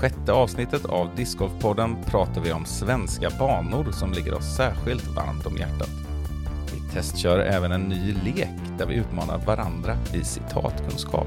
sjätte 0.00 0.32
avsnittet 0.32 0.84
av 0.84 1.16
Discgolfpodden 1.16 1.96
pratar 2.04 2.40
vi 2.40 2.52
om 2.52 2.64
svenska 2.64 3.30
banor 3.38 3.92
som 3.92 4.12
ligger 4.12 4.34
oss 4.34 4.56
särskilt 4.56 5.06
varmt 5.06 5.46
om 5.46 5.56
hjärtat. 5.56 5.90
Vi 6.72 6.94
testkör 6.94 7.38
även 7.38 7.72
en 7.72 7.80
ny 7.80 8.14
lek 8.24 8.78
där 8.78 8.86
vi 8.86 8.94
utmanar 8.94 9.38
varandra 9.38 9.96
i 10.14 10.24
citatkunskap. 10.24 11.26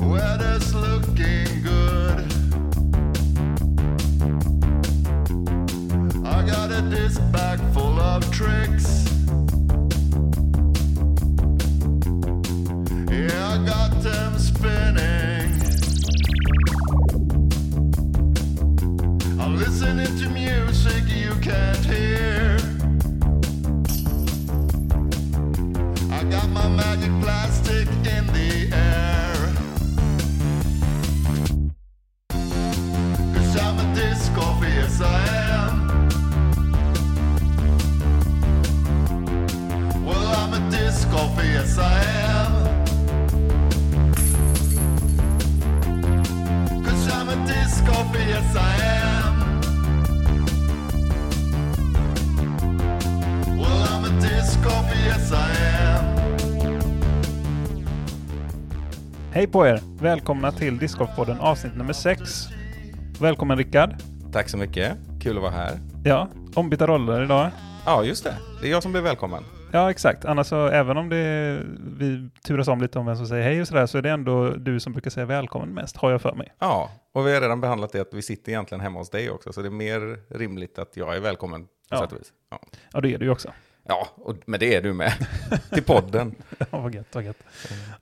Weather's 0.00 0.72
looking 0.74 1.62
good. 1.62 1.67
Got 6.50 6.70
a 6.72 6.80
disc 6.88 7.20
bag 7.30 7.60
full 7.74 8.00
of 8.00 8.22
tricks. 8.30 9.04
Yeah, 13.10 13.54
I 13.54 13.58
got 13.66 13.90
them 14.02 14.38
spinning. 14.38 15.52
I'm 19.38 19.56
listening 19.58 20.12
to 20.20 20.28
music 20.30 21.04
you 21.08 21.34
can't 21.42 21.84
hear. 21.84 22.56
I 26.10 26.24
got 26.30 26.48
my 26.48 26.66
magic 26.68 27.12
plastic 27.20 27.47
Hej 59.38 59.46
på 59.46 59.66
er! 59.66 59.80
Välkomna 60.00 60.52
till 60.52 60.78
Discgolfpodden 60.78 61.40
avsnitt 61.40 61.76
nummer 61.76 61.92
6. 61.92 62.22
Välkommen 63.20 63.58
Rickard. 63.58 63.94
Tack 64.32 64.48
så 64.48 64.56
mycket, 64.56 64.96
kul 65.22 65.36
att 65.36 65.42
vara 65.42 65.52
här. 65.52 65.78
Ja, 66.04 66.28
ombytta 66.54 66.86
roller 66.86 67.22
idag. 67.24 67.50
Ja, 67.86 68.04
just 68.04 68.24
det. 68.24 68.34
Det 68.60 68.66
är 68.66 68.70
jag 68.70 68.82
som 68.82 68.92
blir 68.92 69.02
välkommen. 69.02 69.44
Ja, 69.72 69.90
exakt. 69.90 70.24
Annars 70.24 70.46
så, 70.46 70.66
även 70.66 70.96
om 70.96 71.08
det, 71.08 71.60
vi 71.98 72.30
turas 72.46 72.68
om 72.68 72.80
lite 72.80 72.98
om 72.98 73.06
vem 73.06 73.16
som 73.16 73.26
säger 73.26 73.42
hej 73.42 73.60
och 73.60 73.68
sådär, 73.68 73.86
så 73.86 73.98
är 73.98 74.02
det 74.02 74.10
ändå 74.10 74.50
du 74.50 74.80
som 74.80 74.92
brukar 74.92 75.10
säga 75.10 75.26
välkommen 75.26 75.74
mest, 75.74 75.96
har 75.96 76.10
jag 76.10 76.22
för 76.22 76.34
mig. 76.34 76.52
Ja, 76.58 76.90
och 77.14 77.26
vi 77.26 77.34
har 77.34 77.40
redan 77.40 77.60
behandlat 77.60 77.92
det 77.92 78.00
att 78.00 78.14
vi 78.14 78.22
sitter 78.22 78.52
egentligen 78.52 78.80
hemma 78.80 78.98
hos 78.98 79.10
dig 79.10 79.30
också, 79.30 79.52
så 79.52 79.62
det 79.62 79.68
är 79.68 79.70
mer 79.70 80.18
rimligt 80.38 80.78
att 80.78 80.96
jag 80.96 81.16
är 81.16 81.20
välkommen 81.20 81.64
på 81.64 81.70
Ja. 81.90 81.98
sätt 81.98 82.12
och 82.12 82.18
vis. 82.18 82.32
Ja, 82.50 82.60
Ja, 82.92 83.00
det 83.00 83.14
är 83.14 83.18
du 83.18 83.24
ju 83.24 83.30
också. 83.30 83.52
Ja 83.88 84.08
och, 84.14 84.36
men 84.46 84.60
det 84.60 84.74
är 84.74 84.82
du 84.82 84.92
med. 84.92 85.12
Till 85.72 85.84
podden. 85.84 86.34
Ja, 86.70 86.80
vad 86.80 86.94
gött, 86.94 87.14
vad 87.14 87.24
gött. 87.24 87.42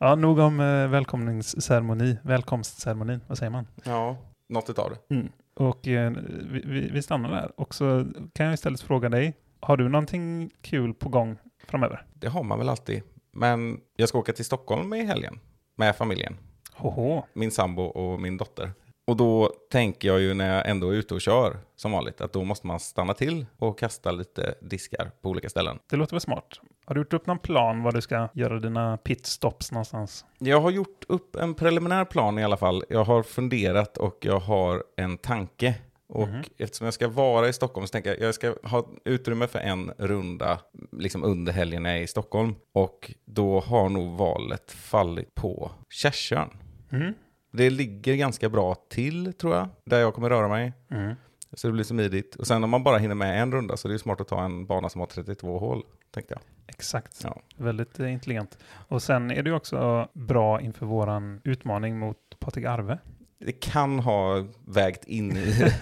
Ja, 0.00 0.14
nog 0.14 0.38
om 0.38 0.60
eh, 0.60 0.88
välkomningsceremoni, 0.88 2.18
välkomstceremonin, 2.22 3.20
vad 3.26 3.38
säger 3.38 3.50
man? 3.50 3.66
Ja, 3.84 4.16
något 4.48 4.70
utav 4.70 4.90
det. 4.90 5.14
Mm. 5.14 5.28
Och 5.54 5.88
eh, 5.88 6.12
vi, 6.50 6.62
vi, 6.64 6.90
vi 6.90 7.02
stannar 7.02 7.30
där. 7.30 7.60
Och 7.60 7.74
så 7.74 8.06
kan 8.32 8.46
jag 8.46 8.54
istället 8.54 8.80
fråga 8.80 9.08
dig, 9.08 9.34
har 9.60 9.76
du 9.76 9.88
någonting 9.88 10.50
kul 10.60 10.94
på 10.94 11.08
gång 11.08 11.36
framöver? 11.66 12.06
Det 12.14 12.28
har 12.28 12.42
man 12.42 12.58
väl 12.58 12.68
alltid. 12.68 13.02
Men 13.32 13.80
jag 13.96 14.08
ska 14.08 14.18
åka 14.18 14.32
till 14.32 14.44
Stockholm 14.44 14.94
i 14.94 15.04
helgen 15.04 15.40
med 15.76 15.96
familjen. 15.96 16.36
Hoho. 16.72 17.22
Min 17.32 17.50
sambo 17.50 17.82
och 17.82 18.20
min 18.20 18.36
dotter. 18.36 18.72
Och 19.06 19.16
då 19.16 19.52
tänker 19.70 20.08
jag 20.08 20.20
ju 20.20 20.34
när 20.34 20.56
jag 20.56 20.68
ändå 20.68 20.90
är 20.90 20.94
ute 20.94 21.14
och 21.14 21.20
kör 21.20 21.56
som 21.76 21.92
vanligt 21.92 22.20
att 22.20 22.32
då 22.32 22.44
måste 22.44 22.66
man 22.66 22.80
stanna 22.80 23.14
till 23.14 23.46
och 23.58 23.78
kasta 23.78 24.10
lite 24.10 24.54
diskar 24.60 25.10
på 25.22 25.28
olika 25.28 25.48
ställen. 25.48 25.78
Det 25.90 25.96
låter 25.96 26.14
väl 26.14 26.20
smart. 26.20 26.60
Har 26.84 26.94
du 26.94 27.00
gjort 27.00 27.12
upp 27.12 27.26
någon 27.26 27.38
plan 27.38 27.82
var 27.82 27.92
du 27.92 28.00
ska 28.00 28.28
göra 28.34 28.58
dina 28.58 28.96
pitstops 28.96 29.72
någonstans? 29.72 30.24
Jag 30.38 30.60
har 30.60 30.70
gjort 30.70 31.04
upp 31.08 31.36
en 31.36 31.54
preliminär 31.54 32.04
plan 32.04 32.38
i 32.38 32.44
alla 32.44 32.56
fall. 32.56 32.84
Jag 32.88 33.04
har 33.04 33.22
funderat 33.22 33.96
och 33.96 34.18
jag 34.20 34.40
har 34.40 34.84
en 34.96 35.18
tanke. 35.18 35.74
Och 36.08 36.28
eftersom 36.58 36.84
jag 36.84 36.94
ska 36.94 37.08
vara 37.08 37.48
i 37.48 37.52
Stockholm 37.52 37.86
så 37.86 37.92
tänker 37.92 38.10
jag 38.10 38.20
jag 38.20 38.34
ska 38.34 38.54
ha 38.62 38.88
utrymme 39.04 39.46
för 39.46 39.58
en 39.58 39.92
runda 39.98 40.60
liksom 40.92 41.24
under 41.24 41.52
helgen 41.52 41.82
när 41.82 41.90
jag 41.90 41.98
är 41.98 42.02
i 42.02 42.06
Stockholm. 42.06 42.54
Och 42.72 43.12
då 43.24 43.60
har 43.60 43.88
nog 43.88 44.18
valet 44.18 44.72
fallit 44.72 45.34
på 45.34 45.70
Kärsön. 45.90 46.48
Mm. 46.92 47.14
Det 47.50 47.70
ligger 47.70 48.14
ganska 48.14 48.48
bra 48.48 48.74
till 48.74 49.32
tror 49.32 49.54
jag, 49.54 49.68
där 49.84 50.00
jag 50.00 50.14
kommer 50.14 50.30
röra 50.30 50.48
mig. 50.48 50.72
Mm. 50.90 51.14
Så 51.52 51.66
det 51.66 51.72
blir 51.72 51.84
smidigt. 51.84 52.34
Och 52.34 52.46
sen 52.46 52.64
om 52.64 52.70
man 52.70 52.84
bara 52.84 52.98
hinner 52.98 53.14
med 53.14 53.42
en 53.42 53.52
runda 53.52 53.76
så 53.76 53.88
är 53.88 53.92
det 53.92 53.98
smart 53.98 54.20
att 54.20 54.28
ta 54.28 54.44
en 54.44 54.66
bana 54.66 54.88
som 54.88 55.00
har 55.00 55.06
32 55.06 55.58
hål, 55.58 55.82
tänkte 56.10 56.34
jag. 56.34 56.42
Exakt. 56.66 57.20
Ja. 57.24 57.40
Väldigt 57.56 58.00
eh, 58.00 58.12
intelligent. 58.12 58.58
Och 58.88 59.02
sen 59.02 59.30
är 59.30 59.42
det 59.42 59.52
också 59.52 60.08
bra 60.12 60.60
inför 60.60 60.86
våran 60.86 61.40
utmaning 61.44 61.98
mot 61.98 62.18
Patrik 62.38 62.64
Arve. 62.64 62.98
Det 63.38 63.52
kan 63.52 63.98
ha 63.98 64.44
vägt 64.66 65.04
in 65.04 65.36
i, 65.36 65.72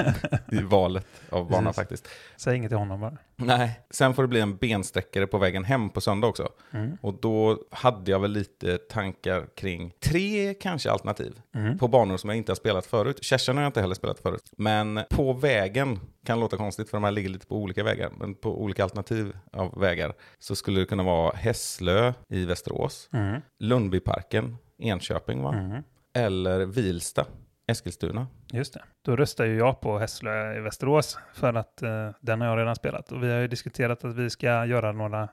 i 0.52 0.58
valet 0.62 1.06
av 1.30 1.48
bana 1.50 1.62
Precis. 1.62 1.76
faktiskt. 1.76 2.08
Säg 2.36 2.56
inget 2.56 2.70
till 2.70 2.78
honom 2.78 3.00
bara. 3.00 3.16
Nej, 3.36 3.80
sen 3.90 4.14
får 4.14 4.22
det 4.22 4.28
bli 4.28 4.40
en 4.40 4.56
bensträckare 4.56 5.26
på 5.26 5.38
vägen 5.38 5.64
hem 5.64 5.90
på 5.90 6.00
söndag 6.00 6.26
också. 6.26 6.48
Mm. 6.72 6.96
Och 7.02 7.14
då 7.20 7.58
hade 7.70 8.10
jag 8.10 8.20
väl 8.20 8.30
lite 8.32 8.78
tankar 8.78 9.46
kring 9.56 9.92
tre 10.00 10.54
kanske 10.54 10.90
alternativ 10.90 11.40
Mm. 11.54 11.78
på 11.78 11.88
banor 11.88 12.16
som 12.16 12.30
jag 12.30 12.36
inte 12.36 12.50
har 12.52 12.56
spelat 12.56 12.86
förut. 12.86 13.24
Kärsön 13.24 13.56
har 13.56 13.62
jag 13.64 13.68
inte 13.68 13.80
heller 13.80 13.94
spelat 13.94 14.18
förut. 14.18 14.50
Men 14.56 15.00
på 15.10 15.32
vägen, 15.32 16.00
kan 16.26 16.40
låta 16.40 16.56
konstigt 16.56 16.90
för 16.90 16.96
de 16.96 17.04
här 17.04 17.10
ligger 17.10 17.28
lite 17.28 17.46
på 17.46 17.56
olika 17.56 17.84
vägar, 17.84 18.10
men 18.18 18.34
på 18.34 18.62
olika 18.62 18.82
alternativ 18.82 19.36
av 19.52 19.80
vägar 19.80 20.12
så 20.38 20.56
skulle 20.56 20.80
det 20.80 20.86
kunna 20.86 21.02
vara 21.02 21.36
Hässlö 21.36 22.12
i 22.28 22.44
Västerås, 22.44 23.08
Mm. 23.12 23.40
Lundbyparken, 23.58 24.56
Enköping 24.78 25.42
va? 25.42 25.54
Mm. 25.54 25.82
Eller 26.16 26.66
Vilsta, 26.66 27.26
Eskilstuna. 27.66 28.26
Just 28.52 28.74
det. 28.74 28.82
Då 29.04 29.16
röstar 29.16 29.44
ju 29.44 29.56
jag 29.56 29.80
på 29.80 29.98
Hässlö 29.98 30.56
i 30.56 30.60
Västerås 30.60 31.18
för 31.34 31.54
att 31.54 31.82
eh, 31.82 32.10
den 32.20 32.40
har 32.40 32.48
jag 32.48 32.58
redan 32.58 32.76
spelat. 32.76 33.12
Och 33.12 33.22
vi 33.22 33.32
har 33.32 33.40
ju 33.40 33.48
diskuterat 33.48 34.04
att 34.04 34.14
vi 34.14 34.30
ska 34.30 34.66
göra 34.66 34.92
några 34.92 35.28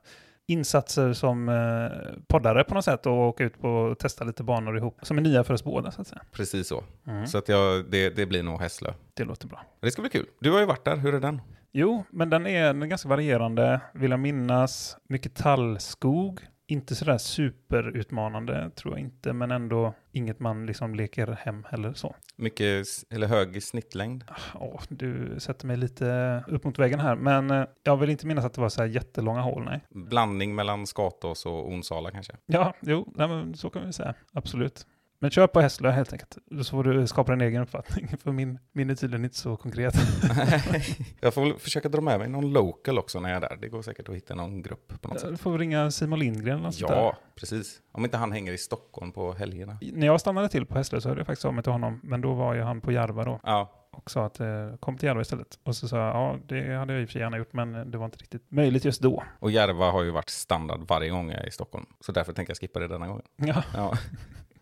insatser 0.47 1.13
som 1.13 1.49
eh, 1.49 2.17
poddare 2.27 2.63
på 2.63 2.73
något 2.73 2.85
sätt 2.85 3.05
och 3.05 3.13
åka 3.13 3.43
ut 3.43 3.61
på 3.61 3.69
och 3.69 3.99
testa 3.99 4.23
lite 4.23 4.43
banor 4.43 4.77
ihop 4.77 4.99
som 5.01 5.17
är 5.17 5.21
nya 5.21 5.43
för 5.43 5.53
oss 5.53 5.63
båda 5.63 5.91
så 5.91 6.01
att 6.01 6.07
säga. 6.07 6.21
Precis 6.31 6.67
så. 6.67 6.83
Mm. 7.07 7.27
Så 7.27 7.37
att 7.37 7.49
jag, 7.49 7.91
det, 7.91 8.09
det 8.09 8.25
blir 8.25 8.43
nog 8.43 8.61
Hässlö. 8.61 8.93
Det 9.13 9.23
låter 9.23 9.47
bra. 9.47 9.65
Det 9.79 9.91
ska 9.91 10.01
bli 10.01 10.11
kul. 10.11 10.25
Du 10.39 10.51
har 10.51 10.59
ju 10.59 10.65
varit 10.65 10.85
där, 10.85 10.97
hur 10.97 11.13
är 11.13 11.19
den? 11.19 11.41
Jo, 11.71 12.03
men 12.09 12.29
den 12.29 12.47
är, 12.47 12.65
den 12.65 12.83
är 12.83 12.87
ganska 12.87 13.09
varierande, 13.09 13.81
vill 13.93 14.11
jag 14.11 14.19
minnas. 14.19 14.97
Mycket 15.09 15.35
tallskog. 15.35 16.41
Inte 16.71 16.95
sådär 16.95 17.17
superutmanande, 17.17 18.69
tror 18.75 18.93
jag 18.93 18.99
inte, 18.99 19.33
men 19.33 19.51
ändå 19.51 19.93
inget 20.11 20.39
man 20.39 20.65
liksom 20.65 20.95
leker 20.95 21.27
hem 21.27 21.65
heller 21.69 21.93
så. 21.93 22.15
Mycket, 22.35 22.87
eller 23.09 23.27
hög 23.27 23.63
snittlängd. 23.63 24.23
Åh, 24.55 24.81
du 24.89 25.39
sätter 25.39 25.67
mig 25.67 25.77
lite 25.77 26.43
upp 26.47 26.63
mot 26.63 26.79
väggen 26.79 26.99
här, 26.99 27.15
men 27.15 27.51
eh, 27.51 27.65
jag 27.83 27.97
vill 27.97 28.09
inte 28.09 28.27
minnas 28.27 28.45
att 28.45 28.53
det 28.53 28.61
var 28.61 28.69
så 28.69 28.81
här 28.81 28.87
jättelånga 28.87 29.41
hål, 29.41 29.63
nej. 29.63 29.81
Blandning 29.89 30.55
mellan 30.55 30.87
Skatås 30.87 31.45
och 31.45 31.69
Onsala 31.69 32.11
kanske. 32.11 32.33
Ja, 32.45 32.73
jo, 32.81 33.13
nej, 33.15 33.27
men 33.27 33.53
så 33.53 33.69
kan 33.69 33.85
vi 33.85 33.93
säga, 33.93 34.13
absolut. 34.33 34.85
Men 35.21 35.31
kör 35.31 35.47
på 35.47 35.61
Hässlö 35.61 35.91
helt 35.91 36.13
enkelt, 36.13 36.37
så 36.51 36.63
får 36.63 36.83
du 36.83 37.07
skapa 37.07 37.33
en 37.33 37.41
egen 37.41 37.61
uppfattning, 37.61 38.07
för 38.23 38.31
min, 38.31 38.59
min 38.71 38.89
är 38.89 38.95
tydligen 38.95 39.23
inte 39.25 39.37
så 39.37 39.57
konkret. 39.57 39.93
jag 41.19 41.33
får 41.33 41.41
väl 41.41 41.59
försöka 41.59 41.89
dra 41.89 42.01
med 42.01 42.19
mig 42.19 42.29
någon 42.29 42.53
local 42.53 42.99
också 42.99 43.19
när 43.19 43.29
jag 43.29 43.37
är 43.43 43.49
där. 43.49 43.57
Det 43.61 43.67
går 43.67 43.81
säkert 43.81 44.09
att 44.09 44.15
hitta 44.15 44.35
någon 44.35 44.61
grupp 44.61 45.01
på 45.01 45.07
något 45.07 45.19
sätt. 45.19 45.29
Du 45.29 45.37
får 45.37 45.57
ringa 45.59 45.91
Simon 45.91 46.19
Lindgren 46.19 46.53
eller 46.53 46.63
något 46.63 46.75
sånt 46.75 46.91
där. 46.91 46.97
Ja, 46.97 47.17
precis. 47.35 47.81
Om 47.91 48.03
inte 48.03 48.17
han 48.17 48.31
hänger 48.31 48.53
i 48.53 48.57
Stockholm 48.57 49.11
på 49.11 49.33
helgerna. 49.33 49.77
När 49.93 50.07
jag 50.07 50.21
stannade 50.21 50.49
till 50.49 50.65
på 50.65 50.77
Hässlö 50.77 51.01
så 51.01 51.09
hörde 51.09 51.19
jag 51.19 51.27
faktiskt 51.27 51.45
av 51.45 51.53
mig 51.53 51.63
till 51.63 51.71
honom, 51.71 51.99
men 52.03 52.21
då 52.21 52.33
var 52.33 52.53
ju 52.53 52.61
han 52.61 52.81
på 52.81 52.91
Järva 52.91 53.23
då 53.23 53.39
Ja, 53.43 53.87
och 53.91 54.11
sa 54.11 54.25
att 54.25 54.39
eh, 54.39 54.47
kom 54.79 54.97
till 54.97 55.07
Järva 55.07 55.21
istället. 55.21 55.59
Och 55.63 55.75
så 55.75 55.87
sa 55.87 55.97
jag, 55.97 56.07
ja 56.15 56.37
det 56.47 56.75
hade 56.77 56.93
jag 56.93 57.01
i 57.01 57.05
och 57.05 57.09
för 57.09 57.13
sig 57.13 57.21
gärna 57.21 57.37
gjort, 57.37 57.53
men 57.53 57.91
det 57.91 57.97
var 57.97 58.05
inte 58.05 58.17
riktigt 58.17 58.51
möjligt 58.51 58.85
just 58.85 59.01
då. 59.01 59.23
och 59.39 59.51
Järva 59.51 59.91
har 59.91 60.03
ju 60.03 60.11
varit 60.11 60.29
standard 60.29 60.81
varje 60.87 61.09
gång 61.09 61.31
jag 61.31 61.39
är 61.41 61.47
i 61.47 61.51
Stockholm. 61.51 61.85
Så 61.99 62.11
därför 62.11 62.33
tänker 62.33 62.49
jag 62.51 62.57
skippa 62.57 62.79
det 62.79 62.87
denna 62.87 63.07
gången. 63.07 63.23
Ja, 63.35 63.63
Ja. 63.75 63.93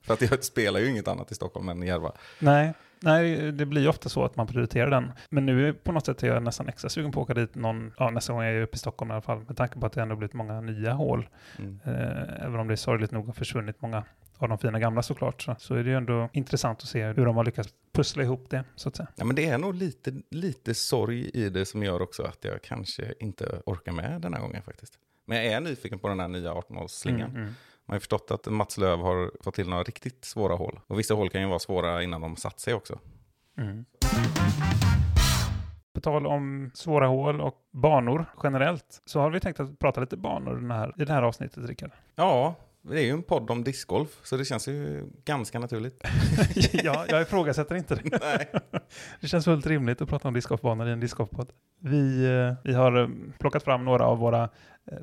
För 0.09 0.13
att 0.13 0.31
jag 0.31 0.44
spelar 0.44 0.79
ju 0.79 0.89
inget 0.89 1.07
annat 1.07 1.31
i 1.31 1.35
Stockholm 1.35 1.69
än 1.69 1.81
Järva. 1.81 2.11
Nej, 2.39 2.73
nej, 3.00 3.51
det 3.51 3.65
blir 3.65 3.81
ju 3.81 3.88
ofta 3.88 4.09
så 4.09 4.25
att 4.25 4.35
man 4.35 4.47
prioriterar 4.47 4.89
den. 4.89 5.11
Men 5.29 5.45
nu 5.45 5.73
på 5.73 5.91
något 5.91 6.06
sätt 6.06 6.23
är 6.23 6.27
jag 6.27 6.44
nästan 6.44 6.67
extra 6.67 6.89
sugen 6.89 7.11
på 7.11 7.21
att 7.21 7.23
åka 7.23 7.33
dit 7.33 7.56
någon, 7.56 7.94
ja, 7.97 8.09
nästa 8.09 8.33
gång 8.33 8.44
jag 8.44 8.53
är 8.53 8.61
uppe 8.61 8.75
i 8.75 8.79
Stockholm 8.79 9.11
i 9.11 9.13
alla 9.13 9.21
fall, 9.21 9.44
med 9.47 9.57
tanke 9.57 9.79
på 9.79 9.85
att 9.85 9.94
det 9.94 10.01
ändå 10.01 10.15
blivit 10.15 10.33
många 10.33 10.61
nya 10.61 10.94
hål. 10.94 11.29
Mm. 11.57 11.79
Eh, 11.85 12.45
även 12.45 12.59
om 12.59 12.67
det 12.67 12.73
är 12.73 12.75
sorgligt 12.75 13.11
nog 13.11 13.25
har 13.25 13.33
försvunnit 13.33 13.81
många 13.81 14.03
av 14.38 14.50
de 14.50 14.57
fina 14.57 14.79
gamla 14.79 15.01
såklart, 15.01 15.41
så, 15.41 15.56
så 15.59 15.75
är 15.75 15.83
det 15.83 15.89
ju 15.89 15.95
ändå 15.95 16.29
intressant 16.33 16.81
att 16.81 16.88
se 16.88 17.05
hur 17.05 17.25
de 17.25 17.35
har 17.35 17.44
lyckats 17.44 17.69
pussla 17.91 18.23
ihop 18.23 18.50
det, 18.50 18.63
så 18.75 18.89
att 18.89 18.95
säga. 18.95 19.07
Ja, 19.15 19.25
men 19.25 19.35
det 19.35 19.45
är 19.45 19.57
nog 19.57 19.75
lite, 19.75 20.13
lite 20.29 20.73
sorg 20.73 21.29
i 21.33 21.50
det 21.50 21.65
som 21.65 21.83
gör 21.83 22.01
också 22.01 22.23
att 22.23 22.45
jag 22.45 22.62
kanske 22.62 23.13
inte 23.19 23.62
orkar 23.65 23.91
med 23.91 24.21
den 24.21 24.33
här 24.33 24.41
gången 24.41 24.62
faktiskt. 24.63 24.94
Men 25.25 25.38
jag 25.38 25.45
är 25.45 25.62
nyfiken 25.62 26.00
på 26.00 26.07
den 26.07 26.19
här 26.19 26.27
nya 26.27 26.53
18-hålsslingan. 26.53 27.29
Mm, 27.29 27.41
mm. 27.41 27.53
Man 27.89 27.94
har 27.94 28.00
förstått 28.00 28.31
att 28.31 28.45
Mats 28.45 28.77
Löv 28.77 29.00
har 29.00 29.31
fått 29.44 29.56
till 29.56 29.69
några 29.69 29.83
riktigt 29.83 30.25
svåra 30.25 30.56
hål. 30.56 30.80
Och 30.88 31.00
vissa 31.00 31.13
hål 31.13 31.30
kan 31.30 31.41
ju 31.41 31.47
vara 31.47 31.59
svåra 31.59 32.03
innan 32.03 32.21
de 32.21 32.36
satt 32.36 32.59
sig 32.59 32.74
också. 32.74 33.00
Mm. 33.57 33.86
På 35.94 36.01
tal 36.01 36.27
om 36.27 36.71
svåra 36.74 37.07
hål 37.07 37.41
och 37.41 37.56
banor 37.71 38.25
generellt, 38.44 39.01
så 39.06 39.19
har 39.19 39.30
vi 39.30 39.39
tänkt 39.39 39.59
att 39.59 39.80
prata 39.80 40.01
lite 40.01 40.18
banor 40.18 40.57
i, 40.57 40.62
den 40.62 40.71
här, 40.71 40.94
i 40.97 41.06
det 41.06 41.13
här 41.13 41.21
avsnittet, 41.21 41.65
Rickard. 41.65 41.91
Ja, 42.15 42.56
det 42.81 43.00
är 43.00 43.06
ju 43.06 43.12
en 43.12 43.24
podd 43.24 43.51
om 43.51 43.63
discgolf, 43.63 44.19
så 44.24 44.38
det 44.38 44.45
känns 44.45 44.68
ju 44.68 45.06
ganska 45.25 45.59
naturligt. 45.59 46.03
ja, 46.83 47.06
jag 47.09 47.21
ifrågasätter 47.21 47.75
inte 47.75 47.95
det. 47.95 48.19
Nej. 48.21 48.51
Det 49.21 49.27
känns 49.27 49.45
fullt 49.45 49.68
rimligt 49.68 50.01
att 50.01 50.09
prata 50.09 50.27
om 50.27 50.33
discgolfbanor 50.33 50.88
i 50.88 50.91
en 50.91 51.00
discgolfpodd. 51.00 51.51
Vi, 51.80 52.25
eh, 52.25 52.53
vi 52.63 52.74
har 52.74 53.01
eh, 53.01 53.07
plockat 53.39 53.63
fram 53.63 53.86
några 53.86 54.06
av 54.06 54.18
våra 54.18 54.50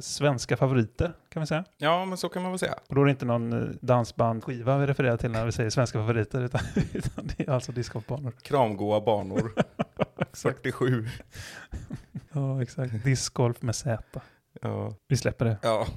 svenska 0.00 0.56
favoriter, 0.56 1.12
kan 1.28 1.40
vi 1.40 1.46
säga. 1.46 1.64
Ja, 1.76 2.04
men 2.04 2.18
så 2.18 2.28
kan 2.28 2.42
man 2.42 2.52
väl 2.52 2.58
säga. 2.58 2.74
Och 2.88 2.94
då 2.94 3.00
är 3.00 3.04
det 3.04 3.10
inte 3.10 3.24
någon 3.24 3.52
eh, 3.52 3.68
dansbandskiva 3.80 4.78
vi 4.78 4.86
refererar 4.86 5.16
till 5.16 5.30
när 5.30 5.46
vi 5.46 5.52
säger 5.52 5.70
svenska 5.70 5.98
favoriter, 5.98 6.40
utan, 6.40 6.60
utan 6.92 7.30
det 7.36 7.48
är 7.48 7.50
alltså 7.52 7.72
discgolfbanor. 7.72 8.32
Kramgoa 8.42 9.00
banor, 9.00 9.52
Exakt. 10.18 10.56
47. 10.62 11.08
Ja, 12.32 12.62
exakt. 12.62 13.04
Discgolf 13.04 13.62
med 13.62 13.74
Z. 13.76 14.02
Ja. 14.62 14.94
Vi 15.08 15.16
släpper 15.16 15.44
det. 15.44 15.56
ja. 15.62 15.86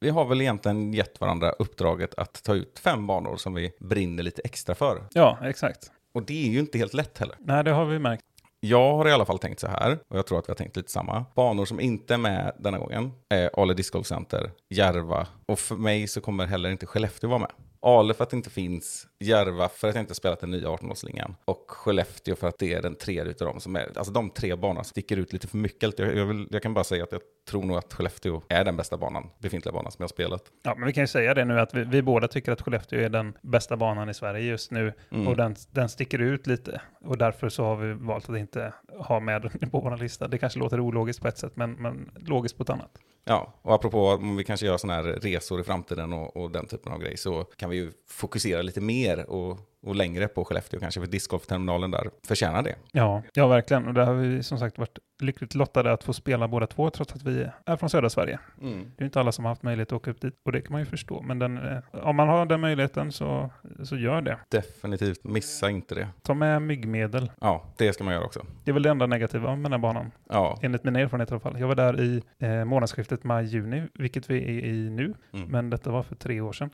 Vi 0.00 0.10
har 0.10 0.24
väl 0.24 0.40
egentligen 0.40 0.92
gett 0.94 1.20
varandra 1.20 1.50
uppdraget 1.50 2.14
att 2.14 2.42
ta 2.42 2.54
ut 2.54 2.78
fem 2.78 3.06
banor 3.06 3.36
som 3.36 3.54
vi 3.54 3.72
brinner 3.80 4.22
lite 4.22 4.42
extra 4.44 4.74
för. 4.74 5.02
Ja, 5.12 5.38
exakt. 5.42 5.92
Och 6.14 6.22
det 6.22 6.46
är 6.46 6.50
ju 6.50 6.58
inte 6.58 6.78
helt 6.78 6.94
lätt 6.94 7.18
heller. 7.18 7.36
Nej, 7.38 7.64
det 7.64 7.70
har 7.70 7.84
vi 7.84 7.98
märkt. 7.98 8.22
Jag 8.60 8.96
har 8.96 9.08
i 9.08 9.12
alla 9.12 9.24
fall 9.24 9.38
tänkt 9.38 9.60
så 9.60 9.66
här, 9.66 9.98
och 10.08 10.18
jag 10.18 10.26
tror 10.26 10.38
att 10.38 10.48
vi 10.48 10.50
har 10.50 10.56
tänkt 10.56 10.76
lite 10.76 10.90
samma. 10.90 11.24
Banor 11.34 11.64
som 11.64 11.80
inte 11.80 12.14
är 12.14 12.18
med 12.18 12.52
denna 12.58 12.78
gången 12.78 13.12
är 13.28 13.50
Ale 13.62 13.74
Disc 13.74 13.90
Golf 13.90 14.06
Center, 14.06 14.50
Järva 14.70 15.26
och 15.46 15.58
för 15.58 15.76
mig 15.76 16.06
så 16.06 16.20
kommer 16.20 16.46
heller 16.46 16.70
inte 16.70 16.86
Skellefteå 16.86 17.30
vara 17.30 17.38
med. 17.38 17.50
Ale 17.80 18.14
för 18.14 18.24
att 18.24 18.30
det 18.30 18.36
inte 18.36 18.50
finns, 18.50 19.06
Järva 19.20 19.68
för 19.68 19.88
att 19.88 19.94
jag 19.94 20.02
inte 20.02 20.14
spelat 20.14 20.40
den 20.40 20.50
nya 20.50 20.68
18-årsslingan 20.68 21.34
och 21.44 21.64
Skellefteå 21.68 22.36
för 22.36 22.48
att 22.48 22.58
det 22.58 22.74
är 22.74 22.82
den 22.82 22.94
tredje 22.94 23.30
utav 23.30 23.48
dem 23.48 23.60
som 23.60 23.76
är, 23.76 23.92
alltså 23.96 24.12
de 24.12 24.30
tre 24.30 24.56
banorna 24.56 24.84
sticker 24.84 25.16
ut 25.16 25.32
lite 25.32 25.48
för 25.48 25.56
mycket. 25.56 25.98
Jag, 25.98 26.16
jag, 26.16 26.26
vill, 26.26 26.48
jag 26.50 26.62
kan 26.62 26.74
bara 26.74 26.84
säga 26.84 27.04
att 27.04 27.12
jag 27.12 27.20
tror 27.50 27.62
nog 27.62 27.76
att 27.76 27.94
Skellefteå 27.94 28.42
är 28.48 28.64
den 28.64 28.76
bästa 28.76 28.96
banan, 28.96 29.30
befintliga 29.38 29.72
banan 29.72 29.92
som 29.92 30.02
jag 30.02 30.04
har 30.04 30.08
spelat. 30.08 30.42
Ja, 30.62 30.74
men 30.74 30.86
vi 30.86 30.92
kan 30.92 31.02
ju 31.02 31.06
säga 31.08 31.34
det 31.34 31.44
nu 31.44 31.60
att 31.60 31.74
vi, 31.74 31.84
vi 31.84 32.02
båda 32.02 32.28
tycker 32.28 32.52
att 32.52 32.62
Skellefteå 32.62 33.00
är 33.00 33.08
den 33.08 33.38
bästa 33.42 33.76
banan 33.76 34.08
i 34.08 34.14
Sverige 34.14 34.44
just 34.44 34.70
nu. 34.70 34.92
Mm. 35.10 35.28
Och 35.28 35.36
den, 35.36 35.56
den 35.70 35.88
sticker 35.88 36.18
ut 36.18 36.46
lite. 36.46 36.80
Och 37.08 37.18
därför 37.18 37.48
så 37.48 37.64
har 37.64 37.76
vi 37.76 37.92
valt 37.92 38.30
att 38.30 38.36
inte 38.36 38.72
ha 38.98 39.20
med 39.20 39.42
den 39.42 39.70
på 39.70 39.80
vår 39.80 39.96
lista. 39.96 40.28
Det 40.28 40.38
kanske 40.38 40.58
låter 40.58 40.80
ologiskt 40.80 41.22
på 41.22 41.28
ett 41.28 41.38
sätt, 41.38 41.52
men, 41.56 41.72
men 41.72 42.10
logiskt 42.16 42.56
på 42.56 42.62
ett 42.62 42.70
annat. 42.70 42.98
Ja, 43.24 43.54
och 43.62 43.74
apropå 43.74 44.08
om 44.08 44.36
vi 44.36 44.44
kanske 44.44 44.66
gör 44.66 44.76
sådana 44.76 45.02
här 45.02 45.12
resor 45.12 45.60
i 45.60 45.64
framtiden 45.64 46.12
och, 46.12 46.36
och 46.36 46.50
den 46.50 46.66
typen 46.66 46.92
av 46.92 46.98
grej 46.98 47.16
så 47.16 47.44
kan 47.44 47.70
vi 47.70 47.76
ju 47.76 47.92
fokusera 48.08 48.62
lite 48.62 48.80
mer 48.80 49.30
och, 49.30 49.58
och 49.86 49.94
längre 49.94 50.28
på 50.28 50.44
Skellefteå 50.44 50.80
kanske, 50.80 51.00
för 51.00 51.06
discgolfterminalen 51.06 51.90
där 51.90 52.10
förtjänar 52.26 52.62
det. 52.62 52.74
Ja, 52.92 53.22
ja 53.32 53.46
verkligen. 53.46 53.86
Och 53.86 53.94
där 53.94 54.04
har 54.06 54.14
vi 54.14 54.42
som 54.42 54.58
sagt 54.58 54.78
varit 54.78 54.98
lyckligt 55.22 55.54
lottade 55.54 55.92
att 55.92 56.04
få 56.04 56.12
spela 56.12 56.48
båda 56.48 56.66
två, 56.66 56.90
trots 56.90 57.12
att 57.12 57.22
vi 57.22 57.46
är 57.66 57.76
från 57.76 57.90
södra 57.90 58.10
Sverige. 58.10 58.38
Mm. 58.62 58.90
Det 58.96 59.02
är 59.02 59.04
inte 59.04 59.20
alla 59.20 59.32
som 59.32 59.44
har 59.44 59.52
haft 59.52 59.62
möjlighet 59.62 59.88
att 59.88 59.96
åka 59.96 60.10
upp 60.10 60.20
dit, 60.20 60.34
och 60.44 60.52
det 60.52 60.60
kan 60.60 60.72
man 60.72 60.80
ju 60.80 60.86
förstå. 60.86 61.22
Men 61.22 61.38
den, 61.38 61.58
eh, 61.58 61.78
om 61.92 62.16
man 62.16 62.28
har 62.28 62.46
den 62.46 62.60
möjligheten 62.60 63.12
så, 63.12 63.50
så 63.84 63.96
gör 63.96 64.22
det. 64.22 64.38
Definitivt, 64.48 65.24
missa 65.24 65.70
inte 65.70 65.94
det. 65.94 66.08
Ta 66.22 66.34
med 66.34 66.62
myggmedel. 66.62 67.30
Ja, 67.40 67.64
det 67.76 67.92
ska 67.92 68.04
man 68.04 68.14
göra 68.14 68.24
också. 68.24 68.46
Det 68.64 68.70
är 68.70 68.72
väl 68.72 68.82
det 68.82 68.90
enda 68.90 69.06
negativa 69.06 69.56
med 69.56 69.64
den 69.64 69.72
här 69.72 69.78
banan. 69.78 70.10
Ja, 70.28 70.58
Enligt 70.62 70.84
mina 70.84 71.00
erfarenheter 71.00 71.32
i 71.32 71.34
alla 71.34 71.40
fall. 71.40 71.60
Jag 71.60 71.68
var 71.68 71.74
där 71.74 72.00
i 72.00 72.22
eh, 72.38 72.64
månadsskiftet 72.64 73.24
maj-juni, 73.24 73.82
vilket 73.94 74.30
vi 74.30 74.36
är 74.42 74.64
i 74.64 74.90
nu. 74.90 75.14
mm. 75.32 75.48
Men 75.48 75.70
detta 75.70 75.90
var 75.90 76.02
för 76.02 76.14
tre 76.14 76.40
år 76.40 76.52
sedan. 76.52 76.70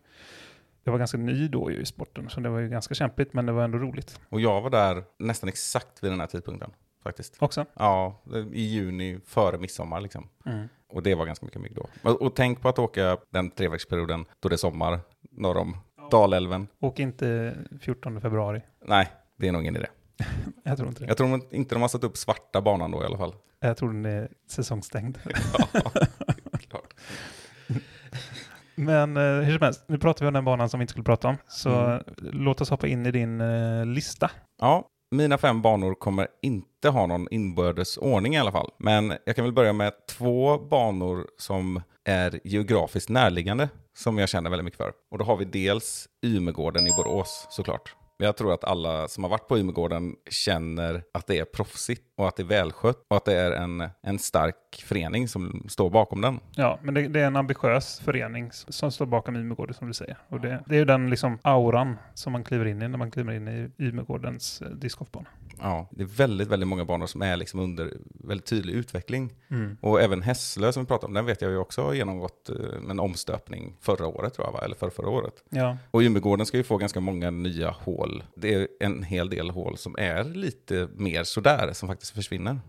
Jag 0.84 0.92
var 0.92 0.98
ganska 0.98 1.18
ny 1.18 1.48
då 1.48 1.70
i 1.70 1.86
sporten, 1.86 2.30
så 2.30 2.40
det 2.40 2.48
var 2.48 2.58
ju 2.58 2.68
ganska 2.68 2.94
kämpigt, 2.94 3.32
men 3.34 3.46
det 3.46 3.52
var 3.52 3.64
ändå 3.64 3.78
roligt 3.78 4.20
och 4.28 4.40
jag 4.40 4.60
var 4.60 4.70
där 4.70 5.04
nästan 5.18 5.48
exakt 5.48 6.04
vid 6.04 6.12
den 6.12 6.20
här 6.20 6.26
tidpunkten 6.26 6.70
faktiskt. 7.02 7.36
också. 7.38 7.66
Ja, 7.74 8.22
i 8.52 8.62
juni 8.62 9.20
före 9.26 9.58
midsommar 9.58 10.00
liksom. 10.00 10.28
Mm. 10.46 10.68
Och 10.88 11.02
det 11.02 11.14
var 11.14 11.26
ganska 11.26 11.46
mycket 11.46 11.60
mygg 11.60 11.74
då. 11.74 11.86
Och, 12.10 12.22
och 12.22 12.36
tänk 12.36 12.60
på 12.60 12.68
att 12.68 12.78
åka 12.78 13.16
den 13.30 13.50
treveckorsperioden 13.50 14.24
då 14.40 14.48
det 14.48 14.54
är 14.54 14.56
sommar 14.56 15.00
norr 15.30 15.56
om 15.56 15.76
Dalälven. 16.10 16.66
Och 16.80 17.00
inte 17.00 17.54
14 17.80 18.20
februari. 18.20 18.62
Nej, 18.86 19.08
det 19.36 19.48
är 19.48 19.52
nog 19.52 19.62
ingen 19.62 19.76
idé. 19.76 19.86
Jag 20.62 20.76
tror 20.76 20.88
inte 20.88 21.00
det. 21.00 21.06
Jag 21.08 21.16
tror 21.16 21.40
inte 21.50 21.74
de 21.74 21.80
har 21.82 21.88
satt 21.88 22.04
upp 22.04 22.16
svarta 22.16 22.60
banan 22.60 22.90
då 22.90 23.02
i 23.02 23.06
alla 23.06 23.18
fall. 23.18 23.34
Jag 23.60 23.76
tror 23.76 23.92
den 23.92 24.04
är 24.04 24.28
säsongsstängd. 24.48 25.18
Ja, 25.72 25.90
klart. 26.68 26.94
Men 28.74 29.16
eh, 29.16 29.22
hur 29.22 29.52
som 29.58 29.62
helst, 29.64 29.84
nu 29.88 29.98
pratar 29.98 30.24
vi 30.24 30.28
om 30.28 30.34
den 30.34 30.44
banan 30.44 30.68
som 30.68 30.80
vi 30.80 30.82
inte 30.82 30.90
skulle 30.90 31.04
prata 31.04 31.28
om. 31.28 31.36
Så 31.48 31.70
Mm. 31.70 32.02
låt 32.18 32.60
oss 32.60 32.70
hoppa 32.70 32.86
in 32.86 33.06
i 33.06 33.10
din 33.10 33.40
eh, 33.40 33.86
lista. 33.86 34.30
Ja, 34.60 34.84
mina 35.10 35.38
fem 35.38 35.62
banor 35.62 35.94
kommer 35.94 36.28
inte 36.42 36.88
ha 36.88 37.06
någon 37.06 37.28
inbördes 37.30 37.96
ordning 37.96 38.34
i 38.34 38.38
alla 38.38 38.52
fall. 38.52 38.70
Men 38.78 39.12
jag 39.26 39.36
kan 39.36 39.44
väl 39.44 39.52
börja 39.54 39.72
med 39.72 39.92
två 40.18 40.58
banor 40.58 41.26
som 41.38 41.82
är 42.04 42.40
geografiskt 42.44 43.08
närliggande 43.08 43.68
som 43.96 44.18
jag 44.18 44.28
känner 44.28 44.50
väldigt 44.50 44.64
mycket 44.64 44.78
för. 44.78 44.92
Och 45.10 45.18
då 45.18 45.24
har 45.24 45.36
vi 45.36 45.44
dels 45.44 46.06
Ymegården 46.26 46.86
i 46.86 46.90
Borås 46.96 47.46
såklart. 47.50 47.94
Jag 48.16 48.36
tror 48.36 48.52
att 48.54 48.64
alla 48.64 49.08
som 49.08 49.24
har 49.24 49.30
varit 49.30 49.48
på 49.48 49.58
Ymegården 49.58 50.16
känner 50.30 51.02
att 51.14 51.26
det 51.26 51.38
är 51.38 51.44
proffsigt 51.44 52.02
och 52.16 52.28
att 52.28 52.36
det 52.36 52.42
är 52.42 52.46
välskött 52.46 53.04
och 53.10 53.16
att 53.16 53.24
det 53.24 53.34
är 53.34 53.52
en, 53.52 53.88
en 54.02 54.18
stark 54.18 54.84
förening 54.86 55.28
som 55.28 55.66
står 55.68 55.90
bakom 55.90 56.20
den. 56.20 56.40
Ja, 56.54 56.78
men 56.82 56.94
det, 56.94 57.08
det 57.08 57.20
är 57.20 57.26
en 57.26 57.36
ambitiös 57.36 58.00
förening 58.00 58.52
som 58.52 58.90
står 58.90 59.06
bakom 59.06 59.36
Ymegården 59.36 59.74
som 59.74 59.88
du 59.88 59.94
säger. 59.94 60.16
Och 60.28 60.40
det, 60.40 60.64
det 60.66 60.74
är 60.74 60.78
ju 60.78 60.84
den 60.84 61.10
liksom 61.10 61.38
auran 61.42 61.96
som 62.14 62.32
man 62.32 62.44
kliver 62.44 62.64
in 62.64 62.82
i 62.82 62.88
när 62.88 62.98
man 62.98 63.10
kliver 63.10 63.32
in 63.32 63.48
i 63.48 63.70
Ymegårdens 63.84 64.62
eh, 64.62 64.68
discgolfbana. 64.68 65.28
Ja, 65.60 65.88
det 65.90 66.02
är 66.02 66.06
väldigt, 66.06 66.48
väldigt 66.48 66.68
många 66.68 66.84
banor 66.84 67.06
som 67.06 67.22
är 67.22 67.36
liksom 67.36 67.60
under 67.60 67.92
väldigt 68.04 68.46
tydlig 68.46 68.74
utveckling. 68.74 69.32
Mm. 69.50 69.76
Och 69.80 70.00
även 70.02 70.22
Hässlö 70.22 70.72
som 70.72 70.82
vi 70.82 70.86
pratade 70.86 71.06
om, 71.06 71.14
den 71.14 71.26
vet 71.26 71.42
jag 71.42 71.50
ju 71.50 71.58
också 71.58 71.82
har 71.82 71.94
genomgått 71.94 72.50
eh, 72.50 72.90
en 72.90 73.00
omstöpning 73.00 73.76
förra 73.80 74.06
året 74.06 74.34
tror 74.34 74.46
jag, 74.46 74.52
va? 74.52 74.60
eller 74.64 74.76
för 74.76 74.90
förra 74.90 75.08
året. 75.08 75.44
Ja, 75.50 75.76
Och 75.90 76.02
Ymegården 76.02 76.46
ska 76.46 76.56
ju 76.56 76.62
få 76.62 76.76
ganska 76.76 77.00
många 77.00 77.30
nya 77.30 77.70
hål. 77.70 78.03
Det 78.36 78.54
är 78.54 78.68
en 78.80 79.02
hel 79.02 79.30
del 79.30 79.50
hål 79.50 79.76
som 79.76 79.94
är 79.98 80.24
lite 80.24 80.88
mer 80.94 81.24
sådär, 81.24 81.72
som 81.72 81.88
faktiskt 81.88 82.14
försvinner. 82.14 82.60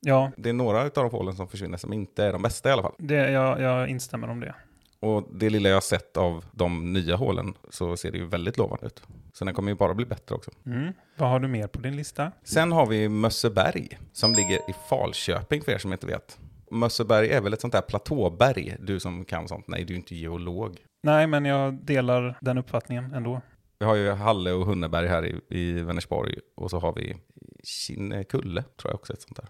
ja 0.00 0.30
Det 0.36 0.48
är 0.48 0.52
några 0.52 0.80
av 0.82 0.90
de 0.94 1.10
hålen 1.10 1.36
som 1.36 1.48
försvinner 1.48 1.78
som 1.78 1.92
inte 1.92 2.24
är 2.24 2.32
de 2.32 2.42
bästa 2.42 2.68
i 2.68 2.72
alla 2.72 2.82
fall. 2.82 2.94
det, 2.98 3.30
jag, 3.30 3.60
jag 3.60 3.88
instämmer 3.88 4.30
om 4.30 4.40
det. 4.40 4.54
Och 5.00 5.28
det 5.32 5.50
lilla 5.50 5.68
jag 5.68 5.82
sett 5.82 6.16
av 6.16 6.44
de 6.52 6.92
nya 6.92 7.16
hålen 7.16 7.54
så 7.70 7.96
ser 7.96 8.12
det 8.12 8.18
ju 8.18 8.26
väldigt 8.26 8.58
lovande 8.58 8.86
ut. 8.86 9.02
Så 9.32 9.44
den 9.44 9.54
kommer 9.54 9.70
ju 9.70 9.76
bara 9.76 9.94
bli 9.94 10.06
bättre 10.06 10.34
också. 10.34 10.50
Mm. 10.66 10.92
Vad 11.16 11.28
har 11.28 11.40
du 11.40 11.48
mer 11.48 11.66
på 11.66 11.80
din 11.80 11.96
lista? 11.96 12.32
Sen 12.44 12.72
har 12.72 12.86
vi 12.86 13.08
Mösseberg 13.08 13.98
som 14.12 14.32
ligger 14.32 14.56
i 14.56 14.74
Falköping 14.88 15.62
för 15.62 15.72
er 15.72 15.78
som 15.78 15.92
inte 15.92 16.06
vet. 16.06 16.38
Mösseberg 16.70 17.28
är 17.28 17.40
väl 17.40 17.52
ett 17.52 17.60
sånt 17.60 17.72
där 17.72 17.80
platåberg, 17.80 18.76
du 18.80 19.00
som 19.00 19.24
kan 19.24 19.48
sånt. 19.48 19.68
Nej, 19.68 19.84
du 19.84 19.92
är 19.94 19.96
inte 19.96 20.14
geolog. 20.14 20.78
Nej, 21.02 21.26
men 21.26 21.44
jag 21.44 21.74
delar 21.74 22.38
den 22.40 22.58
uppfattningen 22.58 23.14
ändå. 23.14 23.40
Vi 23.78 23.84
har 23.84 23.94
ju 23.94 24.10
Halle 24.10 24.52
och 24.52 24.66
Hunneberg 24.66 25.08
här 25.08 25.26
i, 25.26 25.40
i 25.48 25.72
Vänersborg 25.72 26.38
och 26.54 26.70
så 26.70 26.78
har 26.78 26.92
vi 26.92 27.16
Kinnekulle, 27.64 28.62
tror 28.62 28.90
jag 28.90 28.94
också 28.94 29.12
är 29.12 29.16
ett 29.16 29.22
sånt 29.22 29.36
där. 29.36 29.48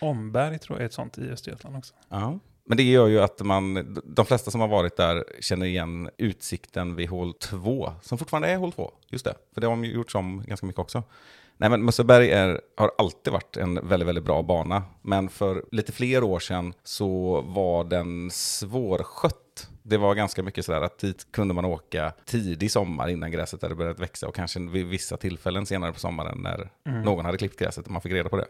Omberg 0.00 0.58
tror 0.58 0.78
jag 0.78 0.82
är 0.82 0.86
ett 0.86 0.92
sånt 0.92 1.18
i 1.18 1.28
Östergötland 1.28 1.76
också. 1.76 1.94
Ja. 2.08 2.38
Men 2.64 2.76
det 2.76 2.82
gör 2.82 3.08
ju 3.08 3.20
att 3.20 3.40
man, 3.40 3.98
de 4.04 4.26
flesta 4.26 4.50
som 4.50 4.60
har 4.60 4.68
varit 4.68 4.96
där 4.96 5.24
känner 5.40 5.66
igen 5.66 6.10
utsikten 6.18 6.96
vid 6.96 7.08
hål 7.08 7.34
2, 7.34 7.92
som 8.02 8.18
fortfarande 8.18 8.48
är 8.48 8.56
hål 8.56 8.72
2. 8.72 8.92
Just 9.08 9.24
det, 9.24 9.34
för 9.54 9.60
det 9.60 9.66
har 9.66 9.76
de 9.76 9.84
gjort 9.84 10.14
om 10.14 10.44
ganska 10.46 10.66
mycket 10.66 10.80
också. 10.80 11.02
Nej 11.56 11.70
men 11.70 11.84
Mösseberg 11.84 12.30
är, 12.30 12.60
har 12.76 12.92
alltid 12.98 13.32
varit 13.32 13.56
en 13.56 13.88
väldigt, 13.88 14.08
väldigt 14.08 14.24
bra 14.24 14.42
bana. 14.42 14.82
Men 15.02 15.28
för 15.28 15.64
lite 15.72 15.92
fler 15.92 16.24
år 16.24 16.38
sedan 16.38 16.74
så 16.84 17.40
var 17.40 17.84
den 17.84 18.30
svårskött. 18.30 19.68
Det 19.82 19.96
var 19.96 20.14
ganska 20.14 20.42
mycket 20.42 20.64
sådär 20.64 20.80
att 20.80 20.98
dit 20.98 21.32
kunde 21.32 21.54
man 21.54 21.64
åka 21.64 22.12
tidig 22.24 22.70
sommar 22.70 23.08
innan 23.08 23.30
gräset 23.30 23.62
hade 23.62 23.74
börjat 23.74 24.00
växa 24.00 24.28
och 24.28 24.34
kanske 24.34 24.60
vid 24.60 24.86
vissa 24.86 25.16
tillfällen 25.16 25.66
senare 25.66 25.92
på 25.92 25.98
sommaren 26.00 26.38
när 26.42 26.70
Mm. 26.86 27.02
någon 27.02 27.24
hade 27.24 27.38
klippt 27.38 27.58
gräset 27.58 27.86
och 27.86 27.92
man 27.92 28.02
fick 28.02 28.12
reda 28.12 28.28
på 28.28 28.36
det. 28.36 28.46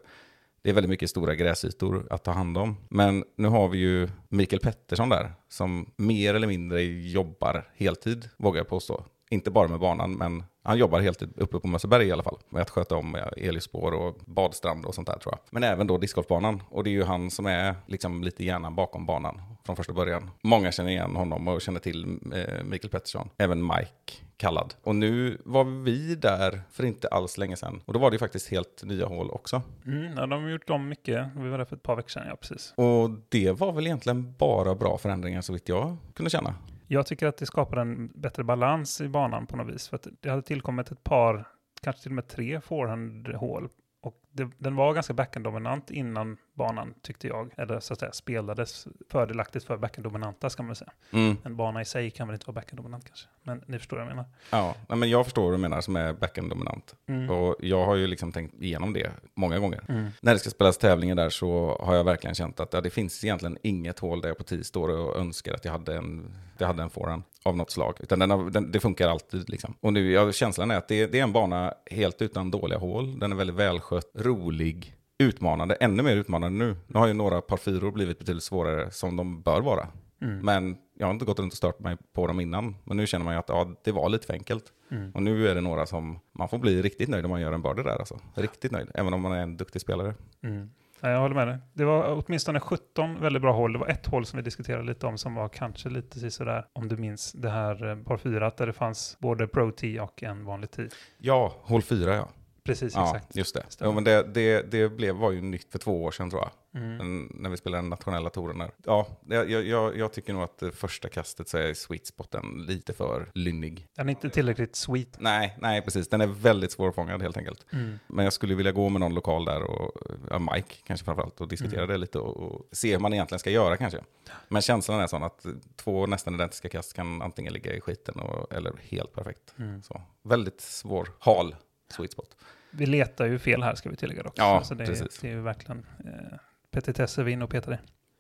Det 0.63 0.71
är 0.71 0.75
väldigt 0.75 0.91
mycket 0.91 1.11
stora 1.11 1.35
gräsytor 1.35 2.07
att 2.11 2.25
ta 2.25 2.31
hand 2.31 2.59
om. 2.59 2.77
Men 2.89 3.25
nu 3.37 3.49
har 3.49 3.69
vi 3.69 3.79
ju 3.79 4.09
Mikael 4.29 4.61
Pettersson 4.61 5.09
där, 5.09 5.33
som 5.49 5.93
mer 5.97 6.35
eller 6.35 6.47
mindre 6.47 6.83
jobbar 6.83 7.69
heltid, 7.77 8.29
vågar 8.37 8.61
jag 8.61 8.69
påstå. 8.69 9.05
Inte 9.33 9.51
bara 9.51 9.69
med 9.69 9.81
banan, 9.81 10.13
men 10.13 10.45
han 10.63 10.79
jobbar 10.79 11.01
heltid 11.01 11.33
uppe 11.37 11.59
på 11.59 11.69
Mösseberg 11.69 12.07
i 12.07 12.13
alla 12.13 12.23
fall. 12.23 12.39
Med 12.49 12.63
att 12.63 12.71
sköta 12.71 12.97
om 12.97 13.17
elljusspår 13.37 13.93
och 13.93 14.19
badstrand 14.25 14.85
och 14.85 14.95
sånt 14.95 15.07
där 15.09 15.19
tror 15.19 15.35
jag. 15.35 15.41
Men 15.51 15.63
även 15.65 15.87
då 15.87 15.99
discgolfbanan. 15.99 16.63
Och 16.71 16.85
det 16.85 16.91
är 16.91 16.93
ju 16.93 17.05
han 17.05 17.31
som 17.31 17.47
är 17.47 17.75
liksom 17.87 18.23
lite 18.23 18.45
hjärnan 18.45 18.75
bakom 18.75 19.07
banan 19.07 19.41
från 19.67 19.77
första 19.77 19.93
början. 19.93 20.31
Många 20.43 20.73
känner 20.73 20.91
igen 20.91 21.17
honom 21.17 21.49
och 21.49 21.63
känner 21.63 21.81
till 21.81 22.05
eh, 22.35 22.65
Mikael 22.65 22.91
Pettersson. 22.91 23.29
Även 23.37 23.67
Mike 23.67 24.25
kallad. 24.37 24.75
Och 24.83 24.95
nu 24.95 25.39
var 25.45 25.65
vi 25.65 26.15
där 26.15 26.63
för 26.71 26.85
inte 26.85 27.09
alls 27.09 27.39
länge 27.39 27.57
sedan. 27.57 27.81
Och 27.85 27.93
då 27.93 27.99
var 27.99 28.11
det 28.11 28.15
ju 28.15 28.19
faktiskt 28.19 28.49
helt 28.49 28.83
nya 28.85 29.07
hål 29.07 29.31
också. 29.31 29.63
Mm, 29.87 30.17
ja, 30.17 30.27
de 30.27 30.43
har 30.43 30.51
gjort 30.51 30.71
om 30.71 30.89
mycket. 30.89 31.27
Vi 31.37 31.49
var 31.49 31.59
där 31.59 31.65
för 31.65 31.77
ett 31.77 31.83
par 31.83 31.97
veckor 31.97 32.09
sedan, 32.09 32.27
ja 32.29 32.37
precis. 32.37 32.75
Och 32.77 33.11
det 33.29 33.53
var 33.53 33.73
väl 33.73 33.87
egentligen 33.87 34.35
bara 34.39 34.75
bra 34.75 34.99
förändringar 34.99 35.41
så 35.41 35.53
vitt 35.53 35.69
jag 35.69 35.97
kunde 36.15 36.31
känna. 36.31 36.55
Jag 36.93 37.07
tycker 37.07 37.27
att 37.27 37.37
det 37.37 37.47
skapar 37.47 37.77
en 37.77 38.09
bättre 38.15 38.45
balans 38.45 39.01
i 39.01 39.09
banan 39.09 39.47
på 39.47 39.57
något 39.57 39.75
vis. 39.75 39.89
För 39.89 39.97
att 39.97 40.07
det 40.21 40.31
hade 40.31 40.43
tillkommit 40.43 40.91
ett 40.91 41.05
par, 41.05 41.49
kanske 41.83 42.03
till 42.03 42.11
och 42.11 42.15
med 42.15 42.29
tre 42.29 42.61
forehandhål. 42.61 43.69
Och 44.03 44.22
det, 44.33 44.51
den 44.59 44.77
var 44.77 44.95
ganska 44.95 45.13
backhand-dominant 45.13 45.91
innan 45.91 46.37
banan, 46.55 46.95
tyckte 47.03 47.27
jag. 47.27 47.51
Eller 47.57 47.81
så 47.81 47.93
att 47.93 48.01
säga, 48.01 48.13
spelades 48.13 48.87
fördelaktigt 49.11 49.65
för 49.65 49.77
backhand-dominanta, 49.77 50.51
ska 50.51 50.63
man 50.63 50.77
säga. 50.77 50.93
Mm. 51.11 51.37
En 51.45 51.57
bana 51.57 51.81
i 51.81 51.85
sig 51.85 52.11
kan 52.11 52.29
väl 52.29 52.35
inte 52.35 52.47
vara 52.47 52.55
backhand-dominant 52.55 53.05
kanske. 53.05 53.29
Men 53.43 53.63
ni 53.67 53.79
förstår 53.79 53.97
vad 53.97 54.07
jag 54.07 54.11
menar. 54.11 54.25
Ja, 54.51 54.97
men 54.97 55.11
jag 55.11 55.25
förstår 55.25 55.43
vad 55.43 55.53
du 55.53 55.59
menar 55.59 55.81
som 55.81 55.97
är 55.97 56.13
backhand-dominant. 56.13 56.95
Mm. 57.07 57.31
Och 57.31 57.57
jag 57.61 57.85
har 57.85 57.95
ju 57.95 58.07
liksom 58.07 58.33
tänkt 58.33 58.63
igenom 58.63 58.93
det 58.93 59.11
många 59.35 59.59
gånger. 59.59 59.85
Mm. 59.89 60.09
När 60.21 60.33
det 60.33 60.39
ska 60.39 60.51
spelas 60.51 60.79
tävlingar 60.79 61.15
där 61.15 61.31
så 61.31 61.79
har 61.81 61.95
jag 61.95 62.05
verkligen 62.05 62.35
känt 62.35 62.61
att 62.61 62.73
ja, 62.73 62.81
det 62.81 62.91
finns 62.91 63.25
egentligen 63.25 63.59
inget 63.63 63.99
hål 63.99 64.21
där 64.21 64.29
jag 64.29 64.39
på 64.39 64.45
tid 64.45 64.67
står 64.67 64.89
och 64.89 65.17
önskar 65.17 65.55
att 65.55 65.65
jag 65.65 65.73
hade 65.73 65.97
en, 65.97 66.35
jag 66.59 66.67
hade 66.67 66.83
en 66.83 66.91
forehand 66.91 67.23
av 67.43 67.57
något 67.57 67.71
slag. 67.71 67.97
Utan 68.01 68.19
den 68.19 68.31
har, 68.31 68.51
den, 68.51 68.73
det 68.73 68.81
funkar 68.81 69.09
alltid. 69.09 69.51
Liksom. 69.51 69.75
Och 69.81 69.93
nu, 69.93 70.13
ja, 70.13 70.33
känslan 70.33 70.71
är 70.71 70.77
att 70.77 70.89
det, 70.89 71.07
det 71.07 71.19
är 71.19 71.23
en 71.23 71.33
bana 71.33 71.75
helt 71.91 72.23
utan 72.23 72.51
dåliga 72.51 72.79
hål. 72.79 73.19
Den 73.19 73.33
är 73.33 73.37
väldigt 73.37 73.57
välskött, 73.57 74.11
rolig, 74.23 74.97
utmanande. 75.19 75.75
Ännu 75.75 76.03
mer 76.03 76.17
utmanande 76.17 76.59
nu. 76.59 76.77
Nu 76.87 76.99
har 76.99 77.07
ju 77.07 77.13
några 77.13 77.41
par 77.41 77.57
fyror 77.57 77.93
blivit 77.93 78.19
betydligt 78.19 78.45
svårare 78.45 78.91
som 78.91 79.17
de 79.17 79.43
bör 79.43 79.61
vara. 79.61 79.89
Mm. 80.23 80.39
Men 80.39 80.77
jag 80.99 81.07
har 81.07 81.13
inte 81.13 81.25
gått 81.25 81.39
runt 81.39 81.53
och 81.53 81.57
stört 81.57 81.81
mig 81.81 81.97
på 82.13 82.27
dem 82.27 82.41
innan. 82.41 82.77
Men 82.85 82.97
nu 82.97 83.07
känner 83.07 83.25
man 83.25 83.35
ju 83.35 83.39
att 83.39 83.49
ja, 83.49 83.77
det 83.85 83.93
var 83.93 84.09
lite 84.09 84.27
för 84.27 84.35
enkelt. 84.35 84.65
Mm. 84.91 85.11
Och 85.13 85.23
nu 85.23 85.49
är 85.49 85.55
det 85.55 85.61
några 85.61 85.87
som 85.87 86.21
man 86.33 86.49
får 86.49 86.59
bli 86.59 86.83
riktigt 86.83 87.09
nöjd 87.09 87.25
om 87.25 87.31
man 87.31 87.41
gör 87.41 87.53
en 87.53 87.63
birdie 87.63 87.83
där. 87.83 87.99
Alltså. 87.99 88.19
Riktigt 88.35 88.73
nöjd, 88.73 88.91
även 88.95 89.15
om 89.15 89.21
man 89.21 89.33
är 89.33 89.43
en 89.43 89.57
duktig 89.57 89.83
spelare. 89.83 90.15
Mm. 90.43 90.71
Ja, 91.01 91.11
jag 91.11 91.21
håller 91.21 91.35
med 91.35 91.49
dig. 91.49 91.59
Det 91.73 91.85
var 91.85 92.25
åtminstone 92.27 92.61
17 92.61 93.21
väldigt 93.21 93.43
bra 93.43 93.53
hål. 93.53 93.73
Det 93.73 93.79
var 93.79 93.87
ett 93.87 94.07
hål 94.07 94.27
som 94.27 94.37
vi 94.37 94.43
diskuterade 94.43 94.85
lite 94.85 95.07
om 95.07 95.19
som 95.19 95.35
var 95.35 95.49
kanske 95.49 95.89
lite 95.89 96.31
sådär, 96.31 96.67
om 96.73 96.89
du 96.89 96.97
minns, 96.97 97.33
det 97.33 97.51
här 97.51 97.91
eh, 97.91 97.97
par 97.97 98.17
4 98.17 98.51
där 98.57 98.67
det 98.67 98.73
fanns 98.73 99.17
både 99.21 99.47
Pro 99.47 99.71
Tee 99.71 100.01
och 100.01 100.23
en 100.23 100.45
vanlig 100.45 100.71
tee. 100.71 100.89
Ja, 101.19 101.53
hål 101.63 101.83
fyra 101.83 102.15
ja. 102.15 102.29
Precis, 102.65 102.95
Ja, 102.95 103.17
exakt. 103.17 103.37
just 103.37 103.55
det. 103.55 103.65
Stämmer. 103.69 103.91
Ja, 103.91 103.95
men 103.95 104.05
det, 104.05 104.23
det, 104.23 104.71
det 104.71 104.89
blev, 104.89 105.15
var 105.15 105.31
ju 105.33 105.41
nytt 105.41 105.73
för 105.73 105.79
två 105.79 106.05
år 106.05 106.11
sedan 106.11 106.31
tror 106.31 106.43
jag. 106.43 106.51
Mm. 106.83 107.29
När 107.35 107.51
vi 107.51 107.57
spelade 107.57 107.83
den 107.83 107.91
nationella 107.91 108.31
touren 108.31 108.59
där. 108.59 108.71
Ja, 108.85 109.07
jag, 109.29 109.51
jag, 109.51 109.97
jag 109.99 110.13
tycker 110.13 110.33
nog 110.33 110.43
att 110.43 110.63
första 110.75 111.09
kastet 111.09 111.49
så 111.49 111.59
är 111.59 111.75
sweet 111.75 112.07
spoten 112.07 112.65
lite 112.69 112.93
för 112.93 113.31
lynnig. 113.35 113.87
Den 113.97 114.09
är 114.09 114.11
inte 114.11 114.31
tillräckligt 114.31 114.77
sweet. 114.77 115.17
Nej, 115.19 115.57
nej 115.61 115.83
precis. 115.83 116.09
Den 116.09 116.21
är 116.21 116.27
väldigt 116.27 116.73
svårfångad 116.73 117.23
helt 117.23 117.37
enkelt. 117.37 117.67
Mm. 117.73 117.99
Men 118.07 118.25
jag 118.25 118.33
skulle 118.33 118.55
vilja 118.55 118.73
gå 118.73 118.89
med 118.89 119.01
någon 119.01 119.15
lokal 119.15 119.45
där 119.45 119.63
och, 119.63 119.93
ja, 120.31 120.39
Mike 120.39 120.75
kanske 120.87 121.05
framförallt, 121.05 121.41
och 121.41 121.49
diskutera 121.49 121.83
Mm. 121.83 121.93
det 121.93 121.97
lite 121.99 122.19
och, 122.19 122.37
och 122.37 122.69
se 122.73 122.93
hur 122.93 122.99
man 122.99 123.13
egentligen 123.13 123.39
ska 123.39 123.51
göra 123.51 123.77
kanske. 123.77 124.01
Men 124.49 124.63
känslan 124.63 125.01
är 125.01 125.07
sån 125.07 125.23
att 125.23 125.47
två 125.77 126.07
nästan 126.07 126.35
identiska 126.35 126.69
kast 126.69 126.95
kan 126.95 127.23
antingen 127.23 127.53
ligga 127.53 127.75
i 127.75 127.81
skiten 127.81 128.21
och, 128.21 128.53
eller 128.53 128.73
helt 128.83 129.13
perfekt. 129.15 129.55
Mm. 129.59 129.83
Så, 129.83 130.03
väldigt 130.23 130.61
svår, 130.61 131.09
hal 131.19 131.55
sweet 131.93 132.13
spot. 132.13 132.37
Vi 132.71 132.87
letar 132.87 133.27
ju 133.27 133.39
fel 133.39 133.63
här 133.63 133.75
ska 133.75 133.91
vi 133.91 133.97
tillägga 133.97 134.23
dock. 134.23 134.35
Ja, 134.37 134.45
Alltså 134.57 134.75
det, 134.75 134.87
precis. 134.87 135.19
det 135.21 135.29
är 135.29 135.33
ju 135.33 135.41
verkligen 135.41 135.87
eh, 136.05 136.39
petitesser 136.71 137.23
vi 137.23 137.33
in 137.33 137.43
och 137.43 137.55
i. 137.55 137.61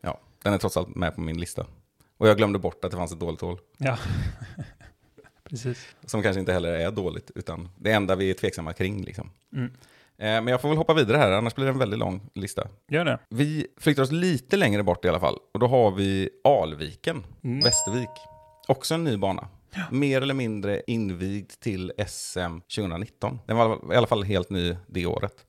Ja, 0.00 0.21
den 0.43 0.52
är 0.52 0.59
trots 0.59 0.76
allt 0.76 0.95
med 0.95 1.14
på 1.14 1.21
min 1.21 1.38
lista. 1.41 1.67
Och 2.17 2.29
jag 2.29 2.37
glömde 2.37 2.59
bort 2.59 2.85
att 2.85 2.91
det 2.91 2.97
fanns 2.97 3.12
ett 3.12 3.21
dåligt 3.21 3.41
hål. 3.41 3.59
Ja, 3.79 3.99
precis. 5.45 5.95
Som 6.07 6.23
kanske 6.23 6.41
inte 6.41 6.52
heller 6.52 6.73
är 6.73 6.91
dåligt, 6.91 7.31
utan 7.35 7.69
det 7.79 7.93
enda 7.93 8.17
vi 8.17 8.31
är 8.31 8.35
tveksamma 8.35 8.73
kring. 8.73 9.02
Liksom. 9.05 9.31
Mm. 9.52 9.64
Eh, 9.64 9.73
men 10.19 10.47
jag 10.47 10.61
får 10.61 10.69
väl 10.69 10.79
hoppa 10.79 10.95
vidare 10.95 11.17
här, 11.17 11.33
annars 11.33 11.55
blir 11.55 11.64
det 11.64 11.71
en 11.73 11.79
väldigt 11.79 11.99
lång 11.99 12.31
lista. 12.35 12.69
Gör 12.88 13.05
det. 13.05 13.19
Vi 13.29 13.67
flyttar 13.76 14.02
oss 14.02 14.11
lite 14.12 14.57
längre 14.57 14.83
bort 14.83 15.05
i 15.05 15.09
alla 15.09 15.21
fall. 15.21 15.38
Och 15.52 15.61
då 15.61 15.67
har 15.67 15.91
vi 15.91 16.31
Alviken, 16.45 17.25
Mm. 17.45 17.61
Västervik. 17.61 18.09
Också 18.69 18.95
en 18.95 19.05
ny 19.05 19.17
bana. 19.17 19.49
Mer 19.91 20.23
eller 20.23 20.35
mindre 20.35 20.83
invigd 20.87 21.50
till 21.61 21.93
SM 22.09 22.61
2019. 22.76 23.38
Den 23.47 23.57
var 23.57 23.93
i 23.93 23.97
alla 23.97 24.07
fall 24.07 24.23
helt 24.23 24.50
ny 24.50 24.76
det 24.87 25.07
året. 25.07 25.47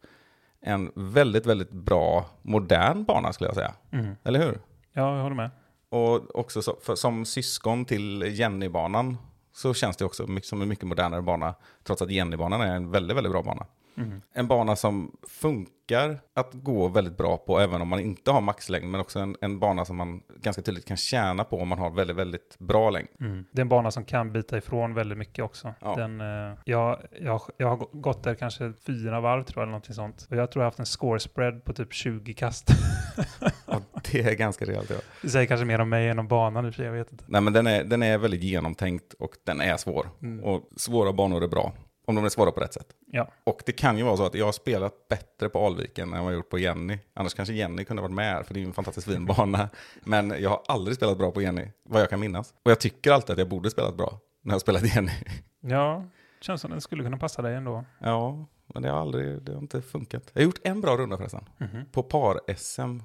En 0.61 0.91
väldigt, 0.95 1.45
väldigt 1.45 1.71
bra, 1.71 2.25
modern 2.41 3.03
bana 3.03 3.33
skulle 3.33 3.47
jag 3.47 3.55
säga. 3.55 3.73
Mm. 3.91 4.15
Eller 4.23 4.39
hur? 4.39 4.59
Ja, 4.93 5.15
jag 5.15 5.23
håller 5.23 5.35
med. 5.35 5.49
Och 5.89 6.39
också 6.39 6.61
så, 6.61 6.77
för, 6.81 6.95
som 6.95 7.25
syskon 7.25 7.85
till 7.85 8.21
Jennybanan 8.21 9.17
så 9.53 9.73
känns 9.73 9.97
det 9.97 10.05
också 10.05 10.27
mycket, 10.27 10.49
som 10.49 10.61
en 10.61 10.67
mycket 10.67 10.87
modernare 10.87 11.21
bana. 11.21 11.55
Trots 11.83 12.01
att 12.01 12.11
Jennybanan 12.11 12.61
är 12.61 12.75
en 12.75 12.91
väldigt, 12.91 13.17
väldigt 13.17 13.31
bra 13.31 13.43
bana. 13.43 13.65
Mm. 13.97 14.21
En 14.33 14.47
bana 14.47 14.75
som 14.75 15.17
funkar 15.27 16.19
att 16.33 16.53
gå 16.53 16.87
väldigt 16.87 17.17
bra 17.17 17.37
på 17.37 17.59
även 17.59 17.81
om 17.81 17.87
man 17.87 17.99
inte 17.99 18.31
har 18.31 18.41
maxlängd. 18.41 18.91
Men 18.91 19.01
också 19.01 19.19
en, 19.19 19.35
en 19.41 19.59
bana 19.59 19.85
som 19.85 19.97
man 19.97 20.21
ganska 20.41 20.61
tydligt 20.61 20.85
kan 20.85 20.97
tjäna 20.97 21.43
på 21.43 21.59
om 21.59 21.67
man 21.67 21.79
har 21.79 21.89
väldigt, 21.89 22.15
väldigt 22.15 22.59
bra 22.59 22.89
längd. 22.89 23.07
Mm. 23.19 23.45
Det 23.51 23.59
är 23.59 23.61
en 23.61 23.69
bana 23.69 23.91
som 23.91 24.05
kan 24.05 24.31
bita 24.31 24.57
ifrån 24.57 24.93
väldigt 24.93 25.17
mycket 25.17 25.45
också. 25.45 25.73
Ja. 25.81 25.95
Den, 25.95 26.21
eh, 26.21 26.57
jag, 26.65 26.99
jag, 27.21 27.41
jag 27.57 27.67
har 27.67 27.87
gått 27.91 28.23
där 28.23 28.35
kanske 28.35 28.73
fyra 28.87 29.21
varv 29.21 29.43
tror 29.43 29.61
jag, 29.61 29.63
eller 29.63 29.71
någonting 29.71 29.95
sånt. 29.95 30.27
Och 30.29 30.35
jag 30.35 30.51
tror 30.51 30.61
jag 30.61 30.65
har 30.65 30.71
haft 30.71 30.79
en 30.79 30.85
score 30.85 31.19
spread 31.19 31.65
på 31.65 31.73
typ 31.73 31.93
20 31.93 32.33
kast. 32.33 32.69
Och 33.65 34.01
det 34.11 34.19
är 34.21 34.35
ganska 34.35 34.65
rejält. 34.65 34.89
Ja. 34.89 34.95
det 35.21 35.29
säger 35.29 35.45
kanske 35.45 35.65
mer 35.65 35.81
om 35.81 35.89
mig 35.89 36.09
än 36.09 36.19
om 36.19 36.27
banan 36.27 36.65
i 36.65 36.69
och 36.69 36.73
för 36.73 36.77
sig, 36.77 36.85
jag 36.85 36.93
vet 36.93 37.11
inte. 37.11 37.23
Nej 37.27 37.41
men 37.41 37.53
den 37.53 37.67
är, 37.67 37.83
den 37.83 38.03
är 38.03 38.17
väldigt 38.17 38.43
genomtänkt 38.43 39.13
och 39.13 39.31
den 39.45 39.61
är 39.61 39.77
svår. 39.77 40.09
Mm. 40.21 40.43
Och 40.43 40.69
svåra 40.77 41.13
banor 41.13 41.43
är 41.43 41.47
bra. 41.47 41.73
Om 42.05 42.15
de 42.15 42.25
är 42.25 42.29
svåra 42.29 42.51
på 42.51 42.59
rätt 42.59 42.73
sätt. 42.73 42.87
Ja. 43.05 43.31
Och 43.43 43.63
det 43.65 43.71
kan 43.71 43.97
ju 43.97 44.03
vara 44.03 44.17
så 44.17 44.25
att 44.25 44.35
jag 44.35 44.45
har 44.45 44.51
spelat 44.51 45.07
bättre 45.07 45.49
på 45.49 45.65
Alviken 45.65 46.03
än 46.03 46.09
vad 46.11 46.19
jag 46.19 46.25
har 46.25 46.31
gjort 46.31 46.49
på 46.49 46.59
Jenny. 46.59 46.99
Annars 47.13 47.33
kanske 47.33 47.53
Jenny 47.53 47.85
kunde 47.85 48.01
ha 48.01 48.07
varit 48.07 48.15
med 48.15 48.33
här, 48.33 48.43
för 48.43 48.53
det 48.53 48.59
är 48.59 48.61
ju 48.61 48.67
en 48.67 48.73
fantastiskt 48.73 49.07
fin 49.07 49.25
bana. 49.25 49.69
Men 50.03 50.29
jag 50.41 50.49
har 50.49 50.61
aldrig 50.67 50.97
spelat 50.97 51.17
bra 51.17 51.31
på 51.31 51.41
Jenny, 51.41 51.67
vad 51.83 52.01
jag 52.01 52.09
kan 52.09 52.19
minnas. 52.19 52.53
Och 52.63 52.71
jag 52.71 52.79
tycker 52.79 53.11
alltid 53.11 53.33
att 53.33 53.39
jag 53.39 53.49
borde 53.49 53.69
spelat 53.69 53.97
bra 53.97 54.19
när 54.41 54.53
jag 54.53 54.61
spelat 54.61 54.95
Jenny. 54.95 55.11
Ja, 55.65 56.05
känns 56.41 56.61
som 56.61 56.71
den 56.71 56.81
skulle 56.81 57.03
kunna 57.03 57.17
passa 57.17 57.41
dig 57.41 57.55
ändå. 57.55 57.85
Ja, 57.99 58.45
men 58.73 58.83
det 58.83 58.89
har 58.89 58.99
aldrig, 58.99 59.41
det 59.41 59.53
har 59.53 59.59
inte 59.59 59.81
funkat. 59.81 60.31
Jag 60.33 60.41
har 60.41 60.45
gjort 60.45 60.59
en 60.63 60.81
bra 60.81 60.97
runda 60.97 61.17
förresten. 61.17 61.49
Mhm. 61.57 61.85
På 61.91 62.03
par-SM 62.03 62.99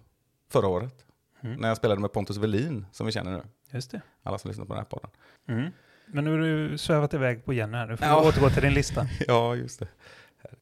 förra 0.50 0.66
året. 0.68 1.04
Mm. 1.40 1.60
När 1.60 1.68
jag 1.68 1.76
spelade 1.76 2.00
med 2.00 2.12
Pontus 2.12 2.36
Velin, 2.36 2.86
som 2.92 3.06
vi 3.06 3.12
känner 3.12 3.32
nu. 3.32 3.42
Just 3.70 3.90
det. 3.90 4.00
Alla 4.22 4.38
som 4.38 4.48
lyssnar 4.48 4.64
på 4.64 4.74
den 4.74 4.82
här 4.82 4.88
podden. 4.90 5.10
Mm. 5.48 5.70
Men 6.12 6.24
nu 6.24 6.30
har 6.30 6.38
du 6.38 6.78
svävat 6.78 7.14
iväg 7.14 7.44
på 7.44 7.52
Jenny 7.52 7.76
här. 7.76 7.86
Nu 7.86 7.96
får 7.96 8.06
Ja. 8.06 8.28
återgå 8.28 8.50
till 8.50 8.62
din 8.62 8.74
lista. 8.74 9.06
Ja, 9.26 9.54
just 9.54 9.80
det. 9.80 9.88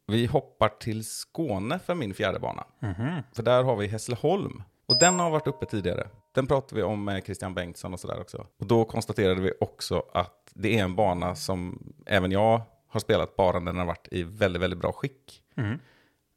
Vi 0.07 0.27
hoppar 0.27 0.69
till 0.69 1.05
Skåne 1.05 1.79
för 1.79 1.95
min 1.95 2.15
fjärde 2.15 2.39
bana. 2.39 2.65
Mhm. 2.81 3.23
För 3.33 3.43
där 3.43 3.63
har 3.65 3.77
vi 3.77 3.87
Hässleholm. 3.87 4.63
Och 4.87 4.99
den 4.99 5.19
har 5.21 5.31
varit 5.31 5.47
uppe 5.47 5.67
tidigare. 5.67 6.09
Den 6.35 6.47
pratade 6.47 6.75
vi 6.77 6.83
om 6.83 7.05
med 7.05 7.25
Christian 7.25 7.55
Bengtsson 7.55 7.93
och 7.93 8.01
sådär 8.01 8.21
också. 8.21 8.47
Och 8.59 8.67
då 8.67 8.85
konstaterade 8.85 9.41
vi 9.41 9.53
också 9.61 10.03
att 10.15 10.53
det 10.55 10.79
är 10.79 10.85
en 10.85 10.97
bana 10.97 11.35
som 11.35 11.83
även 12.07 12.33
jag 12.33 12.63
har 12.89 13.01
spelat 13.01 13.37
bara 13.37 13.59
när 13.59 13.73
den 13.73 13.79
har 13.79 13.87
varit 13.87 14.09
i 14.11 14.23
väldigt, 14.23 14.63
väldigt 14.63 14.79
bra 14.81 14.93
skick. 14.93 15.43
Mm. 15.57 15.79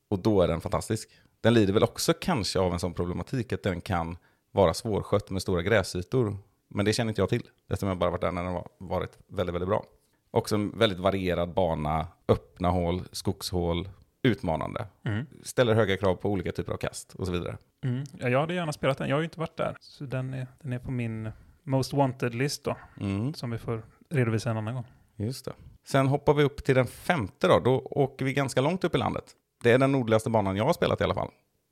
Och 0.10 0.20
då 0.20 0.42
är 0.42 0.48
den 0.48 0.62
fantastisk. 0.62 1.10
Den 1.42 1.54
lider 1.54 1.74
väl 1.74 1.84
också 1.84 2.13
kanske 2.22 2.60
av 2.60 2.74
en 2.74 2.80
sån 2.80 2.94
problematik 2.94 3.54
att 3.54 3.63
den 3.63 3.82
kan 3.82 4.18
vara 4.51 4.74
svårskött 4.74 5.30
med 5.30 5.42
stora 5.42 5.62
gräsytor. 5.62 6.38
Men 6.70 6.86
det 6.86 6.94
känner 6.94 7.10
inte 7.12 7.22
jag 7.22 7.30
till, 7.30 7.44
eftersom 7.70 7.90
jag 7.90 7.98
bara 7.98 8.10
varit 8.12 8.22
där 8.22 8.32
när 8.32 8.44
den 8.44 8.54
har 8.54 8.68
varit 8.78 9.18
väldigt, 9.28 9.54
väldigt 9.56 9.70
bra. 9.70 9.84
Också 10.32 10.56
en 10.56 10.78
väldigt 10.80 11.00
varierad 11.00 11.54
bana, 11.54 12.08
öppna 12.28 12.70
hål, 12.70 13.02
skogshål, 13.12 13.90
utmanande. 14.24 14.88
Mm. 15.06 15.26
Ställer 15.44 15.74
höga 15.76 15.98
krav 15.98 16.16
på 16.16 16.30
olika 16.30 16.52
typer 16.52 16.74
av 16.74 16.78
kast 16.78 17.14
och 17.14 17.26
så 17.26 17.32
vidare. 17.32 17.58
Mm. 17.84 18.04
Ja, 18.20 18.30
jag 18.30 18.40
hade 18.40 18.54
gärna 18.54 18.74
spelat 18.74 18.98
den. 18.98 19.10
Jag 19.10 19.16
har 19.16 19.22
ju 19.22 19.26
inte 19.26 19.40
varit 19.40 19.58
där. 19.58 19.76
Så 19.80 20.04
den 20.04 20.34
är, 20.34 20.48
den 20.62 20.74
är 20.74 20.80
på 20.80 20.92
min 20.92 21.32
Most 21.64 21.94
Wanted-list 21.94 22.64
då. 22.64 22.76
Mm, 23.00 23.34
Som 23.34 23.52
vi 23.52 23.58
får 23.58 23.84
redovisa 24.10 24.50
en 24.52 24.58
annan 24.58 24.76
gång. 24.76 24.86
just 25.16 25.46
det. 25.46 25.54
Sen 25.88 26.08
hoppar 26.08 26.34
vi 26.34 26.44
upp 26.44 26.64
till 26.64 26.76
den 26.76 26.88
femte 26.88 27.48
då. 27.48 27.60
Då 27.60 27.80
åker 27.80 28.26
vi 28.26 28.34
ganska 28.34 28.62
långt 28.62 28.84
upp 28.84 28.96
i 28.96 28.98
landet. 28.98 29.24
Det 29.64 29.72
är 29.72 29.78
den 29.78 29.92
nordligaste 29.92 30.30
banan 30.30 30.58
jag 30.58 30.66
har 30.66 30.74
spelat 30.74 31.02
i 31.02 31.04
alla 31.04 31.14
fall. 31.14 31.30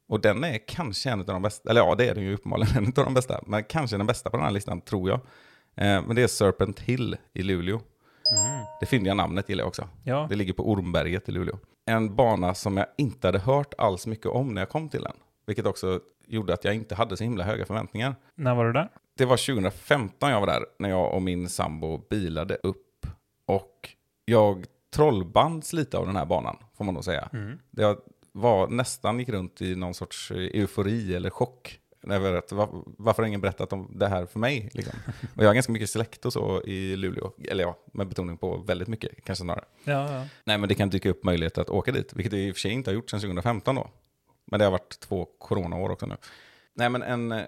Och 0.07 0.21
den 0.21 0.43
är 0.43 0.57
kanske 0.67 1.09
en 1.09 1.19
av 1.19 1.25
de 1.25 1.41
bästa, 1.41 1.69
eller 1.69 1.81
ja 1.81 1.95
det 1.95 2.07
är 2.09 2.15
den 2.15 2.23
ju 2.23 2.33
uppenbarligen 2.33 2.77
en 2.77 2.85
av 2.85 3.05
de 3.05 3.13
bästa, 3.13 3.41
men 3.45 3.63
kanske 3.63 3.97
den 3.97 4.07
bästa 4.07 4.29
på 4.29 4.37
den 4.37 4.45
här 4.45 4.51
listan 4.51 4.81
tror 4.81 5.09
jag. 5.09 5.19
Eh, 5.75 6.01
men 6.07 6.15
det 6.15 6.21
är 6.23 6.27
Serpent 6.27 6.79
Hill 6.79 7.17
i 7.33 7.43
Luleå. 7.43 7.75
Mm. 7.75 8.65
Det 8.79 8.85
fyndiga 8.85 9.13
namnet 9.13 9.49
gillar 9.49 9.61
jag 9.61 9.67
också. 9.67 9.87
Ja, 10.03 10.27
Det 10.29 10.35
ligger 10.35 10.53
på 10.53 10.71
Ormberget 10.71 11.29
i 11.29 11.31
Luleå. 11.31 11.57
en 11.85 12.15
bana 12.15 12.53
som 12.53 12.77
jag 12.77 12.87
inte 12.97 13.27
hade 13.27 13.39
hört 13.39 13.73
alls 13.77 14.07
mycket 14.07 14.25
om 14.25 14.53
när 14.53 14.61
jag 14.61 14.69
kom 14.69 14.89
till 14.89 15.01
den. 15.01 15.15
Vilket 15.45 15.65
också 15.65 15.99
gjorde 16.27 16.53
att 16.53 16.63
jag 16.63 16.75
inte 16.75 16.95
hade 16.95 17.17
så 17.17 17.23
himla 17.23 17.43
höga 17.43 17.65
förväntningar. 17.65 18.15
När 18.35 18.55
var 18.55 18.65
du 18.65 18.73
där? 18.73 18.89
Det 19.17 19.25
var 19.25 19.37
2015 19.37 20.29
jag 20.29 20.39
var 20.39 20.47
där, 20.47 20.65
när 20.79 20.89
jag 20.89 21.13
och 21.13 21.21
min 21.21 21.49
sambo 21.49 21.97
bilade 22.09 22.55
upp. 22.55 23.07
Och 23.45 23.89
jag 24.25 24.65
trollbands 24.95 25.73
lite 25.73 25.97
av 25.97 26.05
den 26.05 26.15
här 26.15 26.25
banan, 26.25 26.57
får 26.77 26.85
man 26.85 26.93
nog 26.93 27.03
säga. 27.03 27.29
Mm. 27.33 27.59
Det 27.71 27.97
var 28.37 28.67
nästan 28.67 29.19
gick 29.19 29.29
runt 29.29 29.61
i 29.61 29.75
någon 29.75 29.93
sorts 29.93 30.31
eufori 30.31 31.15
eller 31.15 31.29
chock. 31.29 31.79
Över 32.09 32.33
att, 32.33 32.51
var, 32.51 32.69
varför 32.83 33.23
har 33.23 33.27
ingen 33.27 33.41
berättat 33.41 33.73
om 33.73 33.91
det 33.95 34.07
här 34.07 34.25
för 34.25 34.39
mig? 34.39 34.69
Liksom. 34.73 34.93
Och 35.35 35.43
jag 35.43 35.49
har 35.49 35.53
ganska 35.53 35.71
mycket 35.71 35.89
släkt 35.89 36.25
och 36.25 36.33
så 36.33 36.61
i 36.61 36.95
Luleå. 36.95 37.31
Eller 37.43 37.63
ja, 37.63 37.77
med 37.93 38.07
betoning 38.07 38.37
på 38.37 38.57
väldigt 38.57 38.87
mycket, 38.87 39.25
kanske 39.25 39.43
snarare. 39.43 39.65
Ja, 39.83 40.13
ja. 40.13 40.25
Nej, 40.43 40.57
men 40.57 40.69
det 40.69 40.75
kan 40.75 40.89
dyka 40.89 41.09
upp 41.09 41.23
möjlighet 41.23 41.57
att 41.57 41.69
åka 41.69 41.91
dit, 41.91 42.13
vilket 42.13 42.33
jag 42.33 42.41
i 42.41 42.51
och 42.51 42.55
för 42.55 42.59
sig 42.59 42.71
inte 42.71 42.89
har 42.89 42.95
gjort 42.95 43.09
sedan 43.09 43.19
2015 43.19 43.75
då. 43.75 43.89
Men 44.45 44.59
det 44.59 44.65
har 44.65 44.71
varit 44.71 44.99
två 44.99 45.25
coronaår 45.25 45.89
också 45.89 46.05
nu. 46.05 46.15
Nej, 46.77 46.89
men 46.89 47.03
en 47.03 47.31
eh, 47.31 47.45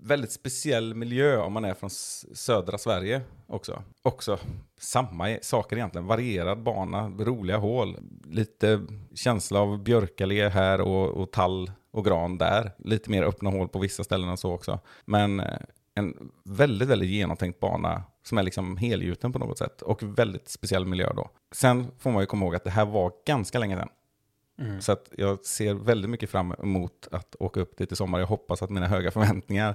väldigt 0.00 0.32
speciell 0.32 0.94
miljö 0.94 1.38
om 1.38 1.52
man 1.52 1.64
är 1.64 1.74
från 1.74 1.90
södra 1.90 2.78
Sverige 2.78 3.20
också. 3.46 3.82
Också 4.02 4.38
samma 4.78 5.30
e-, 5.30 5.38
saker 5.42 5.76
egentligen. 5.76 6.06
Varierad 6.06 6.62
bana, 6.62 7.08
roliga 7.08 7.56
hål, 7.56 7.96
lite 8.24 8.80
känsla 9.14 9.60
av 9.60 9.82
björkallé 9.82 10.48
här 10.48 10.80
och, 10.80 11.08
och 11.08 11.30
tall 11.30 11.70
och 11.90 12.04
gran 12.04 12.38
där. 12.38 12.72
Lite 12.78 13.10
mer 13.10 13.22
öppna 13.22 13.50
hål 13.50 13.68
på 13.68 13.78
vissa 13.78 14.04
ställen 14.04 14.28
och 14.28 14.38
så 14.38 14.52
också. 14.52 14.78
Men 15.04 15.40
eh, 15.40 15.58
en 15.94 16.30
väldigt, 16.44 16.88
väldigt 16.88 17.10
genomtänkt 17.10 17.60
bana 17.60 18.02
som 18.22 18.38
är 18.38 18.42
liksom 18.42 18.76
helgjuten 18.76 19.32
på 19.32 19.38
något 19.38 19.58
sätt. 19.58 19.82
Och 19.82 20.02
väldigt 20.02 20.48
speciell 20.48 20.86
miljö 20.86 21.12
då. 21.16 21.30
Sen 21.52 21.86
får 21.98 22.10
man 22.10 22.22
ju 22.22 22.26
komma 22.26 22.44
ihåg 22.44 22.54
att 22.54 22.64
det 22.64 22.70
här 22.70 22.86
var 22.86 23.12
ganska 23.26 23.58
länge 23.58 23.76
sedan. 23.76 23.88
Mm. 24.58 24.80
Så 24.80 24.92
att 24.92 25.08
jag 25.16 25.44
ser 25.44 25.74
väldigt 25.74 26.10
mycket 26.10 26.30
fram 26.30 26.52
emot 26.52 27.08
att 27.10 27.36
åka 27.38 27.60
upp 27.60 27.76
dit 27.76 27.92
i 27.92 27.96
sommar. 27.96 28.18
Jag 28.18 28.26
hoppas 28.26 28.62
att 28.62 28.70
mina 28.70 28.86
höga 28.86 29.10
förväntningar, 29.10 29.74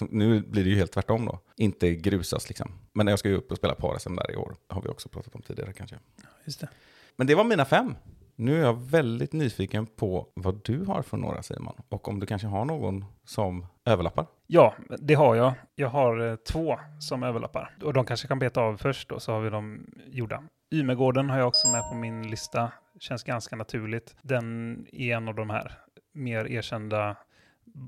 nu 0.00 0.40
blir 0.40 0.64
det 0.64 0.70
ju 0.70 0.76
helt 0.76 0.92
tvärtom 0.92 1.26
då, 1.26 1.38
inte 1.56 1.94
grusas 1.94 2.48
liksom. 2.48 2.72
Men 2.92 3.06
jag 3.06 3.18
ska 3.18 3.28
ju 3.28 3.36
upp 3.36 3.50
och 3.50 3.56
spela 3.56 3.74
par 3.74 4.16
där 4.16 4.32
i 4.32 4.36
år, 4.36 4.54
har 4.68 4.82
vi 4.82 4.88
också 4.88 5.08
pratat 5.08 5.34
om 5.34 5.42
tidigare 5.42 5.72
kanske. 5.72 5.96
Just 6.44 6.60
det. 6.60 6.68
Men 7.16 7.26
det 7.26 7.34
var 7.34 7.44
mina 7.44 7.64
fem. 7.64 7.94
Nu 8.36 8.56
är 8.56 8.60
jag 8.60 8.74
väldigt 8.74 9.32
nyfiken 9.32 9.86
på 9.86 10.28
vad 10.34 10.60
du 10.64 10.84
har 10.84 11.02
för 11.02 11.16
några 11.16 11.42
Simon. 11.42 11.74
Och 11.88 12.08
om 12.08 12.20
du 12.20 12.26
kanske 12.26 12.48
har 12.48 12.64
någon 12.64 13.04
som 13.24 13.66
överlappar. 13.84 14.26
Ja, 14.46 14.74
det 14.98 15.14
har 15.14 15.34
jag. 15.34 15.52
Jag 15.74 15.88
har 15.88 16.30
eh, 16.30 16.36
två 16.36 16.78
som 17.00 17.22
överlappar. 17.22 17.76
Och 17.82 17.92
de 17.92 18.04
kanske 18.04 18.28
kan 18.28 18.38
beta 18.38 18.60
av 18.60 18.76
först 18.76 19.08
då, 19.08 19.20
så 19.20 19.32
har 19.32 19.40
vi 19.40 19.50
dem 19.50 19.86
gjorda. 20.06 20.42
Ymegården 20.72 21.30
har 21.30 21.38
jag 21.38 21.48
också 21.48 21.68
med 21.68 21.82
på 21.90 21.94
min 21.94 22.30
lista. 22.30 22.72
Känns 22.98 23.22
ganska 23.22 23.56
naturligt. 23.56 24.16
Den 24.22 24.86
är 24.92 25.16
en 25.16 25.28
av 25.28 25.34
de 25.34 25.50
här 25.50 25.72
mer 26.12 26.44
erkända 26.44 27.16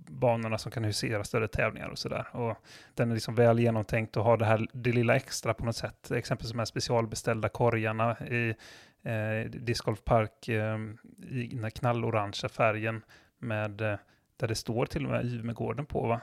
banorna 0.09 0.59
som 0.59 0.73
kan 0.73 0.85
husera 0.85 1.25
större 1.25 1.49
tävlingar 1.49 1.89
och 1.89 1.99
sådär. 1.99 2.27
Och 2.33 2.57
den 2.95 3.11
är 3.11 3.15
liksom 3.15 3.35
väl 3.35 3.59
genomtänkt 3.59 4.17
och 4.17 4.25
har 4.25 4.37
det 4.37 4.45
här 4.45 4.67
det 4.73 4.93
lilla 4.93 5.17
extra 5.17 5.55
på 5.55 5.65
något 5.65 5.77
sätt. 5.77 6.11
Exempelvis 6.11 6.53
de 6.53 6.59
här 6.59 6.65
specialbeställda 6.65 7.49
korgarna 7.49 8.19
i 8.19 8.55
eh, 9.03 9.51
Disc 9.51 9.81
Golf 9.81 10.05
Park 10.05 10.49
eh, 10.49 10.79
i 11.29 11.47
den 11.47 11.63
här 11.63 11.71
knallorangea 11.71 12.49
färgen 12.49 13.03
med 13.39 13.81
eh, 13.81 13.97
där 14.37 14.49
det 14.49 14.55
står 14.55 14.87
till 14.87 15.05
och 15.05 15.11
med 15.11 15.25
Ymegården 15.25 15.87
på 15.87 16.07
va? 16.07 16.21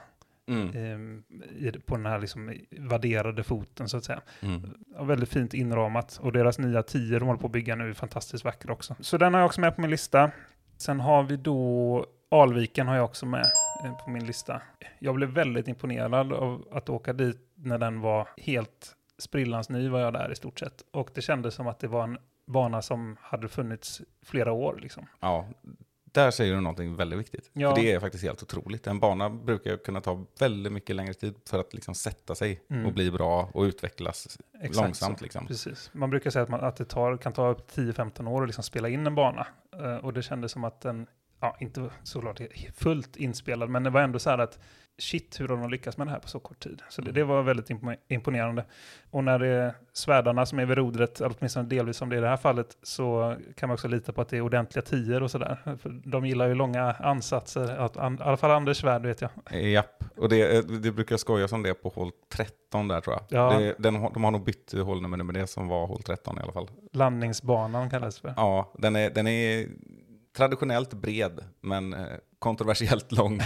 Mm. 0.48 1.22
I, 1.56 1.70
på 1.70 1.96
den 1.96 2.06
här 2.06 2.18
liksom 2.18 2.54
vadderade 2.78 3.44
foten 3.44 3.88
så 3.88 3.96
att 3.96 4.04
säga. 4.04 4.20
Mm. 4.40 4.74
Ja, 4.94 5.04
väldigt 5.04 5.28
fint 5.28 5.54
inramat 5.54 6.18
och 6.22 6.32
deras 6.32 6.58
nya 6.58 6.82
10 6.82 7.18
de 7.18 7.26
håller 7.26 7.40
på 7.40 7.46
att 7.46 7.52
bygga 7.52 7.74
nu 7.74 7.88
är 7.88 7.94
fantastiskt 7.94 8.44
vackra 8.44 8.72
också. 8.72 8.96
Så 9.00 9.18
den 9.18 9.34
har 9.34 9.40
jag 9.40 9.46
också 9.46 9.60
med 9.60 9.74
på 9.74 9.80
min 9.80 9.90
lista. 9.90 10.30
Sen 10.76 11.00
har 11.00 11.22
vi 11.22 11.36
då 11.36 12.06
Alviken 12.30 12.88
har 12.88 12.96
jag 12.96 13.04
också 13.04 13.26
med 13.26 13.46
eh, 13.84 14.04
på 14.04 14.10
min 14.10 14.26
lista. 14.26 14.62
Jag 14.98 15.14
blev 15.14 15.28
väldigt 15.28 15.68
imponerad 15.68 16.32
av 16.32 16.68
att 16.72 16.88
åka 16.88 17.12
dit 17.12 17.40
när 17.54 17.78
den 17.78 18.00
var 18.00 18.28
helt 18.36 18.94
sprillans 19.18 19.68
ny 19.68 19.88
var 19.88 20.00
jag 20.00 20.12
där 20.12 20.32
i 20.32 20.36
stort 20.36 20.58
sett. 20.58 20.82
Och 20.90 21.10
det 21.14 21.20
kändes 21.20 21.54
som 21.54 21.66
att 21.66 21.78
det 21.78 21.88
var 21.88 22.04
en 22.04 22.18
bana 22.46 22.82
som 22.82 23.16
hade 23.20 23.48
funnits 23.48 24.02
flera 24.22 24.52
år 24.52 24.78
liksom. 24.82 25.06
Ja, 25.20 25.48
där 26.12 26.30
säger 26.30 26.54
du 26.54 26.60
någonting 26.60 26.96
väldigt 26.96 27.18
viktigt. 27.18 27.50
Ja. 27.52 27.74
För 27.74 27.82
det 27.82 27.92
är 27.92 28.00
faktiskt 28.00 28.24
helt 28.24 28.42
otroligt. 28.42 28.86
En 28.86 29.00
bana 29.00 29.30
brukar 29.30 29.76
kunna 29.76 30.00
ta 30.00 30.24
väldigt 30.38 30.72
mycket 30.72 30.96
längre 30.96 31.14
tid 31.14 31.34
för 31.50 31.58
att 31.60 31.74
liksom 31.74 31.94
sätta 31.94 32.34
sig 32.34 32.60
Mm. 32.70 32.86
och 32.86 32.92
bli 32.92 33.10
bra 33.10 33.48
och 33.52 33.62
utvecklas 33.62 34.38
Exakt 34.62 34.76
långsamt. 34.76 35.20
Liksom. 35.20 35.46
Precis. 35.46 35.90
Man 35.92 36.10
brukar 36.10 36.30
säga 36.30 36.42
att, 36.42 36.48
man, 36.48 36.60
att 36.60 36.76
det 36.76 36.84
tar, 36.84 37.16
kan 37.16 37.32
ta 37.32 37.48
upp 37.48 37.70
10-15 37.74 38.28
år 38.28 38.42
att 38.42 38.48
liksom 38.48 38.64
spela 38.64 38.88
in 38.88 39.06
en 39.06 39.14
bana. 39.14 39.46
Eh, 39.76 39.96
och 39.96 40.12
det 40.12 40.22
kändes 40.22 40.52
som 40.52 40.64
att 40.64 40.80
den, 40.80 41.06
ja, 41.40 41.56
inte 41.60 41.90
såklart 42.02 42.40
fullt 42.74 43.16
inspelad, 43.16 43.70
men 43.70 43.82
det 43.82 43.90
var 43.90 44.00
ändå 44.00 44.18
så 44.18 44.30
här 44.30 44.38
att 44.38 44.58
shit 44.98 45.40
hur 45.40 45.48
har 45.48 45.56
de 45.56 45.70
lyckats 45.70 45.96
med 45.98 46.06
det 46.06 46.10
här 46.10 46.18
på 46.18 46.28
så 46.28 46.40
kort 46.40 46.58
tid. 46.60 46.82
Så 46.88 47.02
det, 47.02 47.12
det 47.12 47.24
var 47.24 47.42
väldigt 47.42 47.70
impo- 47.70 47.96
imponerande. 48.08 48.64
Och 49.10 49.24
när 49.24 49.38
det 49.38 49.46
är 49.46 49.74
svärdarna 49.92 50.46
som 50.46 50.58
är 50.58 50.66
vid 50.66 50.78
rodret, 50.78 51.20
åtminstone 51.20 51.68
delvis 51.68 51.96
som 51.96 52.08
det 52.08 52.16
är 52.16 52.18
i 52.18 52.20
det 52.20 52.28
här 52.28 52.36
fallet, 52.36 52.76
så 52.82 53.36
kan 53.56 53.68
man 53.68 53.74
också 53.74 53.88
lita 53.88 54.12
på 54.12 54.20
att 54.20 54.28
det 54.28 54.36
är 54.36 54.40
ordentliga 54.40 54.82
tior 54.82 55.22
och 55.22 55.30
sådär. 55.30 55.78
De 56.04 56.26
gillar 56.26 56.48
ju 56.48 56.54
långa 56.54 56.92
ansatser, 56.92 57.68
att, 57.68 57.96
an, 57.96 58.14
i 58.14 58.22
alla 58.22 58.36
fall 58.36 58.50
Anders 58.50 58.76
svärd 58.76 59.06
vet 59.06 59.20
jag. 59.20 59.30
Japp, 59.62 60.04
och 60.16 60.28
det, 60.28 60.68
det 60.82 60.92
brukar 60.92 61.16
skojas 61.16 61.52
om 61.52 61.62
det 61.62 61.74
på 61.74 61.88
hål 61.88 62.10
13 62.32 62.88
där 62.88 63.00
tror 63.00 63.16
jag. 63.16 63.24
Ja. 63.28 63.58
Det, 63.58 63.74
den, 63.78 63.94
de 64.12 64.24
har 64.24 64.30
nog 64.30 64.44
bytt 64.44 64.72
hålnummer 64.72 65.16
nu, 65.16 65.24
men 65.24 65.34
det 65.34 65.46
som 65.46 65.68
var 65.68 65.86
hål 65.86 66.02
13 66.02 66.38
i 66.38 66.42
alla 66.42 66.52
fall. 66.52 66.70
Landningsbanan 66.92 67.90
kallas 67.90 68.14
det 68.14 68.20
för. 68.20 68.34
Ja, 68.36 68.72
den 68.78 68.96
är, 68.96 69.10
den 69.10 69.26
är 69.26 69.68
traditionellt 70.36 70.94
bred, 70.94 71.44
men 71.60 71.94
eh, 71.94 72.06
kontroversiellt 72.38 73.12
lång. 73.12 73.40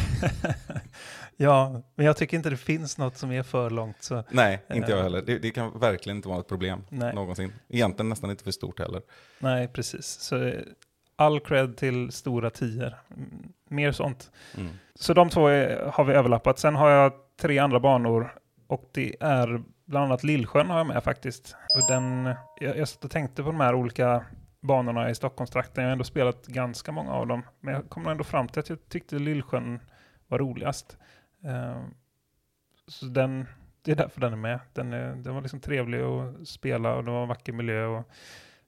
Ja, 1.37 1.83
men 1.95 2.07
jag 2.07 2.16
tycker 2.16 2.37
inte 2.37 2.51
det 2.51 2.57
finns 2.57 2.99
något 2.99 3.16
som 3.16 3.33
är 3.33 3.42
för 3.42 3.71
långt. 3.71 4.03
Så 4.03 4.25
Nej, 4.31 4.62
inte 4.75 4.90
jag 4.90 4.99
Eh. 4.99 5.03
heller. 5.03 5.23
Det, 5.23 5.38
det 5.38 5.51
kan 5.51 5.79
verkligen 5.79 6.16
inte 6.16 6.29
vara 6.29 6.40
ett 6.40 6.49
problem 6.49 6.85
Nej. 6.88 7.14
någonsin. 7.14 7.53
Egentligen 7.68 8.09
nästan 8.09 8.31
inte 8.31 8.45
för 8.45 8.51
stort 8.51 8.79
heller. 8.79 9.03
Nej, 9.38 9.68
precis. 9.68 10.07
Så 10.07 10.45
eh, 10.45 10.61
all 11.16 11.40
cred 11.40 11.77
till 11.77 12.12
stora 12.12 12.51
tior. 12.51 12.95
Mm, 13.16 13.53
Mer 13.68 13.92
sånt. 13.92 14.31
Mm. 14.57 14.73
Så 14.95 15.14
de 15.14 15.29
två 15.29 15.47
är, 15.47 15.87
har 15.87 16.05
vi 16.05 16.12
överlappat. 16.14 16.59
Sen 16.59 16.75
har 16.75 16.90
jag 16.90 17.12
tre 17.40 17.59
andra 17.59 17.81
banor 17.81 18.35
och 18.66 18.90
det 18.92 19.16
är 19.21 19.62
bland 19.85 20.05
annat 20.05 20.25
Lillsjön 20.25 20.71
har 20.71 20.79
jag 20.79 20.87
med 20.87 21.05
faktiskt. 21.05 21.57
Och 21.77 21.95
den, 21.95 22.35
jag, 22.61 22.79
jag 22.79 22.88
satt 22.88 23.05
och 23.05 23.11
tänkte 23.11 23.42
på 23.42 23.49
de 23.51 23.61
här 23.61 23.75
olika 23.75 24.25
banorna 24.61 25.11
i 25.11 25.14
Stockholmstrakten. 25.14 25.83
Jag 25.85 25.88
har 25.88 25.92
ändå 25.92 26.05
spelat 26.05 26.47
ganska 26.47 26.92
många 26.92 27.12
av 27.12 27.27
dem. 27.27 27.42
Men 27.61 27.75
jag 27.75 27.88
kom 27.88 28.07
ändå 28.07 28.25
fram 28.25 28.49
till 28.49 28.61
att 28.61 28.68
jag 28.68 28.88
tyckte 28.88 29.18
Lillsjön 29.18 29.81
var 30.29 30.38
roligast. 30.38 30.97
Eh, 31.44 31.83
så 32.87 33.07
den, 33.07 33.46
det 33.83 33.92
är 33.92 33.96
därför 33.96 34.20
den 34.20 34.33
är 34.33 34.37
med. 34.37 34.61
Den, 34.72 34.92
är, 34.92 35.14
den 35.14 35.35
var 35.35 35.42
liksom 35.42 35.61
trevlig 35.61 36.00
att 36.00 36.48
spela 36.48 36.94
och 36.94 37.05
det 37.05 37.11
var 37.11 37.22
en 37.22 37.28
vacker 37.28 37.52
miljö. 37.52 37.87
Och, 37.87 38.11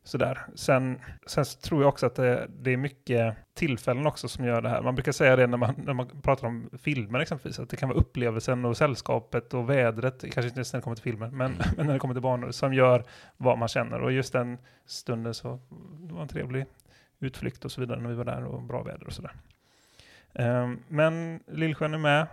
Sådär. 0.07 0.47
Sen, 0.55 1.01
sen 1.27 1.45
tror 1.45 1.83
jag 1.83 1.89
också 1.89 2.07
att 2.07 2.15
det, 2.15 2.49
det 2.49 2.71
är 2.71 2.77
mycket 2.77 3.37
tillfällen 3.55 4.07
också 4.07 4.29
som 4.29 4.45
gör 4.45 4.63
det 4.63 4.69
här. 4.69 4.83
Man 4.83 4.95
brukar 4.95 5.13
säga 5.13 5.37
det 5.37 5.47
när 5.47 5.59
man, 5.59 5.75
när 5.87 5.93
man 5.95 6.21
pratar 6.23 6.47
om 6.47 6.71
filmer 6.83 7.21
exempelvis, 7.21 7.59
att 7.59 7.71
det 7.71 7.77
kan 7.77 7.89
vara 7.89 7.99
upplevelsen 7.99 8.65
och 8.65 8.77
sällskapet 8.77 9.55
och 9.55 9.71
vädret, 9.71 10.21
kanske 10.21 10.47
inte 10.47 10.61
just 10.61 10.73
när 10.73 10.81
det 10.81 10.85
kommer 10.85 10.97
till 10.97 11.03
filmer, 11.03 11.31
men, 11.31 11.53
Mm. 11.53 11.67
men 11.77 11.87
när 11.87 11.93
det 11.93 11.99
kommer 11.99 12.15
till 12.15 12.23
banor, 12.23 12.51
som 12.51 12.75
gör 12.75 13.05
vad 13.37 13.59
man 13.59 13.69
känner. 13.69 14.01
Och 14.01 14.13
just 14.13 14.33
den 14.33 14.59
stunden 14.87 15.35
så 15.35 15.61
det 16.01 16.15
var 16.15 16.23
en 16.23 16.29
trevlig 16.29 16.67
utflykt 17.21 17.65
och 17.65 17.73
så 17.73 17.81
vidare 17.81 18.01
när 18.01 18.09
vi 18.09 18.15
var 18.15 18.25
där 18.25 18.45
och 18.45 18.63
bra 18.63 18.83
väder 18.83 19.07
och 19.07 19.13
sådär. 19.13 19.33
Ehm, 20.33 20.83
men 20.89 21.41
Lillsjön 21.47 21.95
är 21.95 21.99
med. 21.99 22.27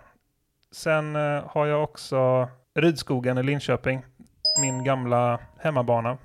Sen 0.72 1.16
eh, 1.16 1.44
har 1.46 1.66
jag 1.66 1.84
också 1.84 2.48
Rydskogen 2.74 3.38
i 3.38 3.42
Linköping, 3.42 4.04
min 4.62 4.84
gamla 4.84 5.40
hemmabana 5.58 6.18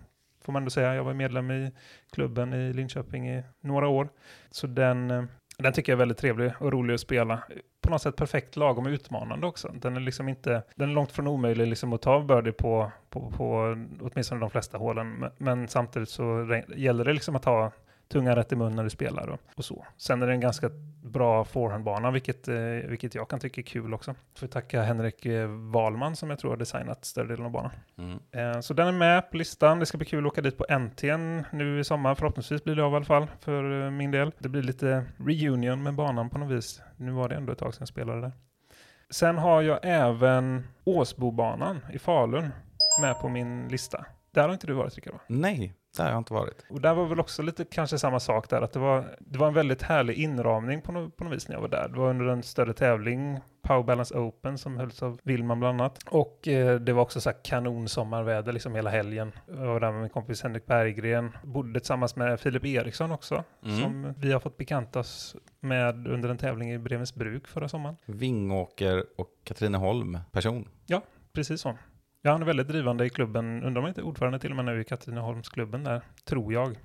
får 0.47 0.53
man 0.53 0.61
ändå 0.61 0.69
säga. 0.69 0.95
Jag 0.95 1.03
var 1.03 1.13
medlem 1.13 1.51
i 1.51 1.71
klubben 2.11 2.53
i 2.53 2.73
Linköping 2.73 3.29
i 3.29 3.43
några 3.61 3.87
år. 3.87 4.09
Så 4.51 4.67
den, 4.67 5.11
eh, 5.11 5.23
den 5.57 5.73
tycker 5.73 5.91
jag 5.91 5.95
är 5.95 5.99
väldigt 5.99 6.17
trevlig 6.17 6.51
och 6.59 6.71
rolig 6.71 6.93
att 6.93 6.99
spela. 6.99 7.43
På 7.81 7.89
något 7.89 8.01
sätt 8.01 8.15
perfekt 8.15 8.55
lagom 8.55 8.87
utmanande 8.87 9.47
också. 9.47 9.71
Den 9.81 9.95
är 9.95 9.99
liksom 9.99 10.29
inte, 10.29 10.63
den 10.75 10.89
är 10.89 10.93
långt 10.93 11.11
från 11.11 11.27
omöjlig 11.27 11.67
liksom 11.67 11.93
att 11.93 12.01
ta 12.01 12.21
birdie 12.21 12.51
på, 12.51 12.91
på, 13.09 13.31
på 13.31 13.75
åtminstone 14.01 14.41
de 14.41 14.49
flesta 14.49 14.77
hålen. 14.77 15.13
Men, 15.13 15.31
men 15.37 15.67
samtidigt 15.67 16.09
så 16.09 16.61
gäller 16.75 17.05
det 17.05 17.13
liksom 17.13 17.35
att 17.35 17.45
ha 17.45 17.71
tungan 18.07 18.35
rätt 18.35 18.51
i 18.51 18.55
mun 18.55 18.75
när 18.75 18.83
du 18.83 18.89
spelar 18.89 19.27
och, 19.27 19.39
och 19.55 19.65
så. 19.65 19.85
Sen 19.97 20.21
är 20.21 20.27
det 20.27 20.33
en 20.33 20.39
ganska 20.39 20.69
bra 21.03 21.43
forehandbana, 21.45 22.11
vilket, 22.11 22.47
eh, 22.47 22.55
vilket 22.87 23.15
jag 23.15 23.29
kan 23.29 23.39
tycka 23.39 23.61
är 23.61 23.65
kul 23.65 23.93
också. 23.93 24.15
Får 24.35 24.47
tacka 24.47 24.81
Henrik 24.83 25.25
eh, 25.25 25.47
Wahlman 25.47 26.15
som 26.15 26.29
jag 26.29 26.39
tror 26.39 26.49
har 26.51 26.57
designat 26.57 27.05
större 27.05 27.27
delen 27.27 27.45
av 27.45 27.51
banan. 27.51 27.71
Mm. 27.97 28.19
Eh, 28.31 28.59
Så 28.59 28.73
den 28.73 28.87
är 28.87 28.91
med 28.91 29.31
på 29.31 29.37
listan. 29.37 29.79
Det 29.79 29.85
ska 29.85 29.97
bli 29.97 30.07
kul 30.07 30.25
att 30.25 30.31
åka 30.31 30.41
dit 30.41 30.57
på 30.57 30.65
NT'n 30.69 31.43
nu 31.51 31.79
i 31.79 31.83
sommar. 31.83 32.15
Förhoppningsvis 32.15 32.63
blir 32.63 32.75
det 32.75 32.83
av 32.83 32.91
i 32.91 32.95
alla 32.95 33.05
fall 33.05 33.27
för 33.39 33.85
eh, 33.85 33.91
min 33.91 34.11
del. 34.11 34.31
Det 34.39 34.49
blir 34.49 34.63
lite 34.63 35.05
reunion 35.17 35.83
med 35.83 35.93
banan 35.95 36.29
på 36.29 36.37
något 36.37 36.51
vis. 36.51 36.81
Nu 36.97 37.11
var 37.11 37.29
det 37.29 37.35
ändå 37.35 37.51
ett 37.53 37.59
tag 37.59 37.73
sedan 37.73 37.81
jag 37.81 37.87
spelade 37.87 38.21
där. 38.21 38.31
Sen 39.09 39.37
har 39.37 39.61
jag 39.61 39.79
även 39.83 40.67
Åsbobanan 40.83 41.79
i 41.93 41.99
Falun 41.99 42.49
med 43.01 43.19
på 43.21 43.29
min 43.29 43.67
lista. 43.67 44.05
Där 44.31 44.43
har 44.43 44.53
inte 44.53 44.67
du 44.67 44.73
varit 44.73 44.95
Rickard 44.95 45.13
va? 45.13 45.19
Nej, 45.27 45.73
Där 45.97 46.03
har 46.03 46.11
jag 46.11 46.17
inte 46.17 46.33
varit. 46.33 46.65
Och 46.69 46.81
där 46.81 46.93
var 46.93 47.05
väl 47.05 47.19
också 47.19 47.41
lite 47.41 47.65
kanske 47.65 47.97
samma 47.99 48.19
sak 48.19 48.49
där, 48.49 48.61
att 48.61 48.71
det 48.73 48.79
var, 48.79 49.17
det 49.19 49.39
var 49.39 49.47
en 49.47 49.53
väldigt 49.53 49.81
härlig 49.81 50.13
inramning 50.17 50.81
på, 50.81 50.91
no, 50.91 51.09
på 51.09 51.23
något 51.23 51.33
vis 51.33 51.47
när 51.47 51.55
jag 51.55 51.61
var 51.61 51.67
där. 51.67 51.89
Det 51.93 51.99
var 51.99 52.09
under 52.09 52.25
en 52.25 52.43
större 52.43 52.73
tävling, 52.73 53.39
Power 53.61 53.83
Balance 53.83 54.17
Open, 54.17 54.57
som 54.57 54.77
hölls 54.77 55.03
av 55.03 55.19
Willman 55.23 55.59
bland 55.59 55.81
annat. 55.81 56.03
Och 56.09 56.47
eh, 56.47 56.79
det 56.79 56.93
var 56.93 57.01
också 57.01 57.21
så 57.21 57.29
här 57.29 57.37
kanon 57.43 57.87
sommarväder 57.87 58.53
liksom 58.53 58.75
hela 58.75 58.89
helgen. 58.89 59.31
Jag 59.47 59.55
var 59.65 59.79
där 59.79 59.91
med 59.91 60.01
min 60.01 60.09
kompis 60.09 60.43
Henrik 60.43 60.65
Berggren, 60.65 61.31
bodde 61.43 61.79
tillsammans 61.79 62.15
med 62.15 62.39
Filip 62.39 62.65
Eriksson 62.65 63.11
också, 63.11 63.43
Mm. 63.63 63.81
som 63.81 64.13
vi 64.17 64.31
har 64.31 64.39
fått 64.39 64.57
bekanta 64.57 64.99
oss 64.99 65.35
med 65.59 66.07
under 66.07 66.29
en 66.29 66.37
tävling 66.37 66.71
i 66.71 66.77
Brevensbruk 66.79 67.47
förra 67.47 67.69
sommaren. 67.69 67.95
Vingåker 68.05 69.05
och 69.17 69.29
Katrineholm 69.43 70.17
person. 70.31 70.67
Precis 71.33 71.61
så. 71.61 71.77
Ja, 72.27 72.31
han 72.31 72.41
är 72.41 72.45
väldigt 72.45 72.67
drivande 72.67 73.05
i 73.05 73.09
klubben, 73.09 73.63
undrar 73.63 73.67
om 73.67 73.75
han 73.75 73.87
inte 73.87 74.01
är 74.01 74.05
ordförande 74.05 74.39
till 74.39 74.49
och 74.49 74.55
med 74.55 74.65
nu 74.65 74.81
i 74.81 74.83
Katrineholmsklubben 74.83 75.83
där, 75.83 76.01
tror 76.25 76.53
jag. 76.53 76.75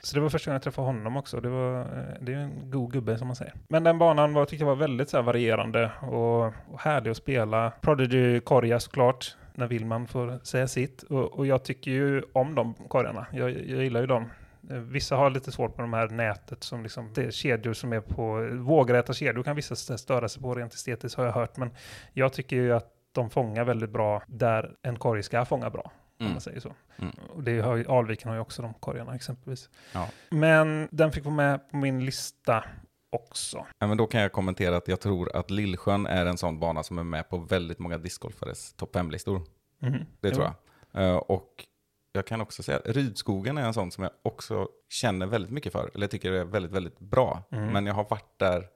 Så 0.00 0.14
det 0.14 0.20
var 0.20 0.28
första 0.28 0.50
gången 0.50 0.54
jag 0.54 0.62
träffade 0.62 0.86
honom 0.86 1.16
också. 1.16 1.40
Det, 1.40 1.48
var, 1.48 1.80
eh, 1.80 1.86
det 2.20 2.32
är 2.32 2.36
en 2.36 2.70
god 2.70 2.92
gubbe 2.92 3.18
som 3.18 3.26
man 3.26 3.36
säger. 3.36 3.54
Men 3.68 3.84
den 3.84 3.98
banan 3.98 4.34
var, 4.34 4.44
tyckte 4.44 4.64
jag 4.64 4.68
var 4.68 4.76
väldigt 4.76 5.08
så 5.10 5.16
här, 5.16 5.24
varierande 5.24 5.90
och, 6.00 6.44
och 6.44 6.80
härlig 6.80 7.10
att 7.10 7.16
spela. 7.16 7.72
Prodigy 7.80 8.40
korgar 8.40 8.78
såklart, 8.78 9.36
när 9.54 9.66
Willman 9.66 10.06
får 10.06 10.44
säga 10.44 10.68
sitt. 10.68 11.02
Och, 11.02 11.38
och 11.38 11.46
jag 11.46 11.64
tycker 11.64 11.90
ju 11.90 12.22
om 12.32 12.54
de 12.54 12.74
korgarna. 12.74 13.26
Jag, 13.32 13.50
jag 13.50 13.82
gillar 13.84 14.00
ju 14.00 14.06
dem. 14.06 14.30
Eh, 14.70 14.76
Vissa 14.76 15.16
har 15.16 15.30
lite 15.30 15.52
svårt 15.52 15.76
med 15.76 15.84
de 15.84 15.92
här 15.92 16.08
nätet 16.08 16.62
som 16.64 16.82
liksom, 16.82 17.10
det 17.14 17.24
är 17.24 17.30
kedjor 17.30 17.72
som 17.72 17.92
är 17.92 18.00
på, 18.00 18.48
vågräta 18.52 19.12
kedjor 19.12 19.42
kan 19.42 19.56
vissa 19.56 19.76
störa 19.76 20.28
sig 20.28 20.42
på 20.42 20.54
rent 20.54 20.74
estetiskt 20.74 21.18
har 21.18 21.24
jag 21.24 21.32
hört. 21.32 21.56
Men 21.56 21.70
jag 22.12 22.32
tycker 22.32 22.56
ju 22.56 22.72
att 22.72 22.91
de 23.12 23.30
fångar 23.30 23.64
väldigt 23.64 23.90
bra 23.90 24.22
där 24.26 24.76
en 24.82 24.96
korg 24.98 25.22
ska 25.22 25.44
fånga 25.44 25.70
bra. 25.70 25.92
Mm. 26.20 26.32
man 26.32 26.40
säger 26.40 26.60
så. 26.60 26.72
Mm. 26.98 27.14
Och 27.34 27.42
det 27.42 27.60
har, 27.60 27.76
ju- 27.76 27.88
Alviken 27.88 28.28
har 28.28 28.34
ju 28.34 28.40
också 28.40 28.62
de 28.62 28.74
korgarna 28.74 29.14
exempelvis. 29.14 29.70
Ja. 29.92 30.08
Men 30.30 30.88
den 30.90 31.12
fick 31.12 31.24
vara 31.24 31.34
med 31.34 31.70
på 31.70 31.76
min 31.76 32.04
lista 32.04 32.64
också. 33.10 33.66
Ja, 33.78 33.86
men 33.86 33.96
då 33.96 34.06
kan 34.06 34.20
jag 34.20 34.32
kommentera 34.32 34.76
att 34.76 34.88
jag 34.88 35.00
tror 35.00 35.36
att 35.36 35.50
Lillsjön 35.50 36.06
är 36.06 36.26
en 36.26 36.38
sån 36.38 36.60
bana 36.60 36.82
som 36.82 36.98
är 36.98 37.02
med 37.04 37.28
på 37.28 37.36
väldigt 37.38 37.78
många 37.78 37.98
discgolfares 37.98 38.72
topp 38.72 38.94
5-listor. 38.96 39.42
Mhm. 39.78 40.06
Det 40.20 40.28
Jo. 40.28 40.34
tror 40.34 40.50
jag. 40.92 41.04
Eh, 41.04 41.16
och 41.16 41.66
jag 42.12 42.26
kan 42.26 42.40
också 42.40 42.62
säga 42.62 42.78
att 42.78 42.86
Rydskogen 42.86 43.58
är 43.58 43.62
en 43.66 43.74
sån 43.74 43.90
som 43.90 44.04
jag 44.04 44.12
också 44.22 44.68
känner 44.88 45.26
väldigt 45.26 45.50
mycket 45.52 45.72
för. 45.72 45.90
Eller 45.94 46.06
tycker 46.06 46.32
är 46.32 46.44
väldigt, 46.44 46.72
väldigt 46.72 46.98
bra. 46.98 47.42
Mm. 47.50 47.66
Men 47.72 47.86
jag 47.86 47.94
har 47.94 48.06
varit 48.10 48.38
där 48.38 48.68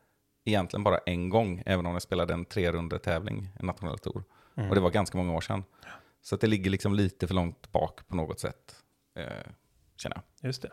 egentligen 0.46 0.84
bara 0.84 0.98
en 0.98 1.28
gång, 1.28 1.62
även 1.66 1.86
om 1.86 1.92
jag 1.92 2.02
spelade 2.02 2.34
en 2.34 2.44
tre 2.44 2.72
tävling 2.98 3.48
en 3.60 3.66
nationell 3.66 3.98
tour. 3.98 4.24
Mm. 4.56 4.68
Och 4.68 4.74
det 4.74 4.80
var 4.80 4.90
ganska 4.90 5.18
många 5.18 5.34
år 5.34 5.40
sedan. 5.40 5.64
Så 6.22 6.36
det 6.36 6.46
ligger 6.46 6.70
liksom 6.70 6.94
lite 6.94 7.26
för 7.26 7.34
långt 7.34 7.72
bak 7.72 8.08
på 8.08 8.16
något 8.16 8.40
sätt, 8.40 8.74
eh, 9.18 9.52
känner 9.96 10.20
Just 10.42 10.62
det. 10.62 10.70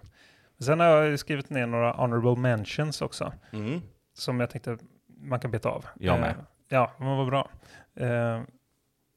Sen 0.59 0.79
har 0.79 0.87
jag 0.87 1.19
skrivit 1.19 1.49
ner 1.49 1.65
några 1.65 1.91
honorable 1.91 2.41
mentions 2.41 3.01
också. 3.01 3.33
jag. 3.51 3.59
Mm. 3.59 3.81
Som 4.13 4.39
jag 4.39 4.49
tänkte 4.49 4.77
man 5.23 5.39
kan 5.39 5.51
beta 5.51 5.69
av. 5.69 5.85
Jag 5.99 6.15
Eh, 6.15 6.21
med. 6.21 6.35
Ja, 6.69 6.91
men 6.97 7.17
vad 7.17 7.27
bra. 7.27 7.49
Eh, 7.95 8.41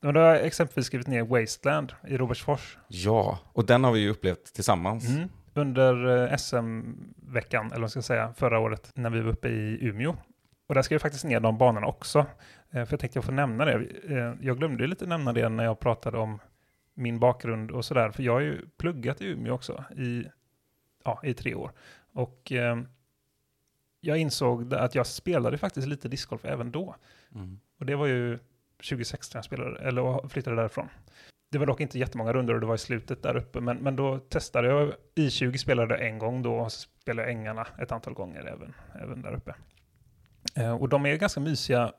men 0.03 0.15
då 0.15 0.21
har 0.21 0.27
jag 0.27 0.47
exempelvis 0.47 0.87
skrivit 0.87 1.07
ner 1.07 1.23
Wasteland 1.23 1.93
i 2.09 2.17
Robertsfors. 2.17 2.79
Ja, 2.89 3.39
och 3.53 3.67
den 3.67 3.85
har 3.85 3.93
vi 3.93 4.01
ju 4.01 4.11
upplevt 4.11 4.55
tillsammans. 4.55 5.09
Mm. 5.09 5.29
Under 5.55 6.25
eh, 6.31 6.37
SM-veckan, 6.37 7.73
eller 7.73 7.81
vad 7.81 7.91
ska 7.91 7.99
jag 7.99 8.05
säga, 8.05 8.35
förra 8.37 8.59
året 8.59 8.91
när 8.95 9.11
vi 9.11 9.21
var 9.21 9.33
uppe 9.33 9.49
i 9.49 9.79
Umeå. 9.89 10.17
Och 10.67 10.75
där 10.75 10.83
skrev 10.83 10.95
jag 10.95 11.03
faktiskt 11.03 11.25
ner 11.25 11.41
de 11.41 11.59
banorna 11.59 11.87
också. 11.87 12.19
Eh, 12.71 12.85
för 12.85 12.93
jag 12.93 13.01
tänkte 13.01 13.17
jag 13.17 13.25
får 13.25 13.33
nämna 13.33 13.65
det. 13.65 13.73
Eh, 14.09 14.35
jag 14.41 14.59
glömde 14.59 14.87
lite 14.87 15.07
nämna 15.07 15.33
det 15.33 15.49
när 15.49 15.65
jag 15.65 15.81
pratade 15.81 16.19
om 16.19 16.39
min 16.95 17.19
bakgrund 17.19 17.71
och 17.71 17.85
sådär. 17.85 18.11
För 18.11 18.23
jag 18.23 18.33
har 18.33 18.41
ju 18.41 18.69
pluggat 18.77 19.21
i 19.21 19.27
Umeå 19.27 19.55
också 19.55 19.85
i, 19.97 20.25
ja, 21.05 21.21
i 21.23 21.35
tre 21.35 21.55
år. 21.55 21.73
Och 22.13 22.53
eh, 22.53 22.79
jag 24.01 24.19
insåg 24.19 24.75
att 24.75 24.95
jag 24.95 25.07
spelade 25.07 25.59
faktiskt 25.59 25.89
lite 25.89 26.09
discgolf 26.09 26.45
även 26.45 26.73
då. 26.73 26.97
Mm. 27.35 27.61
Och 27.79 27.87
det 27.87 27.95
var 27.95 28.07
ju 28.07 28.39
2016 28.77 29.39
jag 29.39 29.45
spelade, 29.45 29.79
eller 29.79 30.29
flyttade 30.29 30.57
därifrån. 30.57 30.89
Det 31.51 31.59
var 31.59 31.67
dock 31.67 31.81
inte 31.81 31.99
jättemånga 31.99 32.33
runder 32.33 32.55
och 32.55 32.61
det 32.61 32.67
var 32.67 32.75
i 32.75 32.79
slutet 32.79 33.23
där 33.23 33.37
uppe, 33.37 33.61
men, 33.61 33.77
men 33.77 33.97
då 33.97 34.19
testade 34.19 34.69
jag 34.69 34.93
I20 35.15 35.57
spelade 35.57 35.97
en 35.97 36.19
gång 36.19 36.43
då 36.43 36.57
och 36.57 36.73
så 36.73 36.89
spelade 37.03 37.29
jag 37.29 37.39
Ängarna 37.39 37.67
ett 37.79 37.93
antal 37.93 38.15
gånger 38.15 38.45
även, 38.45 38.75
även 39.03 39.23
där 39.23 39.35
uppe. 39.35 39.55
Eh, 40.55 40.75
och 40.75 40.89
de 40.89 41.07
är 41.07 41.17
ganska 41.17 41.41
mysiga 41.41 41.93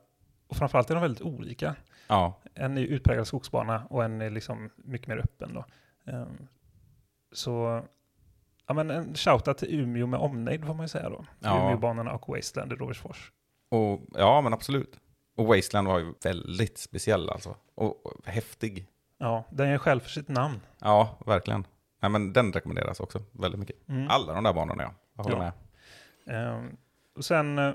och 0.48 0.56
framförallt 0.56 0.90
är 0.90 0.94
de 0.94 1.00
väldigt 1.00 1.22
olika. 1.22 1.76
Ja, 2.08 2.40
En 2.54 2.78
är 2.78 2.82
utpräglad 2.82 3.26
skogsbana 3.26 3.86
och 3.90 4.04
en 4.04 4.20
är 4.20 4.30
liksom 4.30 4.70
mycket 4.76 5.08
mer 5.08 5.16
öppen 5.18 5.54
då. 5.54 5.64
Eh, 6.12 6.26
så 7.32 7.82
ja, 8.66 8.74
men 8.74 8.90
en 8.90 9.14
shoutout 9.14 9.58
till 9.58 9.80
Umeå 9.80 10.06
med 10.06 10.20
omnejd 10.20 10.66
får 10.66 10.74
man 10.74 10.84
ju 10.84 10.88
säga 10.88 11.08
då. 11.10 11.24
Ja. 11.40 11.56
Umeåbanorna 11.66 12.12
och 12.12 12.28
Wasteland 12.28 12.72
i 12.72 12.76
Robertsfors. 12.76 13.32
och, 13.68 14.00
ja 14.14 14.40
men 14.40 14.52
absolut. 14.52 15.00
Och 15.36 15.46
Wasteland 15.46 15.88
var 15.88 15.98
ju 15.98 16.14
väldigt 16.24 16.78
speciell 16.78 17.30
alltså. 17.30 17.56
Och, 17.74 18.06
och 18.06 18.26
häftig. 18.26 18.86
Ja, 19.18 19.44
den 19.50 19.68
är 19.68 19.78
själv 19.78 20.00
för 20.00 20.10
sitt 20.10 20.28
namn. 20.28 20.60
Ja, 20.78 21.18
verkligen. 21.26 21.66
Nej, 22.00 22.10
men 22.10 22.32
den 22.32 22.52
rekommenderas 22.52 23.00
också 23.00 23.18
väldigt 23.32 23.58
mycket. 23.60 23.88
Mm. 23.88 24.08
Alla 24.08 24.34
de 24.34 24.44
där 24.44 24.52
banorna, 24.52 24.82
ja. 24.82 24.94
Jag 25.16 25.22
håller 25.24 25.36
Ja. 25.36 25.52
med. 26.24 26.56
Ehm, 26.58 26.76
och 27.16 27.24
sen 27.24 27.58
eh, 27.58 27.72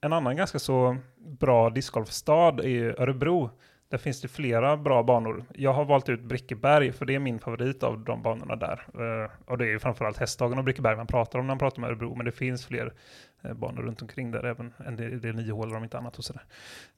en 0.00 0.12
annan 0.12 0.36
ganska 0.36 0.58
så 0.58 0.96
bra 1.16 1.70
discgolfstad 1.70 2.64
är 2.64 3.00
Örebro. 3.00 3.50
Där 3.90 3.98
finns 3.98 4.20
det 4.20 4.28
flera 4.28 4.76
bra 4.76 5.02
banor. 5.02 5.44
Jag 5.54 5.72
har 5.72 5.84
valt 5.84 6.08
ut 6.08 6.22
Brickeberg 6.22 6.92
för 6.92 7.06
det 7.06 7.14
är 7.14 7.18
min 7.18 7.38
favorit 7.38 7.82
av 7.82 8.04
de 8.04 8.22
banorna 8.22 8.56
där. 8.56 8.86
Eh, 8.94 9.30
och 9.46 9.58
det 9.58 9.64
är 9.64 9.68
ju 9.68 9.78
framförallt 9.78 10.16
Hästhagen 10.16 10.58
och 10.58 10.64
Brickeberg 10.64 10.96
man 10.96 11.06
pratar 11.06 11.38
om 11.38 11.46
när 11.46 11.54
man 11.54 11.58
pratar 11.58 11.78
om 11.78 11.84
Örebro. 11.84 12.14
Men 12.14 12.26
det 12.26 12.32
finns 12.32 12.66
fler 12.66 12.94
eh, 13.42 13.54
banor 13.54 13.82
runt 13.82 14.02
omkring 14.02 14.30
där 14.30 14.44
även 14.44 14.74
än 14.86 14.96
det, 14.96 15.18
det 15.18 15.28
är 15.28 15.32
nio 15.32 15.52
hål 15.52 15.74
om 15.74 15.84
inte 15.84 15.98
annat 15.98 16.18
och 16.18 16.24
sådär. 16.24 16.44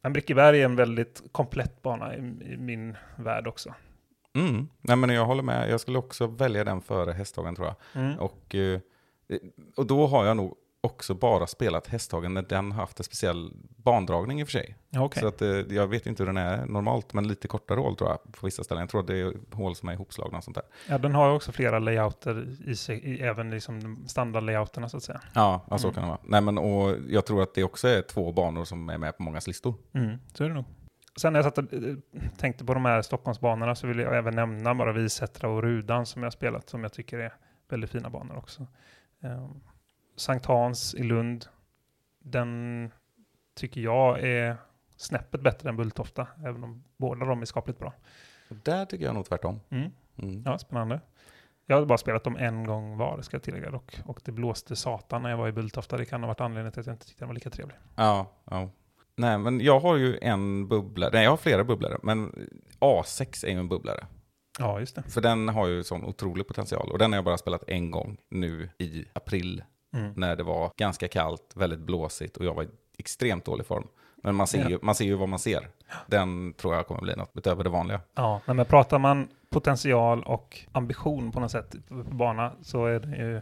Men 0.00 0.12
Brickeberg 0.12 0.60
är 0.60 0.64
en 0.64 0.76
väldigt 0.76 1.22
komplett 1.32 1.82
bana 1.82 2.16
i, 2.16 2.18
i 2.18 2.56
min 2.56 2.96
värld 3.16 3.46
också. 3.46 3.74
Mm. 4.34 4.68
Nej, 4.80 4.96
men 4.96 5.10
jag 5.10 5.26
håller 5.26 5.42
med. 5.42 5.70
Jag 5.70 5.80
skulle 5.80 5.98
också 5.98 6.26
välja 6.26 6.64
den 6.64 6.80
före 6.80 7.12
Hästhagen 7.12 7.54
tror 7.54 7.66
jag. 7.66 8.02
Mm. 8.02 8.18
Och, 8.18 8.54
eh, 8.54 8.80
och 9.76 9.86
då 9.86 10.06
har 10.06 10.24
jag 10.24 10.36
nog 10.36 10.56
också 10.82 11.14
bara 11.14 11.46
spelat 11.46 11.86
Hästhagen 11.86 12.34
när 12.34 12.42
den 12.42 12.72
har 12.72 12.80
haft 12.80 12.98
en 13.00 13.04
speciell 13.04 13.52
bandragning 13.76 14.40
i 14.40 14.44
och 14.44 14.48
för 14.48 14.52
sig. 14.52 14.76
Okej. 14.96 15.20
Så 15.20 15.28
att, 15.28 15.42
eh, 15.42 15.48
jag 15.48 15.86
vet 15.86 16.06
inte 16.06 16.22
hur 16.22 16.26
den 16.26 16.36
är 16.36 16.66
normalt, 16.66 17.12
men 17.12 17.28
lite 17.28 17.48
kortare 17.48 17.80
hål 17.80 17.96
tror 17.96 18.10
jag 18.10 18.32
på 18.32 18.46
vissa 18.46 18.64
ställen. 18.64 18.80
Jag 18.80 18.90
tror 18.90 19.00
att 19.00 19.06
det 19.06 19.16
är 19.20 19.34
hål 19.52 19.76
som 19.76 19.88
är 19.88 19.92
ihopslagna 19.92 20.38
och 20.38 20.44
sånt 20.44 20.54
där. 20.54 20.64
Ja, 20.88 20.98
den 20.98 21.14
har 21.14 21.34
också 21.34 21.52
flera 21.52 21.78
layouter 21.78 22.56
i 22.66 22.76
sig, 22.76 22.98
i, 22.98 23.20
även 23.20 23.50
liksom 23.50 24.04
standardlayouterna 24.08 24.88
så 24.88 24.96
att 24.96 25.02
säga. 25.02 25.20
Ja, 25.34 25.64
så 25.68 25.74
Mm. 25.88 25.94
kan 25.94 26.02
det 26.02 26.08
vara. 26.08 26.18
Nej, 26.22 26.40
men, 26.40 26.58
och 26.58 26.96
jag 27.08 27.26
tror 27.26 27.42
att 27.42 27.54
det 27.54 27.64
också 27.64 27.88
är 27.88 28.02
två 28.02 28.32
banor 28.32 28.64
som 28.64 28.88
är 28.90 28.98
med 28.98 29.16
på 29.16 29.22
mångas 29.22 29.46
listor. 29.46 29.74
Mm, 29.92 30.18
så 30.34 30.44
är 30.44 30.48
det 30.48 30.54
nog. 30.54 30.64
Sen 31.16 31.32
när 31.32 31.38
jag 31.40 31.44
satt 31.54 31.58
och 31.58 31.72
eh, 31.74 31.94
tänkte 32.38 32.64
på 32.64 32.74
de 32.74 32.84
här 32.84 33.02
Stockholmsbanorna 33.02 33.74
så 33.74 33.86
vill 33.86 33.98
jag 33.98 34.16
även 34.16 34.34
nämna 34.36 34.74
bara 34.74 34.92
Visättra 34.92 35.48
och 35.48 35.62
Rudan 35.62 36.06
som 36.06 36.22
jag 36.22 36.32
spelat 36.32 36.68
som 36.68 36.82
jag 36.82 36.92
tycker 36.92 37.18
är 37.18 37.32
väldigt 37.68 37.90
fina 37.90 38.10
banor 38.10 38.36
också. 38.36 38.66
Um, 39.22 39.60
Sankt 40.20 40.46
Hans 40.46 40.94
i 40.94 41.02
Lund, 41.02 41.46
den 42.18 42.90
tycker 43.54 43.80
jag 43.80 44.20
är 44.20 44.56
snäppet 44.96 45.40
bättre 45.40 45.68
än 45.68 45.76
Bulltofta, 45.76 46.26
även 46.44 46.64
om 46.64 46.84
båda 46.96 47.26
de 47.26 47.40
är 47.40 47.44
skapligt 47.46 47.78
bra. 47.78 47.92
Där 48.48 48.84
tycker 48.84 49.04
jag 49.04 49.14
nog 49.14 49.26
tvärtom. 49.26 49.60
Mm. 49.70 49.90
Mm. 50.16 50.42
Ja, 50.46 50.58
spännande. 50.58 51.00
Jag 51.66 51.76
har 51.76 51.86
bara 51.86 51.98
spelat 51.98 52.24
dem 52.24 52.36
en 52.36 52.66
gång 52.66 52.96
var, 52.96 53.22
ska 53.22 53.34
jag 53.34 53.42
tillägga 53.42 53.70
dock. 53.70 54.00
Och 54.04 54.20
det 54.24 54.32
blåste 54.32 54.76
satan 54.76 55.22
när 55.22 55.30
jag 55.30 55.36
var 55.36 55.48
i 55.48 55.52
Bulltofta. 55.52 55.96
Det 55.96 56.04
kan 56.04 56.22
ha 56.22 56.28
varit 56.28 56.40
anledningen 56.40 56.72
till 56.72 56.80
att 56.80 56.86
jag 56.86 56.94
inte 56.94 57.06
tyckte 57.06 57.22
den 57.22 57.28
var 57.28 57.34
lika 57.34 57.50
trevlig. 57.50 57.76
Ja, 57.96 58.26
ja. 58.44 58.70
Nej, 59.16 59.38
men 59.38 59.60
jag 59.60 59.80
har 59.80 59.96
ju 59.96 60.18
en 60.22 60.68
bubblare. 60.68 61.10
Nej, 61.12 61.24
jag 61.24 61.30
har 61.30 61.36
flera 61.36 61.64
bubblare. 61.64 61.98
Men 62.02 62.48
A6 62.78 63.46
är 63.46 63.50
ju 63.50 63.58
en 63.58 63.68
bubblare. 63.68 64.06
Ja, 64.58 64.80
just 64.80 64.94
det. 64.94 65.02
För 65.02 65.20
den 65.20 65.48
har 65.48 65.66
ju 65.66 65.84
sån 65.84 66.04
otrolig 66.04 66.46
potential. 66.46 66.90
Och 66.92 66.98
den 66.98 67.12
har 67.12 67.16
jag 67.16 67.24
bara 67.24 67.38
spelat 67.38 67.64
en 67.68 67.90
gång 67.90 68.16
nu 68.28 68.70
i 68.78 69.04
april. 69.12 69.62
Mm. 69.92 70.12
När 70.16 70.36
det 70.36 70.42
var 70.42 70.72
ganska 70.76 71.08
kallt, 71.08 71.52
väldigt 71.54 71.80
blåsigt 71.80 72.36
och 72.36 72.44
jag 72.44 72.54
var 72.54 72.62
i 72.62 72.68
extremt 72.98 73.44
dålig 73.44 73.66
form. 73.66 73.86
Men 74.22 74.34
man 74.34 74.46
ser, 74.46 74.68
ju, 74.68 74.78
man 74.82 74.94
ser 74.94 75.04
ju 75.04 75.14
vad 75.14 75.28
man 75.28 75.38
ser. 75.38 75.68
Den 76.06 76.52
tror 76.52 76.74
jag 76.74 76.86
kommer 76.86 77.00
bli 77.00 77.16
något 77.16 77.30
utöver 77.34 77.64
det 77.64 77.70
vanliga. 77.70 78.00
Ja, 78.14 78.40
men 78.46 78.64
pratar 78.64 78.98
man 78.98 79.28
potential 79.50 80.22
och 80.22 80.58
ambition 80.72 81.32
på 81.32 81.40
något 81.40 81.50
sätt 81.50 81.74
på 81.88 81.94
bana 81.94 82.52
så 82.62 82.86
är 82.86 83.00
det 83.00 83.16
ju 83.16 83.40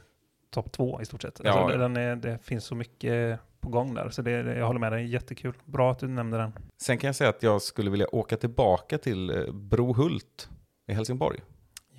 topp 0.51 0.73
två 0.73 1.03
i 1.03 1.05
stort 1.05 1.23
sett. 1.23 1.41
Ja, 1.45 1.53
alltså, 1.53 1.77
ja. 1.77 1.83
den 1.83 1.97
är, 1.97 2.17
det 2.17 2.39
finns 2.43 2.65
så 2.65 2.75
mycket 2.75 3.41
på 3.61 3.69
gång 3.69 3.95
där, 3.95 4.11
så 4.11 4.23
det, 4.23 4.43
det, 4.43 4.59
jag 4.59 4.67
håller 4.67 4.81
med 4.81 4.93
dig, 4.93 5.07
jättekul. 5.07 5.55
Bra 5.65 5.93
att 5.93 5.99
du 5.99 6.09
nämnde 6.09 6.39
den. 6.39 6.53
Sen 6.83 6.99
kan 6.99 7.09
jag 7.09 7.17
säga 7.17 7.31
att 7.31 7.43
jag 7.43 7.63
skulle 7.63 7.91
vilja 7.91 8.07
åka 8.13 8.37
tillbaka 8.37 8.99
till 8.99 9.31
eh, 9.31 9.53
Brohult 9.53 10.49
i 10.87 10.93
Helsingborg. 10.93 11.41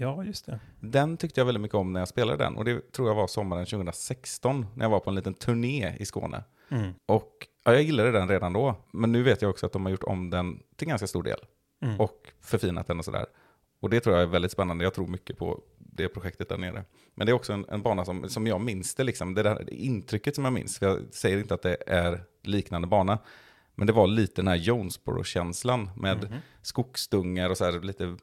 Ja, 0.01 0.23
just 0.23 0.45
det. 0.45 0.59
Den 0.79 1.17
tyckte 1.17 1.39
jag 1.39 1.45
väldigt 1.45 1.61
mycket 1.61 1.75
om 1.75 1.93
när 1.93 1.99
jag 1.99 2.07
spelade 2.07 2.43
den. 2.43 2.55
Och 2.55 2.65
det 2.65 2.91
tror 2.91 3.07
jag 3.07 3.15
var 3.15 3.27
sommaren 3.27 3.65
2016 3.65 4.65
när 4.75 4.85
jag 4.85 4.89
var 4.89 4.99
på 4.99 5.09
en 5.09 5.15
liten 5.15 5.33
turné 5.33 5.95
i 5.99 6.05
Skåne. 6.05 6.43
Mm. 6.69 6.93
Och 7.05 7.47
ja, 7.63 7.73
jag 7.73 7.81
gillade 7.81 8.11
den 8.11 8.29
redan 8.29 8.53
då. 8.53 8.75
Men 8.91 9.11
nu 9.11 9.23
vet 9.23 9.41
jag 9.41 9.49
också 9.49 9.65
att 9.65 9.71
de 9.71 9.85
har 9.85 9.91
gjort 9.91 10.03
om 10.03 10.29
den 10.29 10.59
till 10.75 10.87
ganska 10.87 11.07
stor 11.07 11.23
del. 11.23 11.39
Mm. 11.81 11.99
Och 11.99 12.33
förfinat 12.41 12.87
den 12.87 12.99
och 12.99 13.05
sådär. 13.05 13.25
Och 13.79 13.89
det 13.89 13.99
tror 13.99 14.15
jag 14.15 14.23
är 14.23 14.27
väldigt 14.27 14.51
spännande. 14.51 14.83
Jag 14.83 14.93
tror 14.93 15.07
mycket 15.07 15.37
på 15.37 15.61
det 15.77 16.07
projektet 16.07 16.49
där 16.49 16.57
nere. 16.57 16.83
Men 17.15 17.25
det 17.25 17.31
är 17.31 17.33
också 17.33 17.53
en, 17.53 17.65
en 17.69 17.81
bana 17.81 18.05
som, 18.05 18.29
som 18.29 18.47
jag 18.47 18.61
minns 18.61 18.95
det, 18.95 19.03
liksom. 19.03 19.33
det 19.33 19.43
där 19.43 19.73
intrycket 19.73 20.35
som 20.35 20.43
jag 20.43 20.53
minns. 20.53 20.79
För 20.79 20.85
jag 20.85 20.99
säger 21.11 21.37
inte 21.37 21.53
att 21.53 21.61
det 21.61 21.77
är 21.87 22.23
liknande 22.43 22.87
bana. 22.87 23.17
Men 23.75 23.87
det 23.87 23.93
var 23.93 24.07
lite 24.07 24.33
den 24.35 24.47
här 24.47 24.55
Jonesboro-känslan 24.55 25.89
med 25.95 26.41
skogsdungar 26.61 27.49
och 27.49 27.57
så 27.57 27.65
här 27.65 27.81
lite 27.81 28.17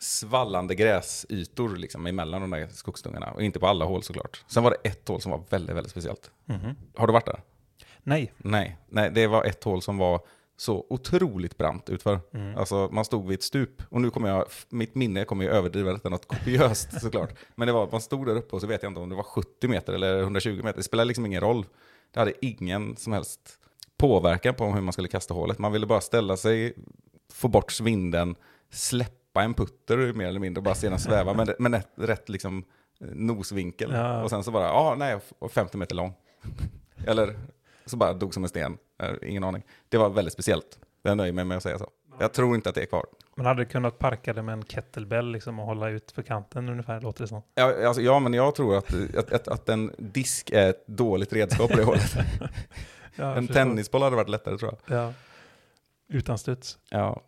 svallande 0.00 0.74
gräsytor 0.74 1.76
liksom 1.76 2.06
emellan 2.06 2.40
de 2.40 2.50
där 2.50 2.68
skogsdungarna. 2.68 3.30
Och 3.30 3.42
inte 3.42 3.60
på 3.60 3.66
alla 3.66 3.84
hål 3.84 4.02
såklart. 4.02 4.44
Sen 4.48 4.62
var 4.62 4.70
det 4.70 4.88
ett 4.88 5.08
hål 5.08 5.20
som 5.20 5.32
var 5.32 5.44
väldigt, 5.50 5.76
väldigt 5.76 5.90
speciellt. 5.90 6.30
Mhm. 6.44 6.76
Har 6.94 7.06
du 7.06 7.12
varit 7.12 7.26
där? 7.26 7.42
Nej. 8.02 8.32
Nej, 8.38 8.78
nej, 8.88 9.10
det 9.10 9.26
var 9.26 9.44
ett 9.44 9.64
hål 9.64 9.82
som 9.82 9.98
var 9.98 10.20
så 10.56 10.86
otroligt 10.90 11.58
brant 11.58 11.90
utför. 11.90 12.20
Alltså 12.56 12.88
man 12.92 13.04
stod 13.04 13.26
vid 13.26 13.38
ett 13.38 13.42
stup. 13.42 13.82
Och 13.88 14.00
nu 14.00 14.10
kommer 14.10 14.28
jag, 14.28 14.44
mitt 14.68 14.94
minne 14.94 15.24
kommer 15.24 15.44
ju 15.44 15.50
överdriva 15.50 15.92
detta 15.92 16.08
något 16.08 16.28
kopiöst 16.28 16.88
såklart. 17.00 17.34
Men 17.54 17.66
det 17.66 17.72
var, 17.72 17.88
man 17.92 18.00
stod 18.00 18.26
där 18.26 18.36
uppe 18.36 18.54
och 18.56 18.60
så 18.60 18.66
vet 18.66 18.82
jag 18.82 18.90
inte 18.90 19.00
om 19.00 19.08
det 19.08 19.14
var 19.14 19.22
70 19.22 19.68
meter 19.68 19.92
eller 19.92 20.20
120 20.20 20.60
meter. 20.64 20.76
Det 20.76 20.82
spelar 20.82 21.04
liksom 21.04 21.26
ingen 21.26 21.40
roll. 21.40 21.66
Det 22.14 22.20
hade 22.20 22.46
ingen 22.46 22.96
som 22.96 23.12
helst 23.12 23.40
påverkan 23.96 24.54
på 24.54 24.64
hur 24.72 24.80
man 24.80 24.92
skulle 24.92 25.08
kasta 25.08 25.34
hålet. 25.34 25.58
Man 25.58 25.72
ville 25.72 25.86
bara 25.86 26.00
ställa 26.00 26.36
sig, 26.36 26.74
få 27.32 27.48
bort 27.48 27.72
svinden, 27.72 28.36
släppa 28.70 29.19
en 29.32 29.54
putter 29.54 30.12
mer 30.12 30.26
eller 30.26 30.40
mindre 30.40 30.58
och 30.58 30.64
bara 30.64 30.74
se 30.74 30.88
den 30.88 30.98
sväva 30.98 31.34
med, 31.34 31.54
med 31.58 31.72
rätt, 31.72 31.88
rätt 31.94 32.28
liksom 32.28 32.64
eh, 33.00 33.06
nosvinkel. 33.12 33.90
Ja. 33.92 34.22
Och 34.22 34.30
sen 34.30 34.44
så 34.44 34.50
bara, 34.50 34.64
ja 34.64 34.94
nej, 34.98 35.18
och 35.38 35.52
50 35.52 35.76
meter 35.76 35.96
lång. 35.96 36.14
Eller 37.06 37.36
så 37.86 37.96
bara 37.96 38.12
dog 38.12 38.34
som 38.34 38.42
en 38.42 38.48
sten. 38.48 38.78
Eh, 39.02 39.10
Ingen 39.22 39.44
aning. 39.44 39.62
Det 39.88 39.98
var 39.98 40.08
väldigt 40.10 40.32
speciellt. 40.34 40.78
Jag 41.02 41.16
nöjer 41.16 41.32
mig 41.32 41.44
med 41.44 41.56
att 41.56 41.62
säga 41.62 41.78
så. 41.78 41.90
Jag 42.18 42.32
tror 42.32 42.54
inte 42.54 42.68
att 42.68 42.74
det 42.74 42.82
är 42.82 42.86
kvar. 42.86 43.06
Man 43.36 43.46
hade 43.46 43.64
kunnat 43.64 43.98
parka 43.98 44.32
det 44.32 44.42
med 44.42 44.52
en 44.52 44.62
kettlebell 44.62 45.32
liksom 45.32 45.58
och 45.58 45.66
hålla 45.66 45.88
ut 45.88 46.12
för 46.12 46.22
kanten 46.22 46.68
ungefär, 46.68 47.00
låter 47.00 47.22
det 47.22 47.28
som. 47.28 47.42
Ja, 47.54 47.86
alltså, 47.86 48.02
ja 48.02 48.18
men 48.18 48.34
jag 48.34 48.54
tror 48.54 48.76
att, 48.76 48.94
att, 49.16 49.32
att, 49.32 49.48
att 49.48 49.68
en 49.68 49.92
disk 49.98 50.50
är 50.50 50.70
ett 50.70 50.86
dåligt 50.86 51.32
redskap 51.32 51.70
på 51.70 51.76
det 51.76 51.84
hållet. 51.84 52.16
Ja, 53.16 53.34
en 53.36 53.48
tennisboll 53.48 54.02
hade 54.02 54.16
varit 54.16 54.28
lättare 54.28 54.58
tror 54.58 54.74
jag. 54.86 54.98
Ja. 54.98 55.12
Utan 56.08 56.38
studs. 56.38 56.78
Ja. 56.90 57.22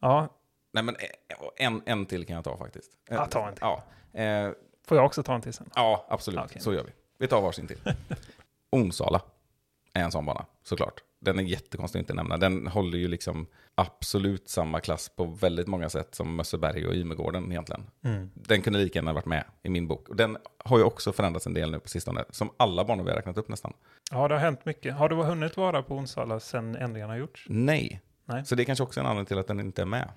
Ja, 0.00 0.28
Nej 0.72 0.84
men 0.84 0.96
eh, 0.96 1.66
en, 1.66 1.82
en 1.86 2.06
till 2.06 2.26
kan 2.26 2.36
jag 2.36 2.44
ta 2.44 2.56
faktiskt. 2.56 2.92
Ja, 3.10 3.26
ta 3.26 3.48
en 3.48 3.54
till. 3.54 3.60
Ja, 3.60 3.84
eh, 4.20 4.50
får 4.86 4.96
jag 4.96 5.06
också 5.06 5.22
ta 5.22 5.34
en 5.34 5.40
till 5.40 5.52
sen? 5.52 5.70
ja 5.74 6.06
absolut. 6.08 6.40
Okej. 6.44 6.62
Så 6.62 6.72
gör 6.72 6.84
vi. 6.84 6.90
Vi 7.18 7.26
tar 7.26 7.42
varsin 7.42 7.66
till. 7.66 7.78
Onsala 8.70 9.22
är 9.92 10.02
en 10.02 10.12
sån 10.12 10.26
bana, 10.26 10.46
såklart. 10.62 11.02
Den 11.20 11.38
är 11.38 11.42
jättekonstig 11.42 11.98
att 11.98 12.02
inte 12.02 12.14
nämna. 12.14 12.36
Den 12.36 12.66
håller 12.66 12.98
ju 12.98 13.08
liksom 13.08 13.46
absolut 13.74 14.48
samma 14.48 14.80
klass 14.80 15.08
på 15.08 15.24
väldigt 15.24 15.66
många 15.66 15.88
sätt 15.88 16.14
som 16.14 16.36
Mösseberg 16.36 16.86
och 16.86 16.94
Ymegården 16.94 17.52
egentligen. 17.52 17.90
Mm. 18.04 18.30
Den 18.34 18.62
kunde 18.62 18.78
lika 18.78 18.98
gärna 18.98 19.12
varit 19.12 19.26
med 19.26 19.44
i 19.62 19.68
min 19.68 19.88
bok. 19.88 20.08
Och 20.08 20.16
den 20.16 20.36
har 20.58 20.78
ju 20.78 20.84
också 20.84 21.12
förändrats 21.12 21.46
en 21.46 21.54
del 21.54 21.70
nu 21.70 21.80
på 21.80 21.88
sistone, 21.88 22.24
som 22.30 22.50
alla 22.56 22.84
banor 22.84 23.04
vi 23.04 23.10
har 23.10 23.16
räknat 23.16 23.38
upp 23.38 23.48
nästan. 23.48 23.72
Ja, 24.10 24.28
det 24.28 24.34
har 24.34 24.40
hänt 24.40 24.64
mycket. 24.64 24.94
Har 24.94 25.08
du 25.08 25.16
hunnit 25.16 25.56
vara 25.56 25.82
på 25.82 25.94
Onsala 25.94 26.40
sen 26.40 26.76
ändringarna 26.76 27.12
har 27.12 27.18
gjorts? 27.18 27.46
Nej. 27.48 28.00
Nej. 28.24 28.44
Så 28.44 28.54
det 28.54 28.62
är 28.62 28.64
kanske 28.64 28.82
också 28.82 29.00
en 29.00 29.06
anledning 29.06 29.26
till 29.26 29.38
att 29.38 29.46
den 29.46 29.60
inte 29.60 29.82
är 29.82 29.86
med. 29.86 30.08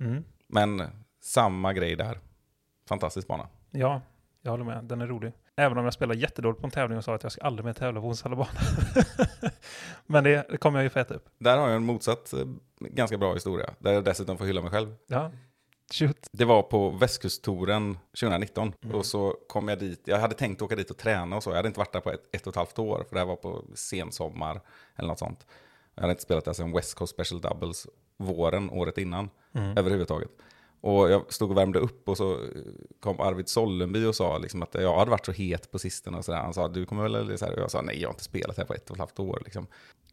Mm. 0.00 0.24
Men 0.46 0.82
samma 1.20 1.72
grej 1.72 1.96
där. 1.96 2.18
Fantastisk 2.88 3.28
bana. 3.28 3.48
Ja, 3.70 4.00
jag 4.42 4.50
håller 4.50 4.64
med. 4.64 4.84
Den 4.84 5.00
är 5.00 5.06
rolig. 5.06 5.32
Även 5.56 5.78
om 5.78 5.84
jag 5.84 5.94
spelar 5.94 6.14
jättedåligt 6.14 6.60
på 6.60 6.66
en 6.66 6.70
tävling 6.70 6.98
och 6.98 7.04
sa 7.04 7.14
att 7.14 7.22
jag 7.22 7.32
ska 7.32 7.42
aldrig 7.42 7.64
mer 7.64 7.72
tävla 7.72 8.00
på 8.00 8.06
Onsala 8.06 8.36
bana. 8.36 8.50
Men 10.06 10.24
det, 10.24 10.46
det 10.50 10.56
kommer 10.56 10.78
jag 10.78 10.84
ju 10.84 10.90
få 10.90 10.98
äta 10.98 11.14
upp. 11.14 11.28
Där 11.38 11.58
har 11.58 11.66
jag 11.66 11.76
en 11.76 11.84
motsatt 11.84 12.32
eh, 12.32 12.46
ganska 12.80 13.18
bra 13.18 13.34
historia. 13.34 13.70
Där 13.78 13.92
jag 13.92 14.04
dessutom 14.04 14.38
får 14.38 14.44
hylla 14.44 14.62
mig 14.62 14.70
själv. 14.70 14.94
Ja, 15.06 15.30
shoot. 15.92 16.28
Det 16.32 16.44
var 16.44 16.62
på 16.62 16.90
Västkusttouren 16.90 17.98
2019. 18.20 18.72
Mm. 18.82 18.96
Och 18.96 19.06
så 19.06 19.36
kom 19.48 19.68
jag 19.68 19.78
dit. 19.78 20.02
Jag 20.04 20.18
hade 20.18 20.34
tänkt 20.34 20.62
åka 20.62 20.76
dit 20.76 20.90
och 20.90 20.98
träna 20.98 21.36
och 21.36 21.42
så. 21.42 21.50
Jag 21.50 21.56
hade 21.56 21.68
inte 21.68 21.80
varit 21.80 21.92
där 21.92 22.00
på 22.00 22.10
ett, 22.10 22.34
ett 22.34 22.46
och 22.46 22.52
ett 22.52 22.56
halvt 22.56 22.78
år. 22.78 23.04
För 23.08 23.14
det 23.14 23.20
här 23.20 23.26
var 23.26 23.36
på 23.36 23.64
sensommar 23.74 24.60
eller 24.96 25.08
något 25.08 25.18
sånt. 25.18 25.46
Jag 25.94 26.02
hade 26.02 26.12
inte 26.12 26.22
spelat 26.22 26.44
där 26.44 26.52
sedan 26.52 26.72
West 26.72 26.94
Coast 26.94 27.14
Special 27.14 27.40
Doubles 27.40 27.86
våren 28.20 28.70
året 28.70 28.98
innan. 28.98 29.30
Mm. 29.52 29.78
Överhuvudtaget. 29.78 30.30
Och 30.80 31.10
jag 31.10 31.32
stod 31.32 31.50
och 31.50 31.56
värmde 31.56 31.78
upp 31.78 32.08
och 32.08 32.16
så 32.16 32.38
kom 33.00 33.20
Arvid 33.20 33.48
Sollenby 33.48 34.04
och 34.04 34.14
sa 34.14 34.38
liksom 34.38 34.62
att 34.62 34.74
jag 34.74 34.98
hade 34.98 35.10
varit 35.10 35.26
så 35.26 35.32
het 35.32 35.70
på 35.70 35.78
sistone. 35.78 36.18
Och 36.18 36.24
så 36.24 36.32
där. 36.32 36.38
Han 36.38 36.54
sa, 36.54 36.68
du 36.68 36.86
kommer 36.86 37.02
väl... 37.02 37.38
Så 37.38 37.44
här. 37.44 37.52
Och 37.52 37.60
jag 37.60 37.70
sa, 37.70 37.82
nej 37.82 38.00
jag 38.00 38.08
har 38.08 38.14
inte 38.14 38.24
spelat 38.24 38.56
här 38.56 38.64
på 38.64 38.74
ett 38.74 38.90
och 38.90 38.96
ett 38.96 39.00
halvt 39.00 39.18
år. 39.18 39.42
Liksom. 39.44 39.66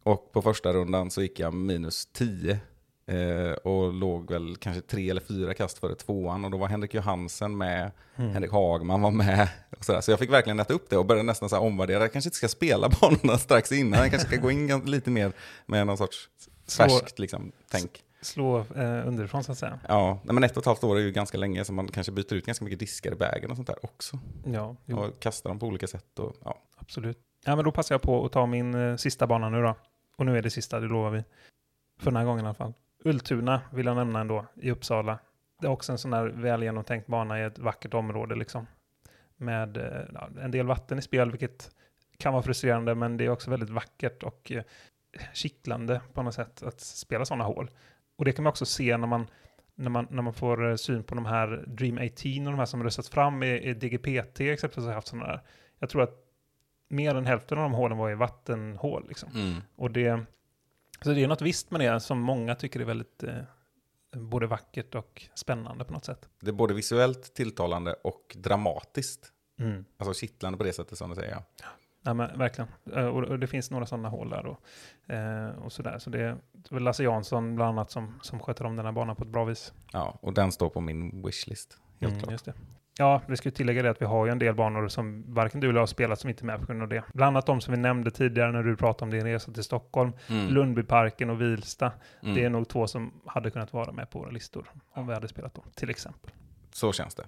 Och 0.04 0.32
på 0.32 0.42
första 0.42 0.74
rundan 0.74 1.12
så 1.12 1.22
gick 1.22 1.40
jag 1.40 1.54
minus 1.54 2.06
10. 2.06 2.60
Eh, 3.08 3.52
och 3.52 3.94
låg 3.94 4.32
väl 4.32 4.56
kanske 4.56 4.82
tre 4.82 5.10
eller 5.10 5.22
fyra 5.22 5.54
kast 5.54 5.78
före 5.78 5.96
tvåan. 5.96 6.46
Och 6.46 6.52
då 6.52 6.58
var 6.58 6.68
Henrik 6.68 6.94
Johansen 6.94 7.58
med, 7.58 7.92
Mm. 8.16 8.32
Henrik 8.32 8.52
Hagman 8.52 9.02
var 9.02 9.12
med. 9.12 9.50
Och 9.78 9.86
så, 9.86 9.92
där. 9.92 10.02
så 10.02 10.12
jag 10.12 10.20
fick 10.20 10.32
verkligen 10.32 10.60
äta 10.60 10.74
upp 10.74 10.90
det 10.90 10.98
och 10.98 11.06
började 11.06 11.26
nästan 11.26 11.50
så 11.50 11.56
här 11.56 11.64
omvärdera. 11.64 12.02
Jag 12.02 12.14
kanske 12.14 12.28
inte 12.28 12.38
ska 12.38 12.48
spela 12.48 12.90
banorna 13.02 13.38
strax 13.38 13.72
innan. 13.72 14.00
Jag 14.00 14.10
kanske 14.10 14.28
ska 14.28 14.38
gå 14.38 14.52
in 14.52 14.82
lite 14.86 15.10
mer 15.10 15.32
med 15.66 15.88
någon 15.88 15.98
sorts 15.98 16.30
Färskt 16.68 17.20
liksom, 17.20 17.52
tänk. 17.72 18.04
Slå 18.22 18.60
eh, 18.60 19.08
underifrån 19.08 19.44
så 19.44 19.52
att 19.52 19.58
säga. 19.58 19.80
Ja, 19.88 20.20
nej, 20.24 20.34
men 20.34 20.44
ett 20.44 20.58
och 20.58 20.62
ett 20.62 20.66
halvt 20.66 20.84
år 20.84 20.98
är 20.98 21.02
ju 21.02 21.12
ganska 21.12 21.38
länge 21.38 21.66
så 21.66 21.74
man 21.74 21.88
kanske 21.88 22.12
byter 22.12 22.34
ut 22.34 22.46
ganska 22.46 22.66
mycket 22.66 22.80
diskar 22.80 23.12
i 23.12 23.16
bagen 23.16 23.52
och 23.52 23.56
sånt 23.56 23.68
där 23.68 23.86
också. 23.86 24.20
Ja, 24.46 24.76
jo, 24.86 25.00
Och 25.00 25.20
kastar 25.20 25.50
dem 25.50 25.60
på 25.60 25.66
olika 25.66 25.88
sätt. 25.88 26.20
Och, 26.20 26.36
ja. 26.44 26.58
absolut. 26.76 27.18
Ja, 27.46 27.56
men 27.56 27.66
då 27.66 27.72
passar 27.72 27.96
jag 27.96 28.02
på 28.02 28.26
att 28.26 28.32
ta 28.32 28.46
min 28.46 28.76
eh, 28.76 28.96
sista 28.96 29.28
bana 29.28 29.50
nu 29.50 29.62
då. 29.62 29.76
Och 30.18 30.26
nu 30.26 30.38
är 30.38 30.42
det 30.42 30.50
sista, 30.50 30.80
det 30.80 30.88
lovar 30.88 31.10
vi. 31.10 31.24
För 32.00 32.12
den 32.12 32.16
här 32.16 32.26
gången 32.26 32.46
i 32.46 32.48
alla 32.48 32.56
fall. 32.56 32.74
Ultuna 33.04 33.62
vill 33.74 33.86
jag 33.86 33.96
nämna 33.96 34.20
ändå, 34.20 34.46
i 34.56 34.72
Uppsala. 34.72 35.20
Det 35.62 35.68
är 35.68 35.72
också 35.72 35.92
en 35.92 35.98
sån 35.98 36.14
här 36.14 36.26
väl 36.26 36.64
genomtänkt 36.64 37.08
bana 37.08 37.40
i 37.40 37.44
ett 37.44 37.60
vackert 37.60 37.94
område 37.94 38.36
liksom. 38.36 38.68
Med 39.38 39.78
eh, 39.78 40.44
en 40.44 40.52
del 40.52 40.66
vatten 40.66 41.00
i 41.00 41.02
spel, 41.02 41.32
vilket 41.32 41.72
kan 42.18 42.34
vara 42.34 42.44
frustrerande, 42.44 42.96
men 42.96 43.18
det 43.18 43.26
är 43.26 43.30
också 43.30 43.50
väldigt 43.50 43.70
vackert 43.70 44.24
och 44.24 44.52
eh, 44.52 44.64
kittlande 45.34 46.02
på 46.14 46.24
något 46.24 46.34
sätt 46.34 46.64
att 46.64 46.80
spela 46.82 47.26
sådana 47.26 47.44
hål. 47.44 47.72
Och 48.16 48.26
det 48.26 48.32
kan 48.32 48.44
man 48.44 48.52
också 48.52 48.66
se 48.66 48.98
när 48.98 49.08
man, 49.08 49.28
när 49.76 49.90
man, 49.90 50.08
när 50.10 50.22
man 50.22 50.34
får 50.34 50.70
eh, 50.70 50.76
syn 50.76 51.04
på 51.04 51.16
de 51.16 51.26
här 51.26 51.64
Dream 51.68 51.98
18 51.98 52.48
och 52.48 52.54
de 52.54 52.60
här 52.60 52.66
som 52.66 52.84
röstats 52.84 53.10
fram 53.10 53.44
i, 53.44 53.62
i 53.62 53.74
DGPT 53.74 54.40
exempelvis 54.40 54.88
har 54.88 54.94
haft 54.94 55.08
sådana 55.08 55.28
där. 55.28 55.42
Jag 55.80 55.90
tror 55.90 56.02
att 56.02 56.24
mer 56.90 57.16
än 57.16 57.26
hälften 57.26 57.58
av 57.58 57.64
de 57.64 57.74
hålen 57.74 57.98
var 57.98 58.12
i 58.12 58.16
vattenhål. 58.16 59.06
Liksom. 59.08 59.30
Mm. 59.36 59.62
Och 59.76 59.92
det, 59.92 60.26
så 61.02 61.10
det 61.10 61.24
är 61.24 61.28
något 61.28 61.42
visst 61.42 61.72
med 61.72 61.82
det 61.82 62.00
som 62.00 62.20
många 62.20 62.56
tycker 62.56 62.80
är 62.80 62.86
väldigt 62.86 63.24
eh, 63.24 63.44
både 64.12 64.48
vackert 64.48 64.96
och 64.96 65.30
spännande 65.36 65.86
på 65.86 65.94
något 65.94 66.06
sätt. 66.06 66.30
Det 66.40 66.50
är 66.50 66.54
både 66.54 66.74
visuellt 66.74 67.34
tilltalande 67.34 67.94
och 67.94 68.36
dramatiskt. 68.38 69.32
Mm. 69.60 69.86
Alltså 69.98 70.14
kittlande 70.14 70.58
på 70.58 70.64
det 70.64 70.74
sättet 70.74 70.98
som 70.98 71.10
du 71.10 71.16
säger. 71.16 71.32
Ja. 71.32 71.44
Ja, 72.08 72.14
men 72.14 72.38
verkligen. 72.40 72.68
Eh, 72.96 73.06
Och, 73.06 73.40
det 73.40 73.48
finns 73.48 73.72
några 73.72 73.86
sådana 73.86 74.10
hål 74.10 74.30
där 74.30 74.46
och, 74.46 74.60
eh, 75.14 75.50
och 75.50 75.72
sådär. 75.72 76.00
Så 76.00 76.10
det 76.10 76.22
är 76.72 76.80
Lasse 76.80 77.04
Jansson 77.04 77.56
bland 77.56 77.70
annat 77.70 77.92
som, 77.92 78.20
som 78.22 78.40
sköter 78.40 78.66
om 78.66 78.76
den 78.76 78.86
här 78.86 78.92
banan 78.92 79.16
på 79.16 79.24
ett 79.24 79.30
bra 79.30 79.46
vis. 79.46 79.74
Ja, 79.94 80.18
och 80.22 80.34
den 80.34 80.52
står 80.52 80.70
på 80.70 80.82
min 80.82 81.24
wishlist. 81.26 81.78
Helt 82.00 82.12
Mm, 82.12 82.20
klart. 82.20 82.32
Just 82.32 82.46
det. 82.46 82.54
Ja, 83.00 83.22
vi 83.28 83.38
ska 83.38 83.52
tillägga 83.52 83.84
det 83.84 83.90
att 83.90 84.02
vi 84.02 84.06
har 84.06 84.26
ju 84.26 84.32
en 84.32 84.40
del 84.40 84.56
banor 84.56 84.88
som 84.88 85.34
varken 85.34 85.60
du 85.62 85.68
eller 85.68 85.76
jag 85.76 85.82
har 85.82 85.88
spelat 85.88 86.20
som 86.20 86.30
inte 86.30 86.44
är 86.44 86.46
med 86.46 86.60
på 86.60 86.66
grund 86.66 86.82
av 86.82 86.88
det. 86.90 87.04
Bland 87.14 87.28
annat 87.38 87.46
de 87.46 87.62
som 87.62 87.72
vi 87.74 87.80
nämnde 87.80 88.12
tidigare 88.12 88.52
när 88.52 88.64
du 88.64 88.76
pratade 88.78 89.04
om 89.04 89.10
din 89.12 89.24
resa 89.24 89.52
till 89.52 89.64
Stockholm. 89.64 90.12
Mm. 90.30 90.48
Lundbyparken 90.48 91.30
och 91.30 91.42
Vilsta. 91.42 91.92
Mm. 92.24 92.36
Det 92.36 92.44
är 92.46 92.50
nog 92.50 92.68
två 92.70 92.88
som 92.88 93.14
hade 93.26 93.52
kunnat 93.52 93.74
vara 93.74 93.92
med 93.92 94.10
på 94.10 94.20
våra 94.20 94.30
listor 94.32 94.72
om 94.94 95.08
vi 95.08 95.14
hade 95.14 95.28
spelat 95.28 95.54
dem, 95.54 95.64
till 95.76 95.90
exempel. 95.90 96.32
Så 96.72 96.94
känns 96.94 97.16
det. 97.16 97.24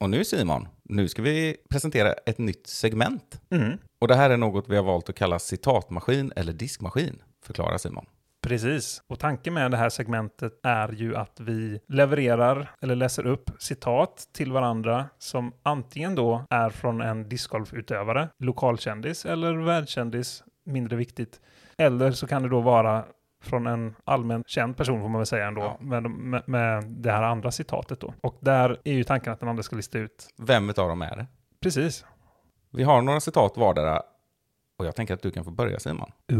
Och 0.00 0.10
nu 0.10 0.24
Simon, 0.24 0.68
nu 0.82 1.08
ska 1.08 1.22
vi 1.22 1.56
presentera 1.70 2.12
ett 2.12 2.38
nytt 2.38 2.66
segment. 2.66 3.40
Mm. 3.50 3.78
Och 4.00 4.08
det 4.08 4.14
här 4.14 4.30
är 4.30 4.36
något 4.36 4.68
vi 4.68 4.76
har 4.76 4.84
valt 4.84 5.08
att 5.08 5.14
kalla 5.14 5.38
citatmaskin 5.38 6.32
eller 6.36 6.52
diskmaskin. 6.52 7.22
Förklara 7.44 7.78
Simon. 7.78 8.06
Precis. 8.42 9.02
Och 9.06 9.18
tanken 9.18 9.54
med 9.54 9.70
det 9.70 9.76
här 9.76 9.88
segmentet 9.88 10.52
är 10.62 10.92
ju 10.92 11.16
att 11.16 11.40
vi 11.40 11.80
levererar 11.88 12.70
eller 12.80 12.94
läser 12.94 13.26
upp 13.26 13.50
citat 13.58 14.28
till 14.32 14.52
varandra 14.52 15.08
som 15.18 15.52
antingen 15.62 16.14
då 16.14 16.44
är 16.50 16.70
från 16.70 17.00
en 17.00 17.28
discgolfutövare, 17.28 18.28
lokalkändis 18.38 19.26
eller 19.26 19.54
världskändis, 19.54 20.42
mindre 20.66 20.96
viktigt. 20.96 21.40
Eller 21.78 22.12
så 22.12 22.26
kan 22.26 22.42
det 22.42 22.48
då 22.48 22.60
vara 22.60 23.04
från 23.40 23.66
en 23.66 23.94
allmänt 24.04 24.48
känd 24.48 24.76
person 24.76 25.00
får 25.00 25.08
man 25.08 25.18
väl 25.18 25.26
säga 25.26 25.46
ändå, 25.46 25.60
Ja. 25.60 25.76
med, 25.80 26.10
med, 26.10 26.42
med 26.48 26.84
det 26.84 27.12
här 27.12 27.22
andra 27.22 27.50
citatet 27.50 28.00
då. 28.00 28.14
Och 28.20 28.36
där 28.40 28.80
är 28.84 28.92
ju 28.92 29.04
tanken 29.04 29.32
att 29.32 29.40
den 29.40 29.48
andra 29.48 29.62
ska 29.62 29.76
lista 29.76 29.98
ut. 29.98 30.28
Vem 30.36 30.70
utav 30.70 30.88
dem 30.88 31.02
är 31.02 31.16
det? 31.16 31.26
Precis. 31.60 32.04
Vi 32.70 32.82
har 32.82 33.02
några 33.02 33.20
citat 33.20 33.56
vardera. 33.56 34.02
Och 34.78 34.86
jag 34.86 34.96
tänker 34.96 35.14
att 35.14 35.22
du 35.22 35.30
kan 35.30 35.44
få 35.44 35.50
börja 35.50 35.78
Simon. 35.78 36.12
Ooh, 36.32 36.38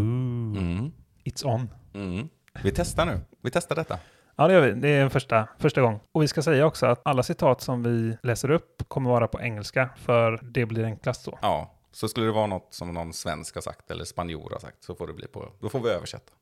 Mm. 0.58 0.92
it's 1.24 1.46
on. 1.46 1.68
Mm. 1.94 2.28
Vi 2.62 2.70
testar 2.72 3.06
nu. 3.06 3.20
Vi 3.42 3.50
testar 3.50 3.76
detta. 3.76 3.98
Ja, 4.36 4.48
det 4.48 4.54
gör 4.54 4.60
vi. 4.60 4.72
Det 4.80 4.88
är 4.88 5.02
en 5.02 5.10
första, 5.10 5.48
första 5.58 5.80
gång. 5.80 6.00
Och 6.12 6.22
vi 6.22 6.28
ska 6.28 6.42
säga 6.42 6.66
också 6.66 6.86
att 6.86 7.00
alla 7.04 7.22
citat 7.22 7.60
som 7.60 7.82
vi 7.82 8.16
läser 8.22 8.50
upp 8.50 8.88
kommer 8.88 9.10
vara 9.10 9.28
på 9.28 9.40
engelska, 9.40 9.88
för 9.96 10.38
det 10.42 10.66
blir 10.66 10.84
enklast 10.84 11.22
så. 11.22 11.38
Ja, 11.42 11.74
så 11.92 12.08
skulle 12.08 12.26
det 12.26 12.32
vara 12.32 12.46
något 12.46 12.74
som 12.74 12.94
någon 12.94 13.12
svensk 13.12 13.54
har 13.54 13.62
sagt 13.62 13.90
eller 13.90 14.04
spanjor 14.04 14.50
har 14.50 14.58
sagt 14.58 14.84
så 14.84 14.94
får 14.94 15.06
det 15.06 15.12
bli 15.12 15.26
på, 15.26 15.48
då 15.60 15.68
får 15.68 15.80
vi 15.80 15.88
översätta. 15.90 16.32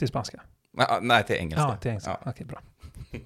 Till 0.00 0.08
spanska. 0.08 0.40
Ah, 0.76 0.98
nej, 1.02 1.24
till 1.24 1.36
engelska. 1.36 1.60
Ja, 1.60 1.76
till 1.76 1.88
engelska. 1.88 2.18
Ja. 2.24 2.30
Okej, 2.30 2.46
bra. 2.46 2.60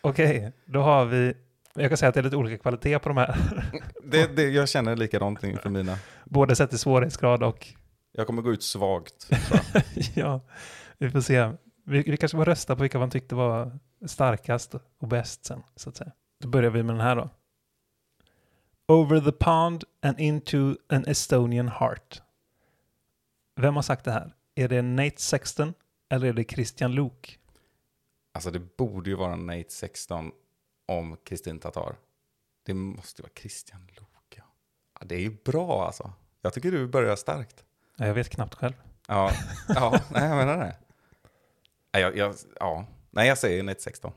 Okej, 0.00 0.52
då 0.64 0.82
har 0.82 1.04
vi... 1.04 1.34
Jag 1.74 1.90
kan 1.90 1.96
säga 1.96 2.08
att 2.08 2.14
det 2.14 2.20
är 2.20 2.24
lite 2.24 2.36
olika 2.36 2.58
kvalitet 2.58 2.98
på 2.98 3.08
de 3.08 3.16
här. 3.16 3.38
Det, 4.04 4.36
det, 4.36 4.42
jag 4.42 4.68
känner 4.68 4.96
likadant 4.96 5.44
inför 5.44 5.70
mina. 5.70 5.98
Både 6.24 6.56
sett 6.56 6.72
i 6.72 6.78
svårighetsgrad 6.78 7.42
och... 7.42 7.66
Jag 8.12 8.26
kommer 8.26 8.42
gå 8.42 8.52
ut 8.52 8.62
svagt. 8.62 9.30
ja, 10.14 10.40
vi 10.98 11.10
får 11.10 11.20
se. 11.20 11.52
Vi, 11.84 12.02
vi 12.02 12.16
kanske 12.16 12.36
får 12.36 12.44
rösta 12.44 12.76
på 12.76 12.82
vilka 12.82 12.98
man 12.98 13.10
tyckte 13.10 13.34
var 13.34 13.78
starkast 14.06 14.74
och 14.98 15.08
bäst 15.08 15.44
sen, 15.44 15.62
så 15.76 15.88
att 15.88 15.96
säga. 15.96 16.12
Då 16.40 16.48
börjar 16.48 16.70
vi 16.70 16.82
med 16.82 16.94
den 16.94 17.02
här 17.02 17.16
då. 17.16 17.30
Over 18.88 19.20
the 19.20 19.32
pond 19.32 19.84
and 20.02 20.20
into 20.20 20.76
an 20.88 21.04
Estonian 21.06 21.68
heart. 21.68 22.22
Vem 23.56 23.76
har 23.76 23.82
sagt 23.82 24.04
det 24.04 24.12
här? 24.12 24.32
Är 24.54 24.68
det 24.68 24.82
Nate 24.82 25.20
Sexton 25.20 25.74
eller 26.08 26.26
är 26.26 26.32
det 26.32 26.44
Christian 26.44 26.92
Luuk? 26.92 27.38
Alltså 28.32 28.50
det 28.50 28.76
borde 28.76 29.10
ju 29.10 29.16
vara 29.16 29.36
Nate 29.36 29.64
16 29.68 30.32
om 30.86 31.16
Kristin 31.24 31.58
Tatar. 31.58 31.96
Det 32.66 32.74
måste 32.74 33.22
vara 33.22 33.32
Christian 33.34 33.88
Lok. 33.96 34.34
Ja. 34.36 34.42
Ja, 35.00 35.06
det 35.06 35.14
är 35.14 35.20
ju 35.20 35.36
bra 35.44 35.86
alltså. 35.86 36.12
Jag 36.42 36.52
tycker 36.52 36.70
du 36.70 36.86
börjar 36.86 37.16
starkt. 37.16 37.64
Ja, 37.96 38.06
Jag 38.06 38.14
vet 38.14 38.28
knappt 38.28 38.54
själv. 38.54 38.74
Ja, 39.08 39.30
ja 39.68 40.00
nej, 40.10 40.28
jag 40.28 40.36
menar 40.36 40.58
det. 40.58 40.76
Jag, 42.00 42.16
jag, 42.16 42.34
ja. 42.60 42.86
nej, 43.10 43.28
jag 43.28 43.38
säger 43.38 43.62
Nate 43.62 43.80
16. 43.80 44.12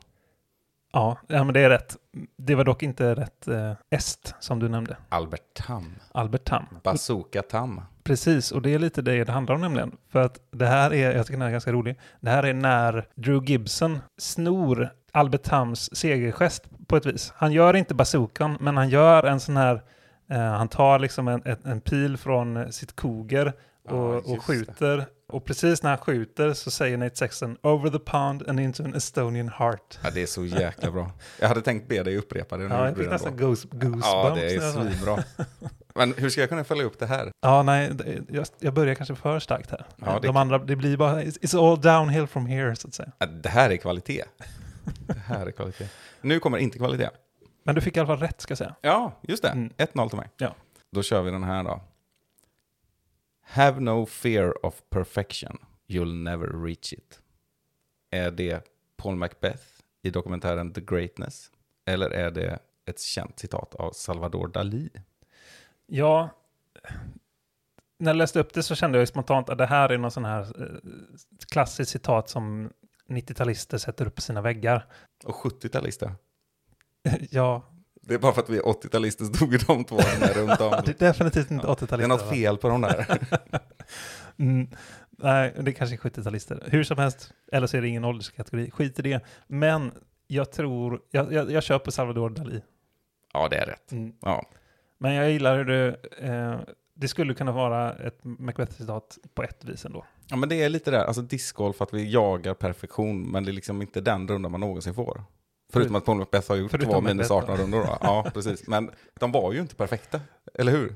Ja, 0.91 1.17
ja, 1.27 1.43
men 1.43 1.53
det 1.53 1.59
är 1.59 1.69
rätt. 1.69 1.97
Det 2.35 2.55
var 2.55 2.63
dock 2.63 2.83
inte 2.83 3.15
rätt 3.15 3.47
eh, 3.47 3.73
est 3.89 4.35
som 4.39 4.59
du 4.59 4.69
nämnde. 4.69 4.97
Albert 5.09 5.53
Tam. 5.53 5.95
Albert 6.11 6.45
Tam. 6.45 6.65
Bazooka 6.83 7.41
Tam. 7.41 7.81
Precis, 8.07 8.51
och 8.51 8.61
det 8.61 8.73
är 8.73 8.79
lite 8.79 9.01
det 9.01 9.23
det 9.23 9.31
handlar 9.31 9.55
om 9.55 9.61
nämligen. 9.61 9.97
För 10.11 10.19
att 10.19 10.39
det 10.51 10.65
här 10.65 10.93
är, 10.93 11.15
jag 11.15 11.25
tycker 11.25 11.33
den 11.33 11.41
här 11.41 11.47
är 11.47 11.51
ganska 11.51 11.71
rolig, 11.71 11.99
det 12.19 12.29
här 12.29 12.43
är 12.43 12.53
när 12.53 13.07
Drew 13.15 13.45
Gibson 13.45 13.99
snor 14.17 14.89
Albert 15.11 15.43
Tams 15.43 15.95
segergest 15.95 16.63
på 16.87 16.97
ett 16.97 17.05
vis. 17.05 17.33
Han 17.35 17.51
gör 17.51 17.75
inte 17.75 17.93
bazookan, 17.93 18.57
men 18.59 18.77
han 18.77 18.89
gör 18.89 19.23
en 19.23 19.39
sån 19.39 19.57
här, 19.57 19.81
eh, 20.29 20.37
han 20.37 20.67
tar 20.67 20.99
liksom 20.99 21.27
en, 21.27 21.41
en, 21.45 21.57
en 21.63 21.81
pil 21.81 22.17
från 22.17 22.73
sitt 22.73 22.95
koger 22.95 23.53
och, 23.89 24.13
just 24.13 24.27
och 24.27 24.35
det. 24.35 24.41
skjuter. 24.41 25.05
Och 25.29 25.45
precis 25.45 25.83
när 25.83 25.89
han 25.89 25.99
skjuter 25.99 26.53
så 26.53 26.71
säger 26.71 26.97
Nate 26.97 27.15
Sexton 27.15 27.57
“Over 27.63 27.89
the 27.89 27.99
pond 27.99 28.49
and 28.49 28.59
into 28.59 28.83
an 28.83 28.95
Estonian 28.95 29.49
heart”. 29.49 29.99
Ja, 30.03 30.09
det 30.13 30.21
är 30.21 30.25
så 30.25 30.45
jäkla 30.45 30.91
bra. 30.91 31.11
Jag 31.39 31.47
hade 31.47 31.61
tänkt 31.61 31.87
be 31.87 32.03
dig 32.03 32.17
upprepa 32.17 32.57
det. 32.57 32.67
nu 32.67 32.75
Ja, 32.75 32.87
jag 32.87 32.97
fick 32.97 33.09
nästan 33.09 33.37
goose, 33.37 33.67
goosebumps. 33.71 34.07
Ja, 34.07 34.35
det 34.35 34.55
är 34.55 34.71
svinbra. 34.71 35.23
Men 35.97 36.13
hur 36.17 36.29
ska 36.29 36.41
jag 36.41 36.49
kunna 36.49 36.63
följa 36.63 36.83
upp 36.83 36.99
det 36.99 37.05
här? 37.05 37.31
Ja, 37.41 37.63
nej, 37.63 37.91
jag, 38.29 38.45
jag 38.59 38.73
börjar 38.73 38.95
kanske 38.95 39.15
för 39.15 39.39
starkt 39.39 39.71
här. 39.71 39.85
Ja, 39.97 40.19
det- 40.19 40.27
De 40.27 40.37
andra, 40.37 40.57
det 40.57 40.75
blir 40.75 40.97
bara, 40.97 41.23
it's 41.23 41.71
all 41.71 41.81
downhill 41.81 42.27
from 42.27 42.45
here, 42.45 42.75
så 42.75 42.87
att 42.87 42.93
säga. 42.93 43.11
Det 43.43 43.49
här 43.49 43.69
är 43.69 43.77
kvalitet. 43.77 44.23
Det 45.07 45.19
här 45.19 45.45
är 45.47 45.51
kvalitet. 45.51 45.87
Nu 46.21 46.39
kommer 46.39 46.57
inte 46.57 46.77
kvalitet. 46.77 47.09
Men 47.63 47.75
du 47.75 47.81
fick 47.81 47.97
i 47.97 47.99
alla 47.99 48.07
fall 48.07 48.19
rätt, 48.19 48.41
ska 48.41 48.51
jag 48.51 48.57
säga. 48.57 48.75
Ja, 48.81 49.19
just 49.21 49.43
det. 49.43 49.49
Mm. 49.49 49.69
1-0 49.77 50.09
till 50.09 50.17
mig. 50.17 50.29
Ja. 50.37 50.55
Då 50.91 51.03
kör 51.03 51.21
vi 51.21 51.31
den 51.31 51.43
här 51.43 51.63
då. 51.63 51.81
Have 53.41 53.79
no 53.79 54.05
fear 54.05 54.65
of 54.65 54.81
perfection. 54.89 55.57
You'll 55.87 56.23
never 56.23 56.63
reach 56.65 56.93
it. 56.93 57.21
Är 58.11 58.31
det 58.31 58.63
Paul 58.97 59.15
Macbeth 59.15 59.63
i 60.01 60.09
dokumentären 60.09 60.73
The 60.73 60.81
Greatness? 60.81 61.51
Eller 61.85 62.09
är 62.09 62.31
det 62.31 62.59
ett 62.85 62.99
känt 62.99 63.39
citat 63.39 63.75
av 63.75 63.91
Salvador 63.91 64.47
Dalí? 64.47 64.89
Ja, 65.87 66.29
när 67.99 68.09
jag 68.09 68.17
läste 68.17 68.39
upp 68.39 68.53
det 68.53 68.63
så 68.63 68.75
kände 68.75 68.99
jag 68.99 69.07
spontant 69.07 69.49
att 69.49 69.57
det 69.57 69.65
här 69.65 69.89
är 69.89 69.97
någon 69.97 70.11
sån 70.11 70.25
här 70.25 70.41
eh, 70.41 70.67
klassiskt 71.51 71.91
citat 71.91 72.29
som 72.29 72.71
90-talister 73.09 73.77
sätter 73.77 74.07
upp 74.07 74.15
på 74.15 74.21
sina 74.21 74.41
väggar. 74.41 74.85
Och 75.23 75.35
70-talister. 75.35 76.11
ja, 77.31 77.63
Det 78.01 78.13
är 78.13 78.19
bara 78.19 78.33
för 78.33 78.41
att 78.41 78.49
vi 78.49 78.57
är 78.57 78.61
80-talister 78.61 79.25
så 79.25 79.33
tog 79.33 79.59
de 79.67 79.83
två 79.85 79.97
där 79.97 80.33
runt 80.33 80.61
om. 80.61 80.71
det 80.85 81.01
är 81.01 81.07
definitivt 81.07 81.51
inte 81.51 81.67
Ja, 81.67 81.73
80-talister. 81.73 81.97
Det 81.97 82.03
är 82.03 82.07
något 82.07 82.25
va? 82.25 82.31
fel 82.31 82.57
på 82.57 82.69
de 82.69 82.81
där. 82.81 83.19
Mm, 84.39 84.67
nej, 85.09 85.53
det 85.61 85.73
kanske 85.73 85.95
är 85.95 85.97
70-talister. 85.97 86.63
Hur 86.69 86.83
som 86.83 86.97
helst, 86.97 87.33
eller 87.51 87.67
så 87.67 87.77
är 87.77 87.81
det 87.81 87.87
ingen 87.87 88.05
ålderskategori. 88.05 88.71
Skit 88.71 88.99
i 88.99 89.01
det. 89.01 89.25
Men 89.47 89.91
jag 90.27 90.51
tror, 90.51 91.01
jag, 91.11 91.33
jag, 91.33 91.51
jag 91.51 91.63
köper 91.63 91.91
Salvador 91.91 92.29
Dalí. 92.29 92.61
Ja, 93.33 93.47
det 93.49 93.57
är 93.57 93.65
rätt. 93.65 93.91
Mm. 93.91 94.13
Ja, 94.21 94.45
Men 94.97 95.13
jag 95.13 95.31
gillar 95.31 95.57
hur 95.57 95.65
det, 95.65 95.95
eh, 96.17 96.59
det 96.93 97.07
skulle 97.07 97.33
kunna 97.33 97.51
vara 97.51 97.93
ett 97.93 98.19
Macbeth-citat 98.23 99.17
på 99.33 99.43
ett 99.43 99.65
vis 99.65 99.85
ändå. 99.85 100.05
Ja, 100.27 100.35
men 100.35 100.49
det 100.49 100.63
är 100.63 100.69
lite 100.69 100.91
där, 100.91 101.05
alltså 101.05 101.21
discgolf, 101.21 101.81
att 101.81 101.93
vi 101.93 102.11
jagar 102.11 102.53
perfektion, 102.53 103.31
men 103.31 103.43
det 103.43 103.51
är 103.51 103.53
liksom 103.53 103.81
inte 103.81 104.01
den 104.01 104.27
runda 104.27 104.49
man 104.49 104.59
någonsin 104.59 104.93
får. 104.93 105.23
Förutom 105.73 105.95
att 105.95 106.05
Paul 106.05 106.17
Macbeth 106.17 106.49
har 106.49 106.55
gjort 106.55 106.71
Förutom 106.71 106.91
två 106.91 107.01
minus 107.01 107.29
Macbeth, 107.29 107.51
18 107.51 107.57
rundor 107.57 107.79
då. 107.79 107.97
Ja, 108.01 108.25
precis. 108.33 108.67
Men 108.67 108.91
de 109.19 109.31
var 109.31 109.53
ju 109.53 109.59
inte 109.59 109.75
perfekta, 109.75 110.21
eller 110.53 110.71
hur? 110.71 110.95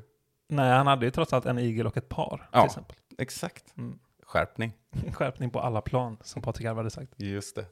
Nej, 0.50 0.72
han 0.72 0.88
hade 0.88 1.06
ju 1.06 1.12
trots 1.12 1.34
allt 1.34 1.46
en 1.46 1.60
igel 1.60 1.88
och 1.88 1.98
ett 1.98 2.10
par, 2.10 2.50
Ja. 2.52 2.60
till 2.62 2.66
exempel. 2.66 2.96
Exakt. 3.18 3.78
Mm. 3.78 4.00
Skärpning. 4.24 4.74
Skärpning 5.14 5.50
på 5.50 5.60
alla 5.60 5.82
plan, 5.82 6.18
som 6.24 6.42
Patrik 6.42 6.68
Alva 6.68 6.80
hade 6.80 6.90
sagt. 6.90 7.14
Just 7.18 7.56
det. 7.56 7.66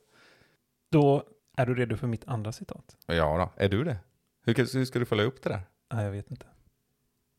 Då 0.92 1.24
är 1.58 1.66
du 1.66 1.76
redo 1.76 1.98
för 1.98 2.08
mitt 2.08 2.28
andra 2.28 2.52
citat? 2.52 2.98
Ja 3.06 3.52
då, 3.56 3.64
är 3.64 3.70
du 3.70 3.84
det? 3.84 3.98
Hur 4.46 4.86
ska 4.86 5.00
du 5.00 5.06
följa 5.06 5.26
upp 5.26 5.44
det 5.44 5.50
där? 5.50 5.62
Nej, 5.94 6.04
jag 6.06 6.12
vet 6.12 6.32
inte. 6.32 6.46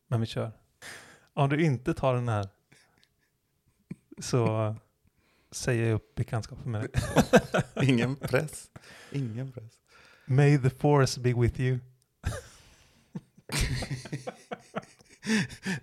Men 0.07 0.19
vi 0.21 0.25
kör. 0.27 0.51
Om 1.33 1.49
du 1.49 1.63
inte 1.63 1.93
tar 1.93 2.13
den 2.15 2.29
här 2.29 2.49
så 4.19 4.75
säger 5.51 5.85
jag 5.87 5.95
upp 5.95 6.15
bekantskapen 6.15 6.71
med 6.71 6.81
dig. 6.81 6.91
Ingen 7.89 8.15
press. 8.15 8.69
Ingen 9.11 9.51
press. 9.51 9.79
May 10.25 10.57
the 10.57 10.69
force 10.69 11.19
be 11.21 11.33
with 11.33 11.59
you. 11.61 11.79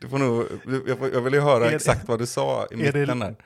Du 0.00 0.08
får 0.08 0.18
nog, 0.18 0.46
jag, 0.88 1.14
jag 1.14 1.20
vill 1.20 1.34
ju 1.34 1.40
höra 1.40 1.64
Är 1.66 1.70
det- 1.70 1.76
exakt 1.76 2.08
vad 2.08 2.18
du 2.18 2.26
sa 2.26 2.66
i 2.70 2.76
det- 2.76 2.92
mitten 2.98 3.18
där. 3.18 3.36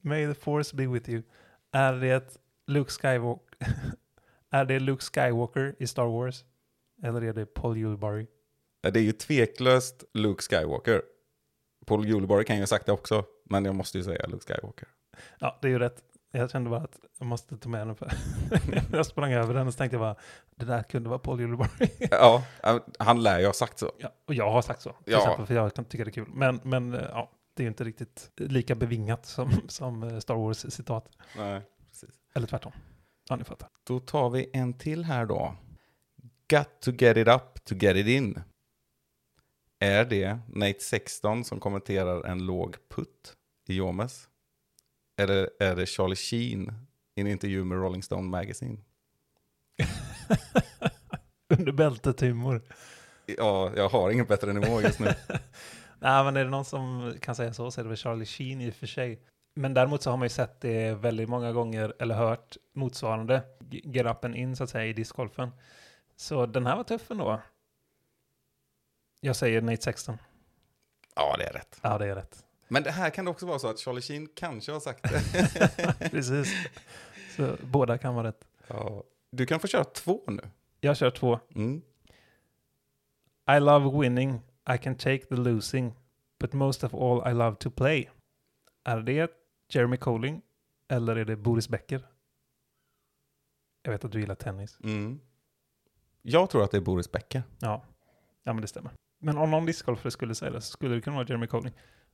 May 0.00 0.26
the 0.34 0.40
force 0.40 0.76
be 0.76 0.86
with 0.86 1.10
you. 1.10 1.22
Är 1.72 1.92
det 1.92 2.36
Luke 2.66 2.90
Skywalker, 2.90 3.56
är 4.50 4.64
det 4.64 4.80
Luke 4.80 5.02
Skywalker 5.04 5.74
i 5.78 5.86
Star 5.86 6.06
Wars? 6.06 6.44
Eller 7.02 7.22
är 7.24 7.32
det 7.32 7.46
Paul? 7.46 7.78
Ja, 8.80 8.90
Det 8.90 9.00
är 9.00 9.02
ju 9.04 9.12
tveklöst 9.12 10.04
Luke 10.14 10.42
Skywalker. 10.42 11.02
Paul 11.86 12.06
Juleborg 12.06 12.44
kan 12.44 12.56
ju 12.56 12.62
ha 12.62 12.66
sagt 12.66 12.86
det 12.86 12.92
också, 12.92 13.24
men 13.44 13.64
jag 13.64 13.74
måste 13.74 13.98
ju 13.98 14.04
säga 14.04 14.26
Luke 14.26 14.54
Skywalker. 14.54 14.88
Ja, 15.38 15.58
det 15.62 15.68
är 15.68 15.72
ju 15.72 15.78
rätt. 15.78 16.02
Jag 16.30 16.50
kände 16.50 16.70
bara 16.70 16.80
att 16.80 17.00
jag 17.18 17.26
måste 17.26 17.56
ta 17.56 17.68
med 17.68 17.86
den 17.86 17.96
för 17.96 18.12
jag 18.92 19.06
sprang 19.06 19.32
över 19.32 19.54
den 19.54 19.66
och 19.66 19.72
så 19.72 19.78
tänkte 19.78 19.94
jag 19.94 20.00
bara, 20.00 20.16
det 20.56 20.64
där 20.64 20.82
kunde 20.82 21.08
vara 21.08 21.18
Paul 21.18 21.40
Yulbari. 21.40 21.68
Ja, 22.10 22.44
han 22.98 23.22
lär 23.22 23.40
ju 23.40 23.46
ha 23.46 23.52
sagt 23.52 23.78
så. 23.78 23.92
Ja, 23.98 24.08
och 24.26 24.34
jag 24.34 24.50
har 24.50 24.62
sagt 24.62 24.80
så, 24.82 24.90
till 24.90 25.12
Ja. 25.12 25.18
exempel, 25.18 25.46
för 25.46 25.54
jag 25.54 25.74
kan 25.74 25.84
tycka 25.84 26.04
det 26.04 26.10
är 26.10 26.12
kul. 26.12 26.28
Men, 26.28 26.60
men 26.64 26.94
eh, 26.94 27.00
ja, 27.10 27.30
det 27.54 27.62
är 27.62 27.64
ju 27.64 27.68
inte 27.68 27.84
riktigt 27.84 28.30
lika 28.36 28.74
bevingat 28.74 29.26
som, 29.26 29.50
som 29.68 30.02
eh, 30.02 30.18
Star 30.18 30.34
Wars-citat. 30.34 31.08
Nej, 31.36 31.60
precis. 31.90 32.10
Eller 32.34 32.46
tvärtom. 32.46 32.72
Ja, 33.28 33.36
ni 33.36 33.44
fattar. 33.44 33.68
Då 33.84 34.00
tar 34.00 34.30
vi 34.30 34.50
en 34.52 34.78
till 34.78 35.04
här 35.04 35.26
då. 35.26 35.54
Got 36.54 36.80
to 36.80 36.92
get 36.92 37.16
it 37.16 37.28
up 37.28 37.64
to 37.64 37.74
get 37.74 37.96
it 37.96 38.06
in. 38.06 38.42
Är 39.78 40.04
det 40.04 40.38
Nate 40.46 40.80
16 40.80 41.44
som 41.44 41.60
kommenterar 41.60 42.24
en 42.24 42.46
låg 42.46 42.76
putt 42.88 43.34
i 43.68 43.74
Jomes? 43.74 44.28
Eller 45.22 45.50
är 45.58 45.76
det 45.76 45.86
Charlie 45.86 46.16
Sheen 46.16 46.72
i 47.16 47.20
en 47.20 47.26
intervju 47.26 47.64
med 47.64 47.78
Rolling 47.78 48.02
Stone 48.02 48.22
Magazine? 48.22 48.78
Under 51.58 51.72
bältet 51.72 52.20
humor. 52.20 52.62
Ja, 53.26 53.72
jag 53.76 53.88
har 53.88 54.10
ingen 54.10 54.26
bättre 54.26 54.52
nivå 54.52 54.80
just 54.80 55.00
nu. 55.00 55.06
Nej, 55.98 56.24
men 56.24 56.36
är 56.36 56.44
det 56.44 56.50
någon 56.50 56.64
som 56.64 57.14
kan 57.20 57.34
säga 57.34 57.52
så 57.52 57.70
så 57.70 57.80
är 57.80 57.82
det 57.82 57.88
väl 57.88 57.98
Charlie 57.98 58.26
Sheen 58.26 58.60
i 58.60 58.70
och 58.70 58.74
för 58.74 58.86
sig. 58.86 59.20
Men 59.54 59.74
däremot 59.74 60.02
så 60.02 60.10
har 60.10 60.16
man 60.16 60.24
ju 60.24 60.30
sett 60.30 60.60
det 60.60 60.94
väldigt 60.94 61.28
många 61.28 61.52
gånger, 61.52 61.94
eller 61.98 62.14
hört 62.14 62.56
motsvarande, 62.74 63.42
get 63.70 64.06
up 64.06 64.24
and 64.24 64.36
in 64.36 64.56
så 64.56 64.64
att 64.64 64.70
säga 64.70 64.86
i 64.86 64.92
discgolfen. 64.92 65.50
Så 66.16 66.46
den 66.46 66.66
här 66.66 66.76
var 66.76 66.84
tuff 66.84 67.10
ändå. 67.10 67.40
Jag 69.20 69.36
säger 69.36 69.62
Nate 69.62 69.82
16. 69.82 70.18
Ja, 71.14 71.36
det 71.36 71.44
är 71.44 71.52
rätt. 71.52 71.78
Ja, 71.82 71.98
det 71.98 72.06
är 72.06 72.14
rätt. 72.14 72.44
Men 72.68 72.82
det 72.82 72.90
här 72.90 73.10
kan 73.10 73.24
det 73.24 73.30
också 73.30 73.46
vara 73.46 73.58
så 73.58 73.68
att 73.68 73.78
Charlie 73.78 74.00
Sheen 74.02 74.28
kanske 74.34 74.72
har 74.72 74.80
sagt 74.80 75.02
det. 75.02 76.10
Precis. 76.10 76.52
Så 77.36 77.56
båda 77.62 77.98
kan 77.98 78.14
vara 78.14 78.28
rätt. 78.28 78.48
ja. 78.66 79.02
Du 79.30 79.46
kan 79.46 79.60
få 79.60 79.66
köra 79.66 79.84
två 79.84 80.22
nu. 80.26 80.42
Jag 80.80 80.96
kör 80.96 81.10
två. 81.10 81.40
Mm. 81.54 81.82
I 83.56 83.60
love 83.60 84.00
winning, 84.00 84.40
I 84.74 84.78
can 84.78 84.94
take 84.94 85.26
the 85.26 85.34
losing, 85.36 85.94
but 86.38 86.52
most 86.52 86.84
of 86.84 86.94
all 86.94 87.30
I 87.30 87.34
love 87.34 87.56
to 87.56 87.70
play. 87.70 88.10
Är 88.84 89.00
det 89.00 89.30
Jeremy 89.68 89.96
Colling 89.96 90.42
eller 90.88 91.16
är 91.16 91.24
det 91.24 91.36
Boris 91.36 91.68
Becker? 91.68 92.06
Jag 93.82 93.92
vet 93.92 94.04
att 94.04 94.12
du 94.12 94.20
gillar 94.20 94.34
tennis. 94.34 94.78
Mm. 94.84 95.20
Jag 96.26 96.50
tror 96.50 96.64
att 96.64 96.70
det 96.70 96.76
är 96.76 96.80
Boris 96.80 97.12
Becker. 97.12 97.42
Ja, 97.58 97.82
ja 98.44 98.52
men 98.52 98.60
det 98.62 98.66
stämmer. 98.68 98.92
Men 99.20 99.38
om 99.38 99.50
någon 99.50 99.66
discgolfare 99.66 100.10
skulle 100.10 100.34
säga 100.34 100.50
det 100.50 100.60
så 100.60 100.70
skulle 100.72 100.94
det 100.94 101.00
kunna 101.00 101.16
vara 101.16 101.26
Jeremy 101.26 101.46
Colling. 101.46 101.72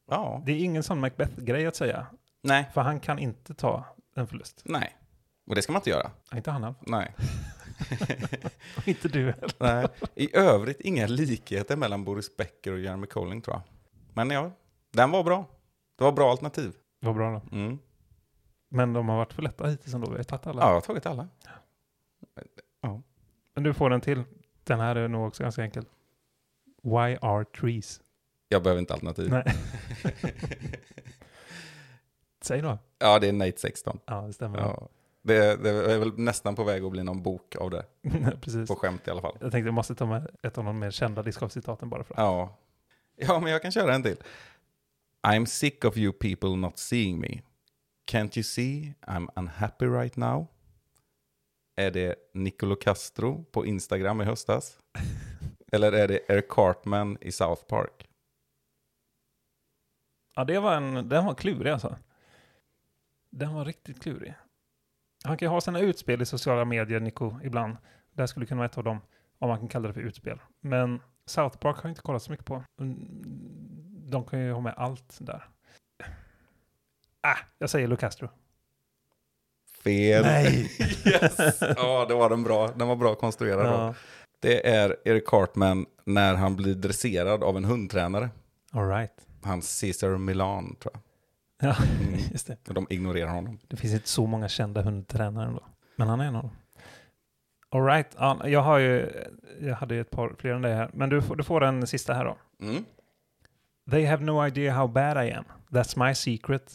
Ja. 0.09 0.43
Det 0.47 0.53
är 0.53 0.59
ingen 0.59 0.83
sån 0.83 1.01
Macbeth-grej 1.01 1.67
att 1.67 1.77
säga. 1.77 2.07
Nej, 2.43 2.71
För 2.75 2.81
han 2.81 3.01
kan 3.01 3.19
inte 3.19 3.55
ta 3.55 3.85
en 4.17 4.27
förlust. 4.27 4.63
nej. 4.65 4.97
Och 5.47 5.55
det 5.57 5.63
ska 5.63 5.73
man 5.73 5.81
inte 5.81 5.91
göra. 5.91 6.11
Inte 6.35 6.51
han 6.51 6.63
fall. 6.63 6.75
Nej. 6.81 7.15
Och 8.77 8.89
inte 8.89 9.09
du 9.09 9.25
heller. 9.25 9.53
nej. 9.59 9.87
I 10.15 10.37
övrigt 10.37 10.81
inga 10.81 11.07
likheter 11.07 11.77
mellan 11.77 12.05
Boris 12.05 12.37
Becker 12.37 12.73
och 12.73 12.79
Jeremy 12.81 13.07
Colling 13.07 13.41
tror 13.43 13.57
jag. 13.57 13.63
Men 14.15 14.31
ja, 14.31 14.51
den 14.93 15.11
var 15.11 15.25
bra. 15.25 15.45
Det 15.99 16.05
var 16.05 16.13
bra 16.13 16.31
alternativ. 16.31 16.73
Det 17.01 17.07
var 17.07 17.15
bra 17.15 17.31
då. 17.31 17.57
Mm. 17.57 17.79
Men 18.69 18.93
de 18.93 19.09
har 19.09 19.17
varit 19.17 19.33
för 19.33 19.43
lätta 19.43 19.67
hittills 19.67 19.95
ändå. 19.95 20.11
Vi 20.11 20.17
har 20.17 20.25
tagit 20.25 20.47
alla. 20.47 20.63
Ja, 20.63 20.67
jag 20.69 20.75
har 20.75 20.81
tagit 20.81 21.07
alla. 21.07 21.29
Men 23.55 23.65
du 23.65 23.75
får 23.75 23.91
en 23.91 24.01
till. 24.01 24.23
Den 24.65 24.81
här 24.81 24.97
är 24.97 25.09
nog 25.09 25.27
också 25.27 25.43
ganska 25.43 25.63
enkel. 25.63 25.85
Why 26.83 27.17
are 27.21 27.45
trees? 27.45 28.01
Jag 28.49 28.63
behöver 28.63 28.81
inte 28.81 28.93
alternativ. 28.95 29.31
Nej. 29.31 29.45
Säg 32.43 32.63
då. 32.63 32.79
Ja, 32.99 33.19
det 33.19 33.29
är 33.29 33.33
Nate 33.33 33.59
16. 33.59 33.99
Ja, 34.07 34.21
det 34.21 34.33
stämmer. 34.33 34.59
Ja. 34.59 34.89
Det, 35.23 35.63
det 35.63 35.71
är 35.71 35.99
väl 35.99 36.19
nästan 36.19 36.55
på 36.55 36.65
väg 36.65 36.85
att 36.85 36.91
bli 36.91 37.03
någon 37.03 37.23
bok 37.23 37.57
av 37.57 37.71
det. 37.71 37.85
Precis. 38.41 38.69
På 38.69 38.77
skämt 38.77 39.09
i 39.09 39.11
alla 39.11 39.21
fall. 39.21 39.37
Jag 39.41 39.53
tänkte 39.53 39.67
jag 39.69 39.75
måste 39.75 39.95
ta 39.95 40.07
med 40.07 40.31
ett 40.43 40.59
av 40.59 40.65
de 40.65 40.79
mer 40.79 40.91
kända 40.91 41.23
discgolf-citaten 41.23 41.89
bara 41.89 42.05
för 42.05 42.15
att. 42.15 42.21
Ja. 42.21 42.59
ja, 43.17 43.41
men 43.41 43.53
jag 43.53 43.63
kan 43.63 43.73
köra 43.73 43.95
en 43.95 44.03
till. 44.03 44.17
I'm 45.23 45.45
sick 45.45 45.85
of 45.85 45.97
you 45.97 46.13
people 46.13 46.57
not 46.57 46.79
seeing 46.79 47.21
me. 47.21 47.41
Can't 48.11 48.39
you 48.39 48.43
see 48.43 48.95
I'm 49.07 49.29
unhappy 49.37 49.87
right 49.87 50.17
now? 50.17 50.47
Är 51.81 51.91
det 51.91 52.15
Nicolo 52.35 52.77
Castro 52.77 53.45
på 53.45 53.67
Instagram 53.67 54.21
i 54.21 54.25
höstas? 54.25 54.79
Eller 55.73 55.93
är 55.93 56.09
det 56.09 56.21
Eric 56.29 56.49
Cartman 56.49 57.19
i 57.21 57.33
South 57.33 57.65
Park? 57.65 58.09
Ja, 60.35 60.45
det 60.45 60.59
var 60.59 60.77
en, 60.77 61.09
den 61.09 61.25
var 61.25 61.35
klurig 61.35 61.71
alltså. 61.71 61.97
Den 63.31 63.55
var 63.55 63.65
riktigt 63.65 64.03
klurig. 64.03 64.35
Han 65.25 65.37
kan 65.37 65.47
ju 65.47 65.51
ha 65.51 65.61
sina 65.61 65.81
utspel 65.81 66.23
i 66.23 66.27
sociala 66.27 66.65
medier, 66.65 67.01
Nico, 67.01 67.41
ibland. 67.43 67.77
Det 68.13 68.23
här 68.23 68.27
skulle 68.27 68.47
kunna 68.47 68.59
vara 68.59 68.69
ett 68.69 68.79
av 68.79 68.85
dem, 68.85 69.01
om 69.39 69.49
man 69.49 69.59
kan 69.59 69.69
kalla 69.69 69.89
det 69.89 69.95
för 69.95 70.01
utspel. 70.01 70.39
Men 70.61 71.01
South 71.27 71.59
Park 71.59 71.77
har 71.77 71.83
jag 71.85 71.91
inte 71.91 72.03
kollat 72.03 72.23
så 72.23 72.31
mycket 72.31 72.47
på. 72.47 72.65
Mm, 72.81 72.97
de 74.11 74.25
kan 74.25 74.41
ju 74.41 74.53
ha 74.53 74.61
med 74.61 74.75
allt 74.77 75.19
där. 75.21 75.49
Ah, 77.21 77.39
jag 77.59 77.71
säger 77.71 77.89
Lucastro. 77.89 78.29
Fel. 79.85 80.23
Nej! 80.23 80.71
yes! 81.07 81.37
Ja, 81.77 82.07
det 82.09 82.15
var 82.15 82.31
den 82.31 82.43
bra. 82.43 82.69
Den 82.77 82.89
var 82.89 82.97
bra 82.97 83.15
konstruerad. 83.15 83.67
ja. 83.67 83.95
Det 84.43 84.69
är 84.69 84.97
Eric 85.05 85.27
Cartman 85.27 85.87
när 86.05 86.35
han 86.35 86.57
blir 86.57 86.75
dresserad 86.75 87.45
av 87.45 87.57
en 87.57 87.65
hundtränare. 87.65 88.31
All 88.73 88.89
right. 88.89 89.13
Han 89.43 89.63
Cesar 89.63 90.19
Milan, 90.19 90.77
tror 90.83 90.93
jag. 90.95 91.03
Ja, 91.71 91.77
Mm. 92.01 92.21
just 92.33 92.47
det. 92.47 92.69
Och 92.69 92.75
de 92.75 92.87
ignorerar 92.91 93.31
honom. 93.31 93.59
Det 93.69 93.77
finns 93.77 93.93
inte 93.95 94.09
så 94.09 94.27
många 94.27 94.49
kända 94.49 94.83
hundtränare 94.83 95.47
ändå. 95.49 95.63
Men 95.97 96.09
han 96.09 96.21
är 96.21 96.25
en 96.25 96.37
av 96.37 96.43
dem. 96.43 96.51
All 97.71 97.85
right. 97.85 98.07
Ja, 98.19 98.41
jag, 98.49 98.61
har 98.63 98.79
ju, 98.79 99.11
jag 99.61 99.75
hade 99.75 99.95
ju 99.95 100.01
ett 100.01 100.11
par 100.11 100.35
fler 100.39 100.51
än 100.51 100.63
det 100.63 100.69
här. 100.75 100.91
Men 100.93 101.09
du, 101.09 101.23
får- 101.23 101.37
du 101.37 101.45
får 101.45 101.65
en 101.65 101.87
sista 101.87 102.15
här 102.15 102.25
då. 102.25 102.37
Mm. 102.63 102.85
They 103.91 104.05
have 104.07 104.25
no 104.25 104.47
idea 104.47 104.73
how 104.73 104.87
bad 104.87 105.27
I 105.27 105.31
am. 105.33 105.45
That's 105.71 106.07
my 106.09 106.15
secret. 106.15 106.73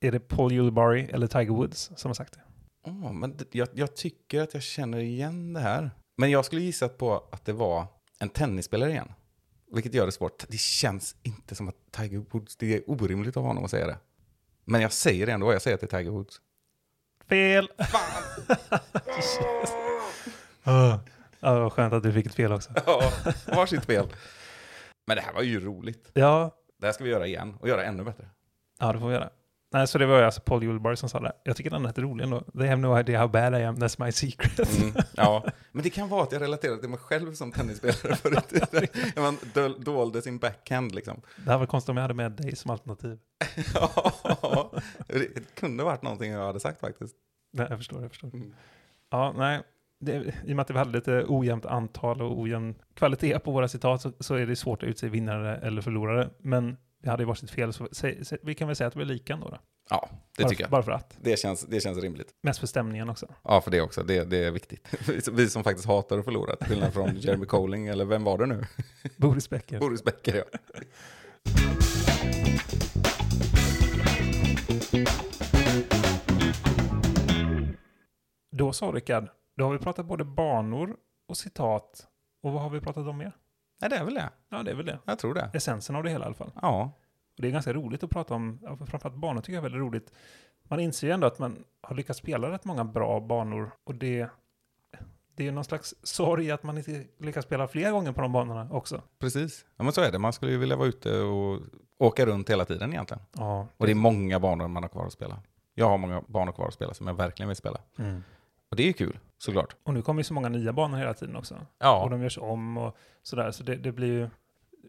Är 0.00 0.12
det 0.12 0.20
Paul 0.20 0.52
Ulibarri 0.52 1.10
eller 1.12 1.26
Tiger 1.26 1.50
Woods 1.52 1.90
som 1.96 2.08
har 2.08 2.14
sagt 2.14 2.32
det? 2.34 2.40
Åh, 2.86 3.12
men 3.12 3.38
jag, 3.52 3.68
jag 3.72 3.96
tycker 3.96 4.40
att 4.42 4.54
jag 4.54 4.62
känner 4.62 4.98
igen 4.98 5.52
det 5.52 5.60
här. 5.60 5.90
Men 6.16 6.30
jag 6.30 6.44
skulle 6.44 6.62
gissa 6.62 6.88
på 6.88 7.24
att 7.32 7.44
det 7.44 7.52
var 7.52 7.86
en 8.18 8.28
tennisspelare 8.28 8.90
igen. 8.90 9.12
Vilket 9.72 9.94
gör 9.94 10.06
det 10.06 10.12
svårt. 10.12 10.44
Det 10.48 10.60
känns 10.60 11.16
inte 11.22 11.54
som 11.54 11.68
att 11.68 11.74
Tiger 11.90 12.18
Woods, 12.30 12.56
det 12.56 12.76
är 12.76 12.90
orimligt 12.90 13.36
av 13.36 13.42
honom 13.44 13.64
att 13.64 13.70
säga 13.70 13.86
det. 13.86 13.98
Men 14.64 14.80
jag 14.80 14.92
säger 14.92 15.26
det 15.26 15.32
ändå, 15.32 15.52
jag 15.52 15.62
säger 15.62 15.74
att 15.74 15.80
det 15.80 15.92
är 15.94 15.98
Tiger 15.98 16.10
Woods. 16.10 16.40
Fel! 17.28 17.68
Åh, 20.64 20.98
Ja, 21.42 21.60
vad 21.60 21.72
skönt 21.72 21.92
att 21.94 22.02
du 22.02 22.12
fick 22.12 22.26
ett 22.26 22.34
fel 22.34 22.52
också. 22.52 22.70
Ja, 22.86 23.12
varsitt 23.46 23.84
fel. 23.84 24.06
Men 25.06 25.16
det 25.16 25.22
här 25.22 25.32
var 25.32 25.42
ju 25.42 25.60
roligt. 25.60 26.10
Ja, 26.14 26.56
Det 26.80 26.86
här 26.86 26.92
ska 26.92 27.04
vi 27.04 27.10
göra 27.10 27.26
igen 27.26 27.56
och 27.60 27.68
göra 27.68 27.84
ännu 27.84 28.04
bättre. 28.04 28.28
ja 28.80 28.92
det 28.92 28.98
får 29.00 29.08
vi 29.08 29.14
göra. 29.14 29.30
Nej, 29.72 29.86
så 29.86 29.98
det 29.98 30.06
var 30.06 30.22
alltså 30.22 30.40
Paul 30.40 30.62
Ulibarri 30.64 30.96
som 30.96 31.08
sa 31.08 31.20
det. 31.20 31.32
Jag 31.44 31.56
tycker 31.56 31.70
den 31.70 31.84
är 31.84 31.88
rätt 31.88 31.98
rolig 31.98 32.24
ändå. 32.24 32.40
They 32.40 32.68
have 32.68 32.80
no 32.80 32.98
idea 32.98 33.18
how 33.20 33.28
bad 33.28 33.60
I 33.60 33.64
am, 33.64 33.76
that's 33.76 34.04
my 34.04 34.12
secret. 34.12 34.80
Mm, 34.82 34.94
ja, 35.16 35.44
men 35.72 35.82
det 35.82 35.90
kan 35.90 36.08
vara 36.08 36.22
att 36.22 36.32
jag 36.32 36.42
relaterar 36.42 36.76
till 36.76 36.88
mig 36.88 36.98
själv 36.98 37.34
som 37.34 37.52
tennisspelare 37.52 38.16
förut. 38.16 38.52
Man 39.16 39.36
dol- 39.54 39.84
dolde 39.84 40.22
sin 40.22 40.38
backhand 40.38 40.94
liksom. 40.94 41.20
Det 41.44 41.50
här 41.50 41.58
var 41.58 41.66
konstigt 41.66 41.88
om 41.88 41.96
jag 41.96 42.02
hade 42.02 42.14
med 42.14 42.32
dig 42.32 42.56
som 42.56 42.70
alternativ. 42.70 43.18
Ja, 43.74 44.72
det 45.06 45.54
kunde 45.54 45.84
varit 45.84 46.02
någonting 46.02 46.32
jag 46.32 46.46
hade 46.46 46.60
sagt 46.60 46.80
faktiskt. 46.80 47.16
Nej, 47.52 47.66
jag 47.70 47.78
förstår, 47.78 48.02
jag 48.02 48.10
förstår. 48.10 48.28
Mm. 48.34 48.54
Ja, 49.10 49.34
nej. 49.36 49.60
Det, 50.00 50.12
I 50.44 50.52
och 50.52 50.56
med 50.56 50.60
att 50.60 50.70
vi 50.70 50.78
hade 50.78 50.90
lite 50.90 51.24
ojämnt 51.28 51.66
antal 51.66 52.22
och 52.22 52.40
ojämn 52.40 52.74
kvalitet 52.94 53.38
på 53.38 53.50
våra 53.52 53.68
citat 53.68 54.00
så, 54.02 54.12
så 54.20 54.34
är 54.34 54.46
det 54.46 54.56
svårt 54.56 54.82
att 54.82 54.88
utse 54.88 55.08
vinnare 55.08 55.56
eller 55.56 55.82
förlorare. 55.82 56.30
Men 56.38 56.76
vi 57.02 57.08
hade 57.10 57.22
ju 57.22 57.26
varsitt 57.26 57.50
fel, 57.50 57.72
så 57.72 57.88
sä, 57.92 58.24
sä, 58.24 58.36
vi 58.42 58.54
kan 58.54 58.66
väl 58.68 58.76
säga 58.76 58.88
att 58.88 58.96
vi 58.96 59.00
är 59.00 59.04
lika 59.06 59.32
ändå. 59.32 59.48
Då. 59.48 59.58
Ja, 59.90 60.08
det 60.36 60.42
bara, 60.42 60.48
tycker 60.48 60.64
jag. 60.64 60.70
Bara 60.70 60.82
för 60.82 60.92
att. 60.92 61.16
Det 61.20 61.38
känns, 61.38 61.62
det 61.66 61.80
känns 61.80 61.98
rimligt. 61.98 62.28
Mest 62.42 62.60
för 62.60 62.66
stämningen 62.66 63.08
också. 63.10 63.26
Ja, 63.44 63.60
för 63.60 63.70
det 63.70 63.80
också. 63.80 64.02
Det, 64.02 64.24
det 64.24 64.44
är 64.44 64.50
viktigt. 64.50 64.88
Vi 65.08 65.20
som- 65.20 65.36
Vi 65.36 65.50
som 65.50 65.64
faktiskt 65.64 65.86
hatar 65.88 66.18
att 66.18 66.24
förlora, 66.24 66.56
till 66.56 66.66
skillnad 66.66 66.92
från 66.92 67.16
Jeremy 67.16 67.46
Colling, 67.46 67.86
eller 67.86 68.04
vem 68.04 68.24
var 68.24 68.38
det 68.38 68.46
nu? 68.46 68.64
Boris 69.16 69.50
Becker. 69.50 69.78
Boris 69.78 70.04
Becker, 70.04 70.34
ja. 70.52 70.58
Då 78.56 78.72
så 78.72 78.92
Rickard, 78.92 79.28
då 79.56 79.64
har 79.64 79.72
vi 79.72 79.78
pratat 79.78 80.06
både 80.06 80.24
banor 80.24 80.96
och 81.28 81.36
citat. 81.36 82.06
Och 82.42 82.52
vad 82.52 82.62
har 82.62 82.70
vi 82.70 82.80
pratat 82.80 83.06
om 83.06 83.18
mer? 83.18 83.32
Nej, 83.80 83.90
det 83.90 83.96
är 83.96 84.04
väl 84.04 84.14
det. 84.14 84.30
Ja, 84.48 84.62
det 84.62 84.70
är 84.70 84.74
väl 84.74 84.86
det. 84.86 84.98
Jag 85.04 85.18
tror 85.18 85.34
det. 85.34 85.50
Essensen 85.54 85.96
av 85.96 86.02
det 86.02 86.10
hela 86.10 86.24
i 86.24 86.26
alla 86.26 86.34
fall. 86.34 86.50
Ja, 86.62 86.92
Och 87.36 87.42
det 87.42 87.48
är 87.48 87.52
ganska 87.52 87.72
roligt 87.72 88.02
att 88.02 88.10
prata 88.10 88.34
om, 88.34 88.58
framförallt 88.86 89.16
banor 89.16 89.40
tycker 89.40 89.52
jag 89.52 89.58
är 89.58 89.62
väldigt 89.70 89.80
roligt. 89.80 90.12
Man 90.62 90.80
inser 90.80 91.06
ju 91.06 91.12
ändå 91.12 91.26
att 91.26 91.38
man 91.38 91.64
har 91.80 91.96
lyckats 91.96 92.18
spela 92.18 92.50
rätt 92.50 92.64
många 92.64 92.84
bra 92.84 93.20
banor 93.20 93.70
och 93.84 93.94
det, 93.94 94.26
det 95.34 95.42
är 95.42 95.44
ju 95.44 95.50
någon 95.52 95.64
slags 95.64 95.94
sorg 96.02 96.50
att 96.50 96.62
man 96.62 96.78
inte 96.78 97.04
lyckas 97.18 97.44
spela 97.44 97.68
fler 97.68 97.90
gånger 97.90 98.12
på 98.12 98.20
de 98.20 98.32
banorna 98.32 98.68
också. 98.70 99.02
precis. 99.18 99.64
Ja, 99.76 99.84
men 99.84 99.92
så 99.92 100.00
är 100.00 100.12
det. 100.12 100.18
Man 100.18 100.32
skulle 100.32 100.52
ju 100.52 100.58
vilja 100.58 100.76
vara 100.76 100.88
ute 100.88 101.20
och 101.20 101.60
åka 101.98 102.26
runt 102.26 102.50
hela 102.50 102.64
tiden 102.64 102.92
egentligen. 102.92 103.22
Ja. 103.32 103.66
Och 103.76 103.86
det 103.86 103.92
är 103.92 103.96
många 103.96 104.40
banor 104.40 104.68
man 104.68 104.82
har 104.82 104.90
kvar 104.90 105.06
att 105.06 105.12
spela. 105.12 105.42
Jag 105.74 105.88
har 105.88 105.98
många 105.98 106.22
banor 106.26 106.52
kvar 106.52 106.68
att 106.68 106.74
spela 106.74 106.94
som 106.94 107.06
jag 107.06 107.14
verkligen 107.14 107.48
vill 107.48 107.56
spela. 107.56 107.80
Mm. 107.98 108.22
Och 108.70 108.76
det 108.76 108.82
är 108.82 108.86
ju 108.86 108.92
kul, 108.92 109.18
såklart. 109.42 109.76
Och 109.82 109.94
nu 109.94 110.02
kommer 110.02 110.20
ju 110.20 110.24
så 110.24 110.34
många 110.34 110.48
nya 110.48 110.72
banor 110.72 110.98
hela 110.98 111.14
tiden 111.14 111.36
också. 111.36 111.54
Och 111.54 111.60
Ja, 111.78 112.08
de 112.10 112.22
görs 112.22 112.38
om 112.38 112.76
och 112.78 112.96
sådär, 113.22 113.50
så 113.50 113.62
det, 113.62 113.76
det 113.76 113.92
blir 113.92 114.08
ju, 114.08 114.28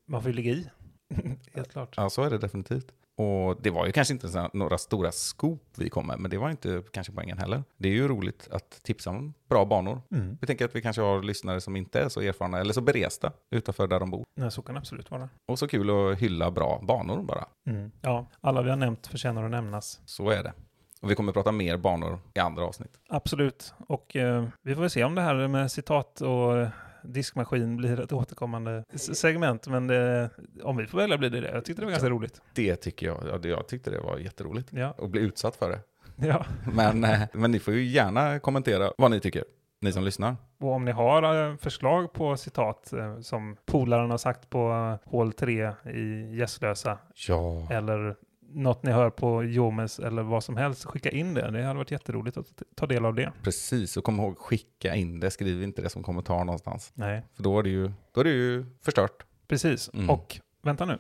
man 0.05 0.21
får 0.21 0.31
ju 0.31 0.35
ligga 0.35 0.51
i. 0.51 0.69
Helt 1.53 1.71
klart. 1.71 1.93
ja 1.97 2.09
så 2.09 2.23
är 2.23 2.29
det 2.29 2.37
definitivt. 2.37 2.91
Och 3.15 3.61
det 3.61 3.69
var 3.69 3.85
ju 3.85 3.91
kanske 3.91 4.13
inte 4.13 4.49
några 4.53 4.77
stora 4.77 5.11
scoop 5.11 5.63
vi 5.77 5.89
kom 5.89 6.07
med, 6.07 6.19
men 6.19 6.31
det 6.31 6.37
var 6.37 6.49
inte 6.49 6.83
kanske 6.91 7.13
poängen 7.13 7.37
heller. 7.37 7.63
Det 7.77 7.87
är 7.89 7.93
ju 7.93 8.07
roligt 8.07 8.47
att 8.51 8.83
tipsa 8.83 9.09
om 9.09 9.33
bra 9.49 9.65
banor. 9.65 10.01
Mm. 10.11 10.37
Vi 10.41 10.47
tänker 10.47 10.65
att 10.65 10.75
vi 10.75 10.81
kanske 10.81 11.01
har 11.01 11.23
lyssnare 11.23 11.61
som 11.61 11.75
inte 11.75 11.99
är 11.99 12.09
så 12.09 12.21
erfarna 12.21 12.59
eller 12.59 12.73
så 12.73 12.81
beresta 12.81 13.31
utanför 13.49 13.87
där 13.87 13.99
de 13.99 14.11
bor. 14.11 14.25
Nej, 14.35 14.51
så 14.51 14.61
kan 14.61 14.75
det 14.75 14.79
absolut 14.79 15.11
vara. 15.11 15.29
Och 15.45 15.59
så 15.59 15.67
kul 15.67 15.89
att 15.89 16.19
hylla 16.19 16.51
bra 16.51 16.79
banor 16.83 17.23
bara. 17.23 17.45
Mm. 17.67 17.91
Ja, 18.01 18.25
alla 18.41 18.61
vi 18.61 18.69
har 18.69 18.77
nämnt 18.77 19.07
förtjänar 19.07 19.43
att 19.43 19.51
nämnas. 19.51 20.01
Så 20.05 20.29
är 20.29 20.43
det. 20.43 20.53
Och 21.01 21.11
vi 21.11 21.15
kommer 21.15 21.31
prata 21.33 21.51
mer 21.51 21.77
banor 21.77 22.19
i 22.33 22.39
andra 22.39 22.63
avsnitt. 22.65 22.91
Absolut. 23.09 23.73
Och 23.87 24.15
eh, 24.15 24.45
vi 24.61 24.73
får 24.75 24.81
väl 24.81 24.89
se 24.89 25.03
om 25.03 25.15
det 25.15 25.21
här 25.21 25.47
med 25.47 25.71
citat 25.71 26.21
och 26.21 26.57
eh, 26.57 26.69
diskmaskin 27.03 27.77
blir 27.77 27.99
ett 27.99 28.11
återkommande 28.13 28.83
segment. 28.95 29.67
Men 29.67 29.87
det, 29.87 30.29
om 30.63 30.77
vi 30.77 30.87
får 30.87 30.97
välja 30.97 31.17
blir 31.17 31.29
det 31.29 31.41
det. 31.41 31.51
Jag 31.51 31.65
tyckte 31.65 31.81
det 31.81 31.85
var 31.85 31.91
ganska 31.91 32.09
roligt. 32.09 32.41
Det 32.53 32.75
tycker 32.75 33.05
jag, 33.07 33.41
jag 33.43 33.67
tyckte 33.67 33.89
det 33.91 33.99
var 33.99 34.17
jätteroligt. 34.17 34.67
Ja, 34.73 34.95
Att 34.97 35.09
bli 35.09 35.21
utsatt 35.21 35.55
för 35.55 35.69
det. 35.69 35.79
ja. 36.27 36.45
Men, 36.73 37.03
eh, 37.03 37.21
men 37.33 37.51
ni 37.51 37.59
får 37.59 37.73
ju 37.73 37.83
gärna 37.83 38.39
kommentera 38.39 38.91
vad 38.97 39.11
ni 39.11 39.19
tycker, 39.19 39.43
ni 39.81 39.91
som 39.91 40.03
lyssnar. 40.03 40.35
Och 40.59 40.71
om 40.71 40.85
ni 40.85 40.91
har 40.91 41.49
eh, 41.49 41.55
förslag 41.57 42.13
på 42.13 42.37
citat 42.37 42.93
som 43.21 43.55
polaren 43.65 44.11
har 44.11 44.17
sagt 44.17 44.49
på 44.49 44.97
hål 45.05 45.33
3 45.33 45.71
i 45.93 46.35
Gässlösa 46.35 46.97
Ja. 47.27 47.67
eller 47.71 48.15
något 48.53 48.83
ni 48.83 48.91
hör 48.91 49.09
på 49.09 49.43
Jomes 49.43 49.99
eller 49.99 50.23
vad 50.23 50.43
som 50.43 50.57
helst, 50.57 50.85
skicka 50.85 51.09
in 51.09 51.33
det. 51.33 51.51
Det 51.51 51.63
hade 51.63 51.77
varit 51.77 51.91
jätteroligt 51.91 52.37
att 52.37 52.63
ta 52.75 52.85
del 52.85 53.05
av 53.05 53.15
det. 53.15 53.31
Precis, 53.43 53.97
och 53.97 54.03
kom 54.03 54.19
ihåg 54.19 54.37
skicka 54.37 54.95
in 54.95 55.19
det, 55.19 55.31
skriv 55.31 55.63
inte 55.63 55.81
det 55.81 55.89
som 55.89 56.03
kommentar 56.03 56.45
någonstans. 56.45 56.91
Nej, 56.95 57.23
För 57.35 57.43
då 57.43 57.59
är 57.59 57.63
det 57.63 57.69
ju, 57.69 57.91
då 58.11 58.19
är 58.19 58.23
det 58.23 58.29
ju 58.29 58.65
förstört. 58.81 59.23
precis. 59.47 59.89
Mm. 59.93 60.09
Och 60.09 60.39
vänta 60.61 60.85
nu. 60.85 60.97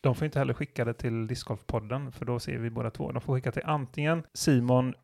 De 0.00 0.14
får 0.14 0.24
inte 0.24 0.38
heller 0.38 0.54
skicka 0.54 0.84
det 0.84 0.94
till 0.94 1.26
Discgolfpodden, 1.26 2.12
för 2.12 2.24
då 2.24 2.38
ser 2.38 2.58
vi 2.58 2.70
båda 2.70 2.90
två. 2.90 3.12
De 3.12 3.20
får 3.20 3.34
skicka 3.34 3.52
till 3.52 3.62
antingen 3.64 4.22
Simon 4.32 4.94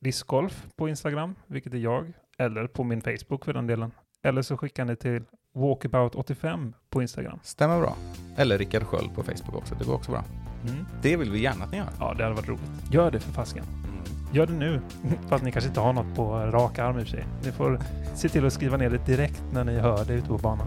discgolf 0.00 0.66
på 0.76 0.88
Instagram, 0.88 1.34
vilket 1.46 1.74
är 1.74 1.78
jag, 1.78 2.12
eller 2.38 2.66
på 2.66 2.84
min 2.84 3.00
Facebook 3.00 3.44
för 3.44 3.52
den 3.52 3.66
delen. 3.66 3.92
Eller 4.22 4.42
så 4.42 4.56
skickar 4.56 4.84
ni 4.84 4.96
till 4.96 5.22
Walkabout85 5.54 6.72
på 6.90 7.02
Instagram. 7.02 7.38
Stämmer 7.42 7.80
bra. 7.80 7.96
Eller 8.36 8.58
Rickard 8.58 8.82
Sköld 8.82 9.14
på 9.14 9.22
Facebook 9.22 9.54
också, 9.54 9.74
det 9.74 9.84
går 9.84 9.94
också 9.94 10.10
bra. 10.10 10.24
Mm. 10.68 10.86
Det 11.02 11.16
vill 11.16 11.30
vi 11.30 11.40
gärna 11.40 11.64
att 11.64 11.70
ni 11.72 11.78
gör. 11.78 11.88
Ja, 11.98 12.14
det 12.16 12.22
hade 12.22 12.34
varit 12.34 12.48
roligt. 12.48 12.70
Gör 12.90 13.10
det 13.10 13.20
för 13.20 13.32
fasken. 13.32 13.64
Mm. 13.64 14.02
Gör 14.32 14.46
det 14.46 14.52
nu. 14.52 14.80
Fast 15.28 15.44
ni 15.44 15.52
kanske 15.52 15.68
inte 15.68 15.80
har 15.80 15.92
något 15.92 16.16
på 16.16 16.32
rak 16.34 16.78
arm 16.78 16.98
i 16.98 17.02
och 17.02 17.06
för 17.06 17.10
sig. 17.10 17.24
Ni 17.44 17.52
får 17.52 17.80
se 18.14 18.28
till 18.28 18.46
att 18.46 18.52
skriva 18.52 18.76
ner 18.76 18.90
det 18.90 19.06
direkt 19.06 19.42
när 19.52 19.64
ni 19.64 19.78
hör 19.78 20.04
det 20.04 20.14
ute 20.14 20.28
på 20.28 20.38
banan. 20.38 20.66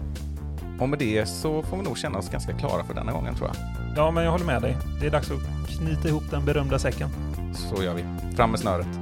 Och 0.80 0.88
med 0.88 0.98
det 0.98 1.26
så 1.26 1.62
får 1.62 1.76
vi 1.76 1.82
nog 1.82 1.98
känna 1.98 2.18
oss 2.18 2.30
ganska 2.30 2.52
klara 2.52 2.84
för 2.84 2.94
denna 2.94 3.12
gången 3.12 3.34
tror 3.34 3.48
jag. 3.48 3.56
Ja, 3.96 4.10
men 4.10 4.24
jag 4.24 4.30
håller 4.30 4.44
med 4.44 4.62
dig. 4.62 4.76
Det 5.00 5.06
är 5.06 5.10
dags 5.10 5.30
att 5.30 5.68
knyta 5.78 6.08
ihop 6.08 6.22
den 6.30 6.44
berömda 6.44 6.78
säcken. 6.78 7.08
Så 7.54 7.82
gör 7.82 7.94
vi. 7.94 8.04
Fram 8.36 8.50
med 8.50 8.60
snöret. 8.60 8.86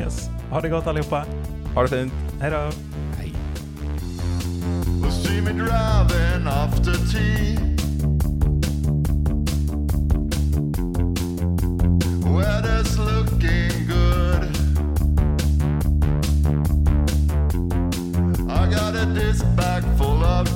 Yes. 0.00 0.30
Ha 0.50 0.60
det 0.60 0.68
gott 0.68 0.86
allihopa. 0.86 1.24
Ha 1.74 1.82
det 1.82 1.88
fint. 1.88 2.12
Hej 2.40 2.50
då. 2.50 2.70
Hej. 3.18 3.34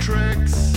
Tricks. 0.09 0.68